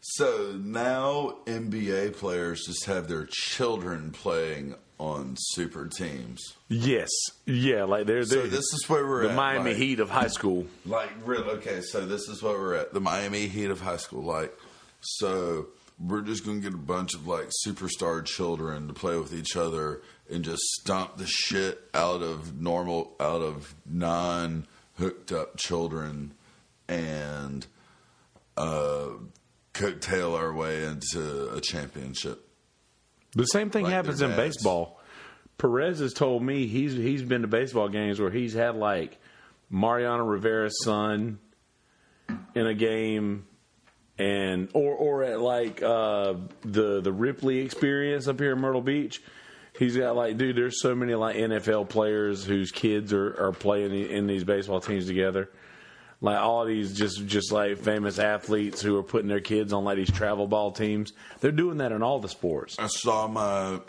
So 0.00 0.58
now 0.58 1.38
NBA 1.46 2.16
players 2.16 2.64
just 2.66 2.86
have 2.86 3.06
their 3.08 3.26
children 3.30 4.12
playing 4.12 4.74
on 4.98 5.34
super 5.38 5.86
teams. 5.86 6.40
Yes, 6.68 7.08
yeah, 7.46 7.84
like 7.84 8.06
they're, 8.06 8.24
So 8.24 8.36
they're 8.36 8.46
this 8.46 8.72
is 8.72 8.84
where 8.88 9.06
we're 9.06 9.24
the 9.24 9.30
at. 9.30 9.36
Miami 9.36 9.70
like, 9.70 9.78
Heat 9.78 10.00
of 10.00 10.10
high 10.10 10.28
school. 10.28 10.66
Like 10.86 11.10
real 11.24 11.42
okay, 11.42 11.80
so 11.80 12.06
this 12.06 12.28
is 12.28 12.42
where 12.42 12.58
we're 12.58 12.74
at. 12.74 12.94
The 12.94 13.00
Miami 13.00 13.46
Heat 13.46 13.70
of 13.70 13.80
high 13.80 13.96
school. 13.98 14.22
Like 14.22 14.56
so 15.00 15.68
we're 15.98 16.22
just 16.22 16.46
gonna 16.46 16.60
get 16.60 16.74
a 16.74 16.78
bunch 16.78 17.14
of 17.14 17.26
like 17.26 17.50
superstar 17.66 18.24
children 18.24 18.88
to 18.88 18.94
play 18.94 19.16
with 19.18 19.34
each 19.34 19.56
other 19.56 20.00
and 20.30 20.44
just 20.44 20.62
stomp 20.62 21.16
the 21.16 21.26
shit 21.26 21.80
out 21.94 22.22
of 22.22 22.60
normal 22.60 23.14
out 23.20 23.42
of 23.42 23.74
non 23.86 24.66
hooked 24.98 25.32
up 25.32 25.56
children 25.56 26.32
and 26.88 27.66
uh 28.56 29.08
coattail 29.74 30.36
our 30.36 30.52
way 30.52 30.84
into 30.84 31.50
a 31.54 31.60
championship. 31.60 32.46
The 33.34 33.44
same 33.44 33.70
thing 33.70 33.84
Like 33.84 33.92
happens 33.92 34.22
in 34.22 34.34
baseball. 34.34 35.00
Perez 35.58 36.00
has 36.00 36.12
told 36.12 36.42
me 36.42 36.66
he's 36.66 36.92
he's 36.94 37.22
been 37.22 37.42
to 37.42 37.48
baseball 37.48 37.88
games 37.88 38.20
where 38.20 38.30
he's 38.30 38.54
had 38.54 38.76
like 38.76 39.18
Mariano 39.68 40.24
Rivera's 40.24 40.82
son 40.82 41.38
in 42.54 42.66
a 42.66 42.74
game 42.74 43.46
and 44.18 44.68
or 44.74 44.94
or 44.94 45.22
at 45.22 45.40
like 45.40 45.82
uh 45.82 46.34
the 46.62 47.00
the 47.00 47.12
Ripken 47.12 47.64
Experience 47.64 48.26
up 48.26 48.40
here 48.40 48.52
in 48.52 48.60
Myrtle 48.60 48.82
Beach. 48.82 49.22
He's 49.80 49.96
got 49.96 50.14
like 50.14 50.36
dude 50.36 50.56
there's 50.56 50.82
so 50.82 50.94
many 50.94 51.14
like 51.14 51.36
NFL 51.36 51.88
players 51.88 52.44
whose 52.44 52.70
kids 52.70 53.14
are 53.14 53.34
are 53.46 53.52
playing 53.52 53.94
in 53.94 54.26
these 54.26 54.44
baseball 54.44 54.80
teams 54.80 55.06
together. 55.06 55.48
Like 56.20 56.38
all 56.38 56.66
these 56.66 56.92
just 56.92 57.26
just 57.26 57.50
like 57.50 57.78
famous 57.78 58.18
athletes 58.18 58.82
who 58.82 58.98
are 58.98 59.02
putting 59.02 59.28
their 59.28 59.40
kids 59.40 59.72
on 59.72 59.84
like 59.84 59.96
these 59.96 60.10
travel 60.10 60.46
ball 60.46 60.70
teams. 60.70 61.14
They're 61.40 61.50
doing 61.50 61.78
that 61.78 61.92
in 61.92 62.02
all 62.02 62.18
the 62.18 62.28
sports. 62.28 62.76
I 62.78 62.88
saw 62.88 63.26
my 63.26 63.80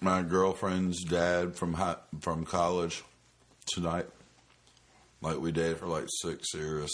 my 0.00 0.22
girlfriend's 0.22 1.04
dad 1.04 1.54
from 1.54 1.74
high, 1.74 1.96
from 2.20 2.44
college 2.44 3.04
tonight. 3.72 4.06
Like 5.20 5.38
we 5.38 5.52
dated 5.52 5.78
for 5.78 5.86
like 5.86 6.06
six 6.22 6.52
years. 6.54 6.90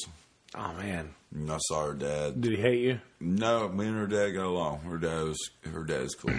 Oh 0.54 0.74
man, 0.74 1.14
And 1.34 1.50
I 1.50 1.56
saw 1.58 1.86
her 1.86 1.94
dad. 1.94 2.38
did 2.38 2.52
he 2.52 2.58
hate 2.60 2.80
you? 2.82 3.00
No, 3.18 3.70
me 3.70 3.86
and 3.86 3.96
her 3.96 4.06
dad 4.06 4.32
got 4.32 4.44
along. 4.44 4.80
Her 4.80 4.98
dad 4.98 5.22
was 5.24 5.38
her 5.72 5.84
dad's 5.84 6.14
cool. 6.14 6.34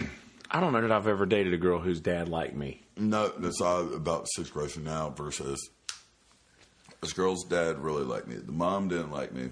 I 0.54 0.60
don't 0.60 0.72
know 0.72 0.82
that 0.82 0.92
I've 0.92 1.08
ever 1.08 1.26
dated 1.26 1.54
a 1.54 1.58
girl 1.58 1.80
whose 1.80 2.00
dad 2.00 2.30
liked 2.30 2.56
me. 2.56 2.84
no, 2.96 3.30
that's 3.30 3.60
all 3.60 3.92
about 3.94 4.28
situation 4.36 4.84
now 4.84 5.10
versus 5.10 5.60
this 7.02 7.14
girl's 7.14 7.44
dad 7.46 7.80
really 7.80 8.04
liked 8.04 8.28
me. 8.28 8.36
The 8.36 8.52
mom 8.52 8.88
didn't 8.88 9.12
like 9.12 9.34
me. 9.34 9.50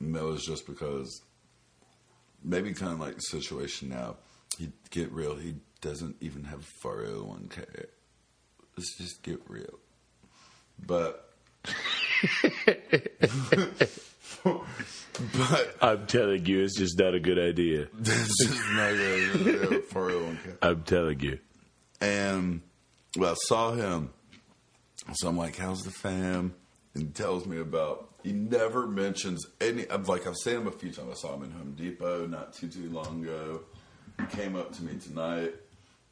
And 0.00 0.14
that 0.14 0.22
was 0.24 0.44
just 0.44 0.66
because 0.66 1.22
maybe 2.42 2.72
kind 2.72 2.92
of 2.92 3.00
like 3.00 3.16
the 3.16 3.20
situation 3.20 3.88
now. 3.90 4.16
He 4.58 4.70
get 4.90 5.10
real. 5.12 5.34
He 5.36 5.56
doesn't 5.80 6.16
even 6.20 6.44
have 6.44 6.60
a 6.60 6.86
401k. 6.86 7.86
Let's 8.76 8.96
just 8.96 9.22
get 9.22 9.40
real. 9.48 9.78
But 10.84 11.34
but 14.44 15.76
I'm 15.80 16.06
telling 16.06 16.46
you, 16.46 16.62
it's 16.62 16.78
just 16.78 16.98
not 16.98 17.14
a 17.14 17.20
good 17.20 17.38
idea. 17.38 17.88
this 17.98 18.40
is 18.40 18.50
not 18.72 18.90
a 18.90 19.82
401k. 19.90 20.56
I'm 20.62 20.82
telling 20.82 21.20
you. 21.20 21.38
And 22.00 22.62
well, 23.16 23.32
I 23.32 23.34
saw 23.46 23.72
him. 23.72 24.10
So 25.14 25.28
I'm 25.28 25.36
like, 25.36 25.56
"How's 25.56 25.82
the 25.82 25.90
fam?" 25.90 26.54
And 26.94 27.04
he 27.04 27.08
tells 27.08 27.46
me 27.46 27.58
about. 27.58 28.08
He 28.22 28.32
never 28.32 28.86
mentions 28.86 29.44
any. 29.60 29.90
I'm 29.90 30.04
like, 30.04 30.28
I've 30.28 30.36
seen 30.36 30.58
him 30.58 30.66
a 30.68 30.72
few 30.72 30.92
times. 30.92 31.10
I 31.10 31.14
saw 31.14 31.34
him 31.34 31.42
in 31.42 31.50
Home 31.50 31.74
Depot 31.76 32.26
not 32.26 32.52
too 32.52 32.68
too 32.68 32.88
long 32.90 33.22
ago. 33.24 33.62
He 34.20 34.26
came 34.36 34.54
up 34.54 34.72
to 34.76 34.84
me 34.84 34.98
tonight, 34.98 35.54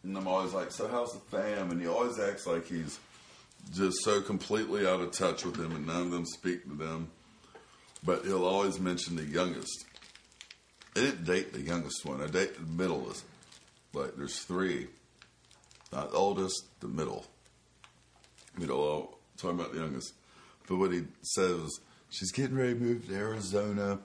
and 0.03 0.16
I'm 0.16 0.27
always 0.27 0.53
like, 0.53 0.73
"So 0.73 0.89
how's 0.89 1.12
the 1.12 1.21
fam?" 1.37 1.71
And 1.71 1.81
he 1.81 1.87
always 1.87 2.18
acts 2.18 2.47
like 2.47 2.66
he's 2.66 2.99
just 3.73 3.99
so 4.03 4.21
completely 4.21 4.87
out 4.87 5.01
of 5.01 5.12
touch 5.12 5.45
with 5.45 5.55
them, 5.55 5.75
and 5.77 5.87
none 5.87 6.03
of 6.03 6.11
them 6.11 6.27
speak 6.27 6.64
to 6.64 6.75
them. 6.75 7.11
But 8.03 8.24
he'll 8.24 8.46
always 8.46 8.80
mention 8.80 9.16
the 9.16 9.24
youngest. 9.24 9.84
I 10.96 11.01
didn't 11.01 11.24
date 11.24 11.53
the 11.53 11.61
youngest 11.61 12.05
one. 12.05 12.22
I 12.22 12.26
dated 12.26 12.57
the 12.57 12.82
middleest. 12.82 13.24
Like 13.92 14.16
there's 14.16 14.38
three. 14.40 14.88
Not 15.92 16.11
the 16.11 16.16
oldest, 16.16 16.64
the 16.80 16.88
middle. 16.88 17.26
Middle, 18.57 18.80
oh, 18.80 19.14
talking 19.36 19.59
about 19.59 19.72
the 19.72 19.80
youngest. 19.80 20.14
But 20.68 20.76
what 20.76 20.92
he 20.92 21.03
says, 21.22 21.80
she's 22.11 22.32
getting 22.32 22.57
ready 22.57 22.74
to 22.74 22.80
move 22.80 23.09
to 23.09 23.14
Arizona. 23.14 23.98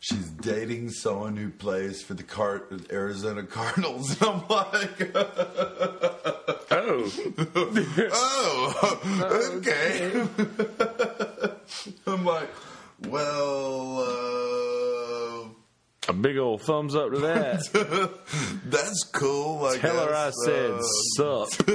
She's 0.00 0.30
dating 0.30 0.90
someone 0.90 1.36
who 1.36 1.50
plays 1.50 2.02
for 2.02 2.14
the 2.14 2.24
Car- 2.24 2.64
Arizona 2.90 3.44
Cardinals. 3.44 4.20
And 4.20 4.30
I'm 4.30 4.48
like, 4.48 5.14
Oh, 6.74 7.12
oh, 8.14 9.52
okay. 9.58 10.26
I'm 12.06 12.24
like, 12.24 12.48
well, 13.08 13.98
uh, 15.48 15.50
A 16.08 16.12
big 16.12 16.36
old 16.38 16.62
thumbs 16.62 16.94
up 16.94 17.10
to 17.12 17.18
that. 17.20 18.18
That's 18.64 19.02
cool. 19.12 19.64
I 19.66 19.78
Tell 19.78 19.96
her 20.06 20.14
I 20.14 20.26
guess. 20.26 20.34
said 20.44 20.70
Uh, 20.70 20.82
sup. 21.46 21.68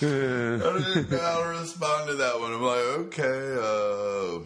didn't 0.00 1.10
know 1.10 1.18
how 1.20 1.42
to 1.42 1.48
respond 1.60 2.08
to 2.08 2.14
that 2.16 2.40
one. 2.40 2.52
I'm 2.52 2.62
like, 2.62 3.18
okay, 3.18 3.56
uh, 3.60 4.40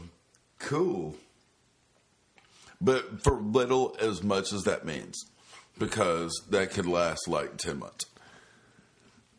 cool. 0.58 1.14
But 2.80 3.22
for 3.22 3.40
little 3.40 3.96
as 4.00 4.22
much 4.22 4.52
as 4.52 4.64
that 4.64 4.84
means, 4.84 5.24
because 5.78 6.32
that 6.50 6.72
could 6.72 6.86
last 6.86 7.26
like 7.28 7.56
10 7.56 7.78
months. 7.78 8.06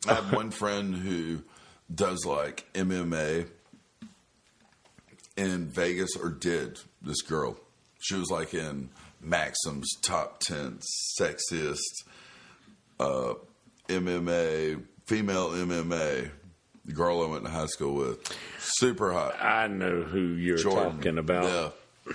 I 0.08 0.16
have 0.16 0.34
one 0.42 0.50
friend 0.52 0.96
who 0.96 1.42
does 1.94 2.26
like 2.26 2.66
MMA 2.74 3.48
in 5.36 5.68
Vegas, 5.68 6.16
or 6.16 6.30
did 6.30 6.80
this 7.02 7.22
girl. 7.22 7.58
She 8.00 8.16
was 8.16 8.30
like 8.30 8.54
in 8.54 8.90
Maxim's 9.22 9.90
top 10.02 10.40
10 10.42 10.80
sexiest 11.20 11.78
uh, 13.00 13.34
MMA, 13.88 14.84
female 15.06 15.50
MMA. 15.50 16.30
The 16.86 16.94
girl 16.94 17.22
I 17.22 17.28
went 17.28 17.44
to 17.44 17.52
high 17.52 17.66
school 17.66 17.96
with. 17.96 18.20
Super 18.60 19.12
hot. 19.12 19.36
I 19.42 19.68
know 19.68 20.04
who 20.04 20.20
you're 20.36 20.58
Jordan. 20.58 20.98
talking 20.98 21.18
about. 21.18 21.76
Yeah. 22.06 22.14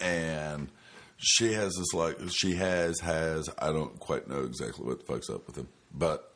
And 0.00 0.68
she 1.16 1.52
has 1.54 1.72
this 1.74 1.92
like 1.94 2.18
she 2.30 2.54
has 2.56 3.00
has 3.00 3.48
I 3.58 3.72
don't 3.72 3.98
quite 3.98 4.28
know 4.28 4.42
exactly 4.42 4.86
what 4.86 5.00
the 5.00 5.04
fuck's 5.04 5.30
up 5.30 5.46
with 5.46 5.56
him, 5.56 5.68
but 5.92 6.33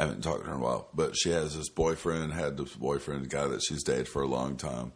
I 0.00 0.04
haven't 0.04 0.22
talked 0.22 0.40
to 0.40 0.46
her 0.46 0.54
in 0.54 0.60
a 0.60 0.64
while. 0.64 0.88
But 0.94 1.14
she 1.14 1.30
has 1.30 1.54
this 1.54 1.68
boyfriend, 1.68 2.32
had 2.32 2.56
this 2.56 2.74
boyfriend, 2.74 3.28
guy 3.28 3.46
that 3.46 3.60
she's 3.62 3.82
dated 3.82 4.08
for 4.08 4.22
a 4.22 4.26
long 4.26 4.56
time, 4.56 4.92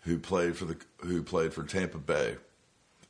who 0.00 0.18
played 0.18 0.56
for 0.56 0.64
the 0.64 0.76
who 1.02 1.22
played 1.22 1.54
for 1.54 1.62
Tampa 1.62 1.98
Bay, 1.98 2.36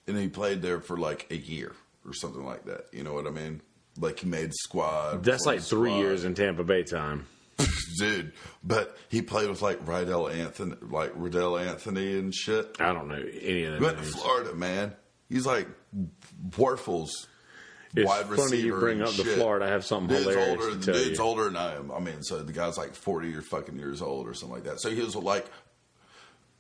and 0.07 0.19
he 0.19 0.29
played 0.29 0.61
there 0.61 0.81
for 0.81 0.99
like 0.99 1.27
a 1.31 1.37
year 1.37 1.75
or 2.05 2.13
something 2.13 2.45
like 2.45 2.67
that. 2.67 2.89
You 2.93 3.05
know 3.05 3.15
what 3.15 3.27
I 3.27 3.31
mean? 3.31 3.63
Like 3.99 4.21
he 4.21 4.27
made 4.27 4.53
squad. 4.53 5.25
That's 5.25 5.47
like 5.47 5.61
three 5.61 5.91
squad 5.91 5.99
years 5.99 6.25
in 6.25 6.35
Tampa 6.35 6.63
Bay 6.63 6.83
time. 6.83 7.27
dude. 7.99 8.33
But 8.63 8.97
he 9.09 9.23
played 9.23 9.49
with 9.49 9.63
like 9.63 9.87
Reidel 9.87 10.29
Anthony, 10.29 10.77
like 10.83 11.13
Reidel 11.15 11.59
Anthony 11.59 12.19
and 12.19 12.35
shit. 12.35 12.77
I 12.79 12.93
don't 12.93 13.09
know 13.09 13.15
any 13.15 13.65
of 13.65 13.73
them. 13.73 13.83
Went 13.83 13.97
to 13.97 14.03
names. 14.03 14.15
Florida, 14.15 14.55
man. 14.55 14.95
He's 15.31 15.47
like 15.47 15.69
Wuerffel's. 16.51 17.29
It's 17.97 18.07
wide 18.07 18.27
funny 18.27 18.59
you 18.59 18.75
bring 18.79 19.01
up 19.01 19.09
the 19.11 19.25
shit. 19.25 19.37
Florida. 19.39 19.65
I 19.65 19.69
have 19.69 19.85
something 19.85 20.09
Dude's 20.17 20.29
hilarious 20.29 20.51
older. 20.63 20.71
to 20.71 20.77
The 20.77 20.85
tell 20.93 20.95
dude's 21.05 21.19
you. 21.19 21.25
older 21.25 21.45
than 21.45 21.57
I 21.57 21.75
am. 21.77 21.91
I 21.91 21.99
mean, 22.01 22.23
so 22.23 22.43
the 22.43 22.53
guy's 22.53 22.77
like 22.77 22.95
forty 22.95 23.35
or 23.35 23.41
fucking 23.43 23.79
years 23.79 24.03
old 24.03 24.29
or 24.29 24.35
something 24.35 24.55
like 24.57 24.65
that. 24.65 24.81
So 24.81 24.91
he 24.91 25.01
was 25.01 25.17
like, 25.17 25.47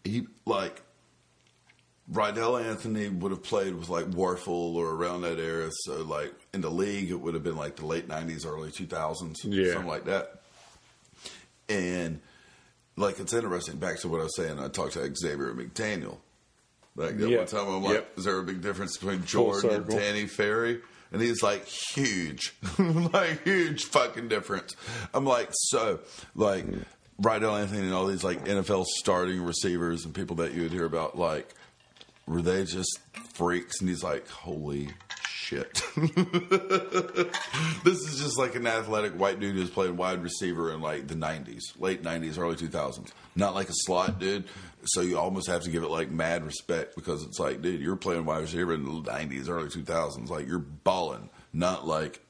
he 0.05 0.27
like. 0.47 0.83
Reidel 2.11 2.57
Anthony 2.57 3.11
would 3.11 3.33
have 3.33 3.43
played 3.43 3.75
with 3.75 3.91
like 3.91 4.07
Wuerffel 4.07 4.49
or 4.77 4.87
around 4.95 5.21
that 5.23 5.39
era. 5.39 5.69
So 5.85 5.97
like 6.05 6.33
in 6.55 6.63
the 6.63 6.71
league, 6.71 7.11
it 7.11 7.17
would 7.21 7.35
have 7.35 7.43
been 7.45 7.57
like 7.57 7.77
the 7.77 7.85
late 7.85 8.09
'90s, 8.09 8.47
early 8.47 8.71
2000s, 8.71 9.37
Yeah. 9.45 9.73
something 9.75 9.87
like 9.87 10.07
that. 10.07 10.41
And 11.69 12.21
like 12.97 13.21
it's 13.21 13.35
interesting. 13.35 13.77
Back 13.77 13.99
to 14.01 14.09
what 14.09 14.21
I 14.21 14.25
was 14.25 14.37
saying, 14.37 14.59
I 14.59 14.69
talked 14.69 14.95
to 14.95 15.15
Xavier 15.15 15.53
McDaniel. 15.53 16.17
Like 16.97 17.19
that 17.19 17.29
Yep. 17.29 17.39
one 17.39 17.47
time, 17.47 17.69
I'm 17.75 17.83
like, 17.83 17.95
Yep. 17.95 18.19
"Is 18.19 18.25
there 18.25 18.39
a 18.39 18.43
big 18.43 18.63
difference 18.63 18.97
between 18.97 19.25
Jordan 19.27 19.71
and. 19.71 19.87
Danny 19.89 20.27
Ferry?" 20.27 20.81
And 21.13 21.23
he's 21.23 21.43
like, 21.43 21.65
"Huge, 21.67 22.55
like 22.79 23.43
huge 23.45 23.85
fucking 23.85 24.29
difference." 24.29 24.77
I'm 25.15 25.25
like, 25.25 25.49
so 25.53 26.01
like 26.35 26.67
Reidel 27.19 27.57
Anthony 27.57 27.83
and 27.83 27.95
all 27.95 28.07
these 28.07 28.25
like 28.25 28.45
NFL 28.45 28.85
starting 28.99 29.43
receivers 29.43 30.05
and 30.05 30.15
people 30.15 30.37
that 30.37 30.53
you 30.53 30.63
would 30.63 30.73
hear 30.73 30.85
about, 30.85 31.19
like, 31.19 31.55
were 32.27 32.43
they 32.43 32.65
just 32.65 32.99
freaks? 33.35 33.81
And 33.81 33.89
he's 33.89 34.03
like, 34.03 34.29
"Holy." 34.29 34.91
Shit. 35.49 35.83
this 37.83 37.97
is 38.01 38.21
just 38.21 38.37
like 38.37 38.55
an 38.55 38.67
athletic 38.67 39.15
white 39.15 39.41
dude 39.41 39.57
who's 39.57 39.71
playing 39.71 39.97
wide 39.97 40.23
receiver 40.23 40.75
in 40.75 40.83
like 40.83 41.09
the 41.09 41.15
90s, 41.15 41.63
late 41.79 42.03
90s, 42.03 42.39
early 42.39 42.55
2000s. 42.55 43.11
Not 43.35 43.55
like 43.55 43.71
a 43.71 43.75
slot 43.75 44.19
dude. 44.19 44.45
So 44.85 45.01
you 45.01 45.19
almost 45.19 45.49
have 45.49 45.63
to 45.63 45.71
give 45.71 45.83
it 45.83 45.89
like 45.89 46.11
mad 46.11 46.45
respect 46.45 46.97
because 46.97 47.23
it's 47.23 47.41
like, 47.41 47.63
dude, 47.63 47.81
you're 47.81 47.97
playing 47.97 48.27
wide 48.27 48.43
receiver 48.43 48.75
in 48.75 48.85
the 48.85 48.91
90s, 48.91 49.49
early 49.49 49.71
2000s. 49.71 50.29
Like 50.29 50.47
you're 50.47 50.59
balling, 50.59 51.31
not 51.55 51.87
like 51.87 52.21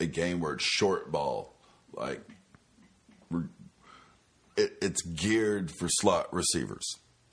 a 0.00 0.06
game 0.06 0.40
where 0.40 0.54
it's 0.54 0.64
short 0.64 1.12
ball. 1.12 1.54
Like 1.92 2.22
it, 4.56 4.76
it's 4.82 5.02
geared 5.02 5.70
for 5.70 5.88
slot 5.88 6.26
receivers 6.34 6.84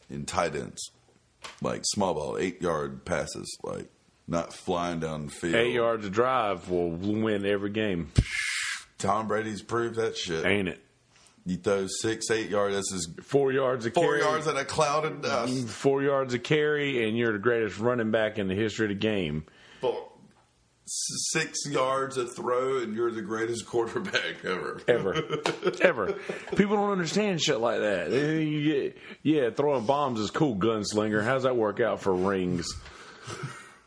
and 0.07 0.27
tight 0.27 0.55
ends. 0.55 0.91
Like 1.63 1.81
small 1.85 2.13
ball, 2.13 2.37
eight 2.37 2.61
yard 2.61 3.05
passes, 3.05 3.57
like 3.63 3.89
not 4.28 4.53
flying 4.53 4.99
down 4.99 5.26
the 5.26 5.32
field. 5.32 5.55
Eight 5.55 5.74
yards 5.74 6.05
of 6.05 6.11
drive 6.11 6.69
will 6.69 6.89
win 6.91 7.45
every 7.45 7.69
game, 7.72 8.11
Tom 8.97 9.28
Brady's 9.28 9.61
proved 9.61 9.95
that 9.95 10.15
shit. 10.17 10.45
ain't 10.45 10.67
it? 10.67 10.82
You 11.45 11.57
throw 11.57 11.88
six, 11.88 12.30
eight 12.30 12.49
yards. 12.51 12.76
This 12.76 12.91
is 12.91 13.09
Four 13.24 13.51
yards 13.51 13.88
of 13.88 13.95
four 13.95 14.03
carry, 14.03 14.19
yards 14.19 14.45
in 14.45 14.57
a 14.57 14.63
cloud 14.63 15.05
of 15.05 15.24
dust. 15.24 15.67
four 15.69 16.03
yards 16.03 16.36
of 16.36 16.43
carry, 16.43 17.07
and 17.07 17.17
you're 17.17 17.34
the 17.34 17.39
greatest 17.39 17.80
running 17.80 18.11
back 18.11 18.38
in 18.38 18.47
the 18.47 18.53
history 18.53 18.86
of 18.86 18.89
the 18.89 18.95
game. 18.95 19.45
Six 20.93 21.59
yards 21.69 22.17
a 22.17 22.28
throw, 22.28 22.80
and 22.80 22.95
you're 22.95 23.11
the 23.11 23.22
greatest 23.22 23.65
quarterback 23.67 24.43
ever. 24.43 24.82
ever, 24.88 25.15
ever. 25.82 26.13
People 26.57 26.76
don't 26.76 26.91
understand 26.91 27.41
shit 27.41 27.59
like 27.59 27.80
that. 27.80 28.09
Get- 28.11 28.97
yeah, 29.24 29.49
throwing 29.51 29.86
bombs 29.86 30.19
is 30.19 30.32
cool, 30.32 30.55
gunslinger. 30.57 31.24
How's 31.24 31.43
that 31.43 31.55
work 31.55 31.80
out 31.80 32.01
for 32.01 32.13
rings? 32.13 32.67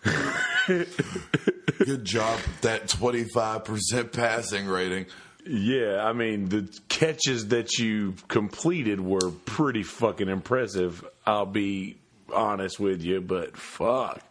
Good 0.67 2.05
job 2.05 2.37
with 2.37 2.61
that 2.63 2.87
25% 2.87 4.13
passing 4.13 4.67
rating. 4.67 5.07
Yeah, 5.47 6.05
I 6.05 6.13
mean 6.15 6.49
the 6.49 6.69
catches 6.89 7.49
that 7.49 7.79
you 7.79 8.15
completed 8.29 9.01
were 9.01 9.31
pretty 9.31 9.83
fucking 9.83 10.29
impressive. 10.29 11.05
I'll 11.27 11.45
be 11.47 11.99
honest 12.33 12.81
with 12.81 13.03
you, 13.03 13.21
but 13.21 13.57
fuck, 13.57 14.23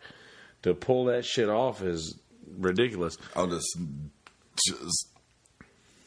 to 0.63 0.73
pull 0.73 1.05
that 1.05 1.25
shit 1.25 1.49
off 1.49 1.83
is 1.83 2.17
ridiculous. 2.57 3.17
I'll 3.35 3.47
just, 3.47 3.77
just 4.65 5.07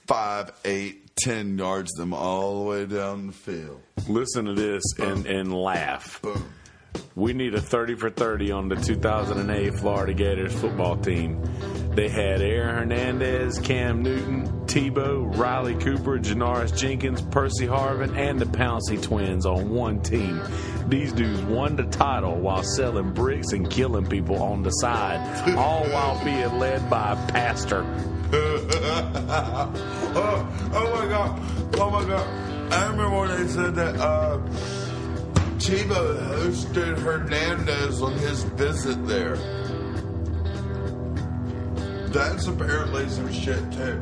five, 0.06 0.52
eight, 0.64 1.14
ten 1.16 1.56
yards 1.56 1.92
them 1.92 2.12
all 2.12 2.64
the 2.64 2.70
way 2.70 2.86
down 2.86 3.28
the 3.28 3.32
field. 3.32 3.80
Listen 4.08 4.46
to 4.46 4.54
this 4.54 4.82
and 4.98 5.26
and 5.26 5.54
laugh. 5.54 6.20
Boom. 6.22 6.44
We 7.14 7.32
need 7.32 7.54
a 7.54 7.60
30 7.60 7.94
for 7.94 8.10
30 8.10 8.52
on 8.52 8.68
the 8.68 8.76
2008 8.76 9.74
Florida 9.74 10.14
Gators 10.14 10.54
football 10.54 10.96
team. 10.96 11.42
They 11.94 12.08
had 12.08 12.42
Aaron 12.42 12.76
Hernandez, 12.76 13.58
Cam 13.58 14.02
Newton, 14.02 14.46
Tebow, 14.66 15.34
Riley 15.38 15.74
Cooper, 15.76 16.18
Janoris 16.18 16.76
Jenkins, 16.76 17.22
Percy 17.22 17.66
Harvin, 17.66 18.14
and 18.16 18.38
the 18.38 18.44
Pouncey 18.44 19.02
twins 19.02 19.46
on 19.46 19.70
one 19.70 20.02
team. 20.02 20.42
These 20.88 21.14
dudes 21.14 21.40
won 21.42 21.74
the 21.74 21.84
title 21.84 22.36
while 22.36 22.62
selling 22.62 23.12
bricks 23.12 23.52
and 23.52 23.70
killing 23.70 24.06
people 24.06 24.42
on 24.42 24.62
the 24.62 24.70
side, 24.70 25.56
all 25.56 25.84
while 25.88 26.22
being 26.22 26.58
led 26.58 26.88
by 26.90 27.12
a 27.12 27.32
pastor. 27.32 27.82
oh, 28.32 29.72
oh 30.74 30.94
my 30.94 31.06
god! 31.08 31.40
Oh 31.78 31.90
my 31.90 32.04
god! 32.04 32.72
I 32.72 32.90
remember 32.90 33.18
when 33.18 33.28
they 33.28 33.48
said 33.48 33.74
that 33.76 33.96
uh, 33.96 34.38
Tebow 35.66 36.16
hosted 36.28 36.96
Hernandez 36.96 38.00
on 38.00 38.12
his 38.12 38.44
visit 38.44 39.04
there. 39.04 39.34
That's 42.12 42.46
apparently 42.46 43.08
some 43.08 43.32
shit 43.32 43.72
too. 43.72 44.00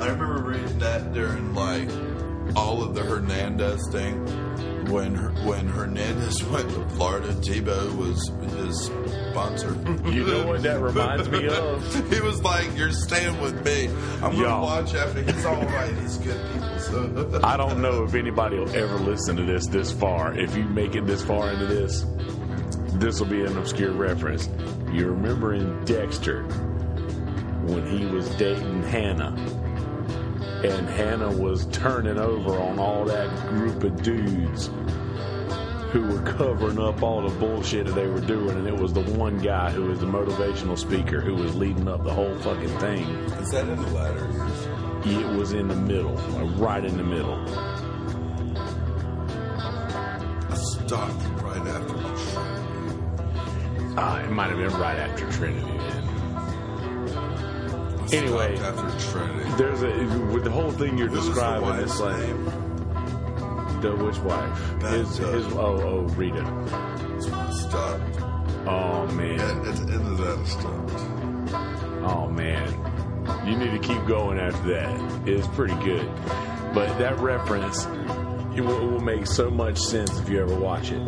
I 0.00 0.08
remember 0.08 0.42
reading 0.42 0.76
that 0.80 1.12
during 1.14 1.54
like 1.54 1.88
all 2.56 2.82
of 2.82 2.96
the 2.96 3.04
Hernandez 3.04 3.88
thing. 3.92 4.26
When 4.88 5.16
when 5.44 5.68
Hernandez 5.68 6.42
went 6.50 6.70
to 6.70 6.88
Florida, 6.90 7.28
Tebow 7.34 7.96
was 7.96 8.28
his 8.54 8.90
sponsor. 9.30 9.76
You 10.10 10.24
know 10.24 10.46
what 10.46 10.62
that 10.62 10.80
reminds 10.80 11.28
me 11.28 11.46
of? 11.46 12.10
he 12.12 12.20
was 12.20 12.42
like, 12.42 12.76
"You're 12.76 12.92
staying 12.92 13.40
with 13.40 13.64
me. 13.64 13.88
I'm 14.22 14.32
gonna 14.32 14.60
watch 14.60 14.94
after 14.94 15.22
he's 15.22 15.44
all 15.44 15.62
right. 15.66 15.94
He's 15.98 16.16
good 16.18 16.40
people." 16.52 16.78
So 16.78 17.40
I 17.44 17.56
don't 17.56 17.82
know 17.82 18.04
if 18.04 18.14
anybody 18.14 18.58
will 18.58 18.74
ever 18.74 18.96
listen 18.98 19.36
to 19.36 19.44
this 19.44 19.66
this 19.66 19.92
far. 19.92 20.34
If 20.38 20.56
you 20.56 20.64
make 20.64 20.94
it 20.94 21.06
this 21.06 21.22
far 21.22 21.50
into 21.50 21.66
this, 21.66 22.06
this 22.94 23.20
will 23.20 23.28
be 23.28 23.42
an 23.42 23.56
obscure 23.58 23.92
reference. 23.92 24.48
You 24.92 25.08
remember 25.08 25.54
in 25.54 25.84
Dexter 25.84 26.44
when 27.68 27.86
he 27.86 28.06
was 28.06 28.28
dating 28.36 28.82
Hannah, 28.84 29.36
and 30.64 30.88
Hannah 30.88 31.30
was 31.30 31.66
turning 31.66 32.18
over 32.18 32.58
on 32.58 32.78
all 32.78 33.04
that 33.04 33.46
group 33.48 33.84
of 33.84 34.02
dudes 34.02 34.70
who 35.92 36.02
were 36.02 36.20
covering 36.22 36.78
up 36.78 37.02
all 37.02 37.22
the 37.22 37.34
bullshit 37.38 37.86
that 37.86 37.94
they 37.94 38.06
were 38.06 38.20
doing, 38.20 38.56
and 38.56 38.66
it 38.66 38.76
was 38.76 38.92
the 38.92 39.02
one 39.02 39.38
guy 39.38 39.70
who 39.70 39.84
was 39.84 40.00
the 40.00 40.06
motivational 40.06 40.76
speaker 40.76 41.20
who 41.20 41.34
was 41.34 41.54
leading 41.54 41.88
up 41.88 42.04
the 42.04 42.12
whole 42.12 42.36
fucking 42.40 42.76
thing. 42.78 43.04
is 43.08 43.50
that 43.50 43.68
in 43.68 43.80
the 43.80 43.88
latter 43.90 44.30
years? 44.32 44.66
It 45.06 45.38
was 45.38 45.52
in 45.52 45.68
the 45.68 45.76
middle, 45.76 46.12
like 46.14 46.58
right 46.58 46.84
in 46.84 46.96
the 46.96 47.04
middle. 47.04 47.38
I 50.50 50.54
stopped 50.56 51.22
right 51.40 51.66
after 51.68 51.94
Trinity. 52.32 53.96
Uh, 53.96 54.22
it 54.24 54.30
might 54.30 54.50
have 54.50 54.58
been 54.58 54.78
right 54.78 54.98
after 54.98 55.30
Trinity. 55.30 55.97
Anyway. 58.12 58.56
After 58.58 59.56
There's 59.56 59.82
a 59.82 60.32
with 60.32 60.44
the 60.44 60.50
whole 60.50 60.70
thing 60.70 60.96
you're 60.96 61.08
describing. 61.08 61.82
It's 61.82 62.00
like 62.00 62.20
the 63.82 63.94
which 63.96 64.18
wife? 64.18 64.82
His, 64.82 65.16
his 65.18 65.46
oh 65.54 65.80
oh 65.82 66.00
Rita. 66.14 66.44
Stopped. 67.52 68.20
Oh 68.66 69.06
man. 69.12 69.40
At, 69.40 69.66
at 69.66 69.76
the 69.76 69.92
end 69.92 70.06
of 70.06 70.18
that, 70.18 70.38
it 70.40 70.46
stopped. 70.46 71.08
Oh 72.04 72.28
man, 72.28 73.46
you 73.46 73.56
need 73.56 73.70
to 73.70 73.78
keep 73.78 74.04
going 74.06 74.38
after 74.38 74.68
that. 74.72 75.28
It's 75.28 75.46
pretty 75.48 75.74
good, 75.84 76.08
but 76.72 76.96
that 76.98 77.18
reference 77.18 77.84
it 78.56 78.62
will, 78.62 78.80
it 78.80 78.90
will 78.90 79.00
make 79.00 79.26
so 79.26 79.50
much 79.50 79.78
sense 79.78 80.18
if 80.18 80.28
you 80.28 80.40
ever 80.40 80.58
watch 80.58 80.90
it. 80.90 81.04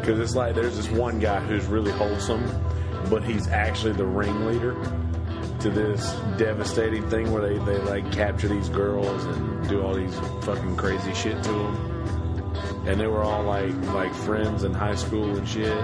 Because 0.00 0.20
it's 0.20 0.34
like 0.34 0.54
there's 0.54 0.76
this 0.76 0.90
one 0.90 1.18
guy 1.18 1.40
who's 1.40 1.64
really 1.64 1.92
wholesome, 1.92 2.44
but 3.08 3.24
he's 3.24 3.48
actually 3.48 3.94
the 3.94 4.04
ringleader 4.04 4.74
to 5.64 5.70
this 5.70 6.12
devastating 6.36 7.08
thing 7.08 7.32
where 7.32 7.48
they, 7.48 7.58
they 7.64 7.78
like 7.78 8.12
capture 8.12 8.48
these 8.48 8.68
girls 8.68 9.24
and 9.24 9.66
do 9.66 9.80
all 9.80 9.94
these 9.94 10.14
fucking 10.42 10.76
crazy 10.76 11.14
shit 11.14 11.42
to 11.42 11.50
them. 11.50 12.54
And 12.86 13.00
they 13.00 13.06
were 13.06 13.22
all 13.22 13.44
like 13.44 13.74
like 13.94 14.12
friends 14.12 14.64
in 14.64 14.74
high 14.74 14.94
school 14.94 15.34
and 15.34 15.48
shit. 15.48 15.74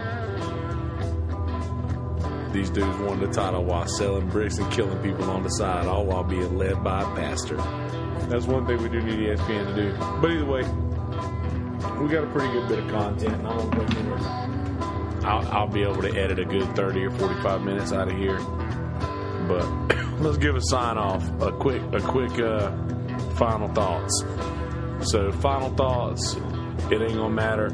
These 2.53 2.69
dudes 2.69 2.99
won 2.99 3.21
the 3.21 3.29
title 3.33 3.65
while 3.65 3.87
selling 3.87 4.29
bricks 4.29 4.59
and 4.59 4.71
killing 4.71 5.03
people 5.03 5.31
on 5.31 5.45
the 5.45 5.49
side, 5.49 5.87
all 5.87 6.05
while 6.05 6.25
being 6.25 6.59
led 6.59 6.85
by 6.85 7.01
a 7.01 7.15
pastor. 7.17 7.57
That's 8.29 8.45
one 8.45 8.67
thing 8.67 8.83
we 8.83 8.91
do 8.91 9.01
need 9.01 9.19
ESPN 9.19 9.75
to 9.75 9.83
do. 9.83 9.97
But 10.21 10.31
either 10.31 10.45
way, 10.45 10.63
we 12.03 12.11
got 12.11 12.25
a 12.25 12.31
pretty 12.33 12.53
good 12.53 12.69
bit 12.69 12.81
of 12.81 12.91
content. 12.91 13.47
I'll, 15.25 15.49
I'll 15.49 15.69
be 15.69 15.83
able 15.85 16.03
to 16.03 16.15
edit 16.15 16.39
a 16.39 16.45
good 16.45 16.77
30 16.77 17.05
or 17.07 17.11
45 17.13 17.63
minutes 17.63 17.93
out 17.93 18.09
of 18.09 18.19
here. 18.19 18.41
But 19.51 19.67
let's 20.21 20.39
give 20.39 20.55
a 20.55 20.61
sign 20.63 20.97
off. 20.97 21.29
A 21.43 21.51
quick, 21.51 21.83
a 21.93 22.01
quick 22.01 22.39
uh, 22.39 22.71
final 23.35 23.67
thoughts. 23.75 24.25
So, 25.11 25.33
final 25.33 25.71
thoughts. 25.71 26.37
It 26.89 27.03
ain't 27.03 27.15
gonna 27.15 27.31
matter. 27.31 27.71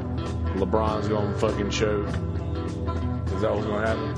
LeBron's 0.55 1.07
gonna 1.07 1.37
fucking 1.37 1.69
choke. 1.69 2.07
Is 2.07 3.41
that 3.41 3.53
what's 3.53 3.67
gonna 3.67 3.85
happen? 3.85 4.13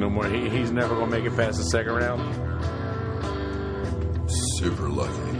No 0.00 0.08
more. 0.08 0.26
He, 0.26 0.48
he's 0.48 0.70
never 0.70 0.94
gonna 0.94 1.10
make 1.10 1.26
it 1.26 1.36
past 1.36 1.58
the 1.58 1.64
second 1.64 1.92
round. 1.92 2.22
Super 4.56 4.88
lucky. 4.88 5.32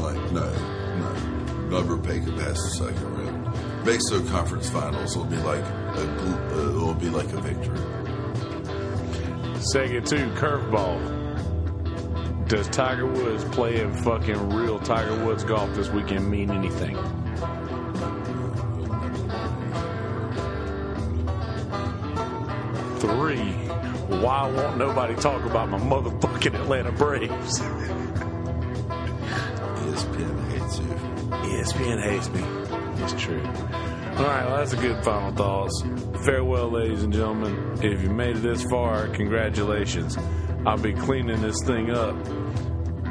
Like, 0.00 0.32
no, 0.32 0.52
no. 0.98 1.12
Never 1.68 1.98
make 1.98 2.24
it 2.24 2.36
past 2.36 2.64
the 2.64 2.70
second 2.78 3.16
round. 3.16 3.86
Makes 3.86 4.10
the 4.10 4.26
conference 4.28 4.68
finals 4.68 5.16
will 5.16 5.26
be 5.26 5.36
like 5.36 5.64
a, 5.98 6.68
it'll 6.68 6.94
be 6.94 7.08
like 7.08 7.32
a 7.32 7.40
victory. 7.40 7.78
Second 9.60 10.06
two, 10.06 10.28
curveball. 10.32 11.26
Does 12.48 12.68
Tiger 12.68 13.06
Woods 13.06 13.42
playing 13.44 13.92
fucking 14.04 14.50
real 14.50 14.78
Tiger 14.78 15.24
Woods 15.24 15.42
golf 15.42 15.74
this 15.74 15.88
weekend 15.88 16.30
mean 16.30 16.50
anything? 16.52 16.96
Three, 23.00 23.52
why 24.20 24.48
won't 24.48 24.78
nobody 24.78 25.16
talk 25.16 25.44
about 25.44 25.68
my 25.68 25.78
motherfucking 25.78 26.54
Atlanta 26.54 26.92
Braves? 26.92 27.60
ESPN 29.86 30.50
hates 30.50 30.78
you. 30.78 30.84
ESPN 31.50 32.02
hates 32.02 32.28
me. 32.30 32.42
It's 33.02 33.14
true. 33.20 33.42
All 34.16 34.24
right, 34.24 34.46
well, 34.46 34.56
that's 34.56 34.72
a 34.72 34.76
good 34.76 35.04
final 35.04 35.30
thoughts. 35.32 35.82
Farewell, 36.24 36.70
ladies 36.70 37.02
and 37.02 37.12
gentlemen. 37.12 37.78
If 37.82 38.02
you 38.02 38.08
made 38.08 38.36
it 38.36 38.42
this 38.42 38.62
far, 38.64 39.08
congratulations. 39.08 40.16
I'll 40.64 40.78
be 40.78 40.94
cleaning 40.94 41.42
this 41.42 41.62
thing 41.64 41.90
up 41.90 42.16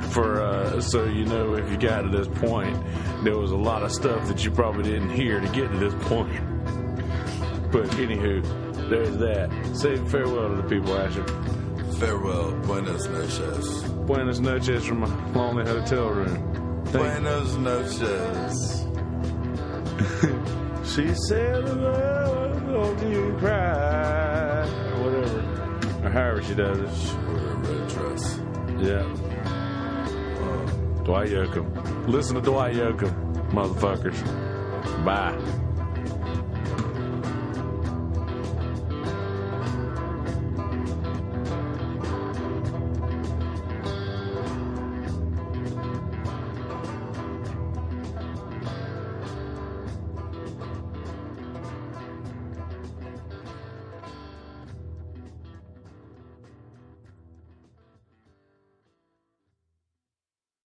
for 0.09 0.41
uh, 0.41 0.81
so 0.81 1.05
you 1.05 1.25
know 1.25 1.53
if 1.53 1.69
you 1.69 1.77
got 1.77 2.01
to 2.01 2.09
this 2.09 2.27
point, 2.39 2.75
there 3.23 3.37
was 3.37 3.51
a 3.51 3.55
lot 3.55 3.83
of 3.83 3.91
stuff 3.91 4.27
that 4.27 4.43
you 4.43 4.49
probably 4.49 4.83
didn't 4.83 5.11
hear 5.11 5.39
to 5.39 5.47
get 5.49 5.71
to 5.71 5.77
this 5.77 5.93
point. 6.05 6.33
But 7.71 7.85
anywho, 7.97 8.89
there's 8.89 9.15
that. 9.17 9.51
Say 9.75 9.97
farewell 10.07 10.49
to 10.49 10.55
the 10.55 10.67
people, 10.67 10.97
Asher. 10.97 11.23
Farewell. 11.99 12.51
Buenas 12.63 13.07
noches. 13.07 13.83
Buenas 14.07 14.39
noches 14.39 14.85
from 14.85 15.03
a 15.03 15.37
lonely 15.37 15.65
hotel 15.69 16.09
room. 16.09 16.83
Thank 16.85 17.23
Buenas 17.23 17.55
noches. 17.57 18.85
She 20.95 21.13
said, 21.27 21.65
"Oh, 21.67 22.53
don't 22.71 23.11
you 23.11 23.35
cry?" 23.37 24.63
Or 24.93 25.03
whatever, 25.03 26.05
or 26.05 26.09
however 26.09 26.41
she 26.41 26.55
does 26.55 26.77
it. 26.79 27.27
Wear 27.27 27.51
a 27.51 27.55
red 27.57 27.89
dress. 27.89 28.39
Yeah. 28.79 29.03
Uh, 30.41 31.03
Dwight 31.03 31.29
Yoakam. 31.31 32.07
Listen 32.07 32.35
to 32.35 32.41
Dwight 32.41 32.75
Yoakam, 32.75 33.13
motherfuckers. 33.51 34.15
Bye. 35.03 35.64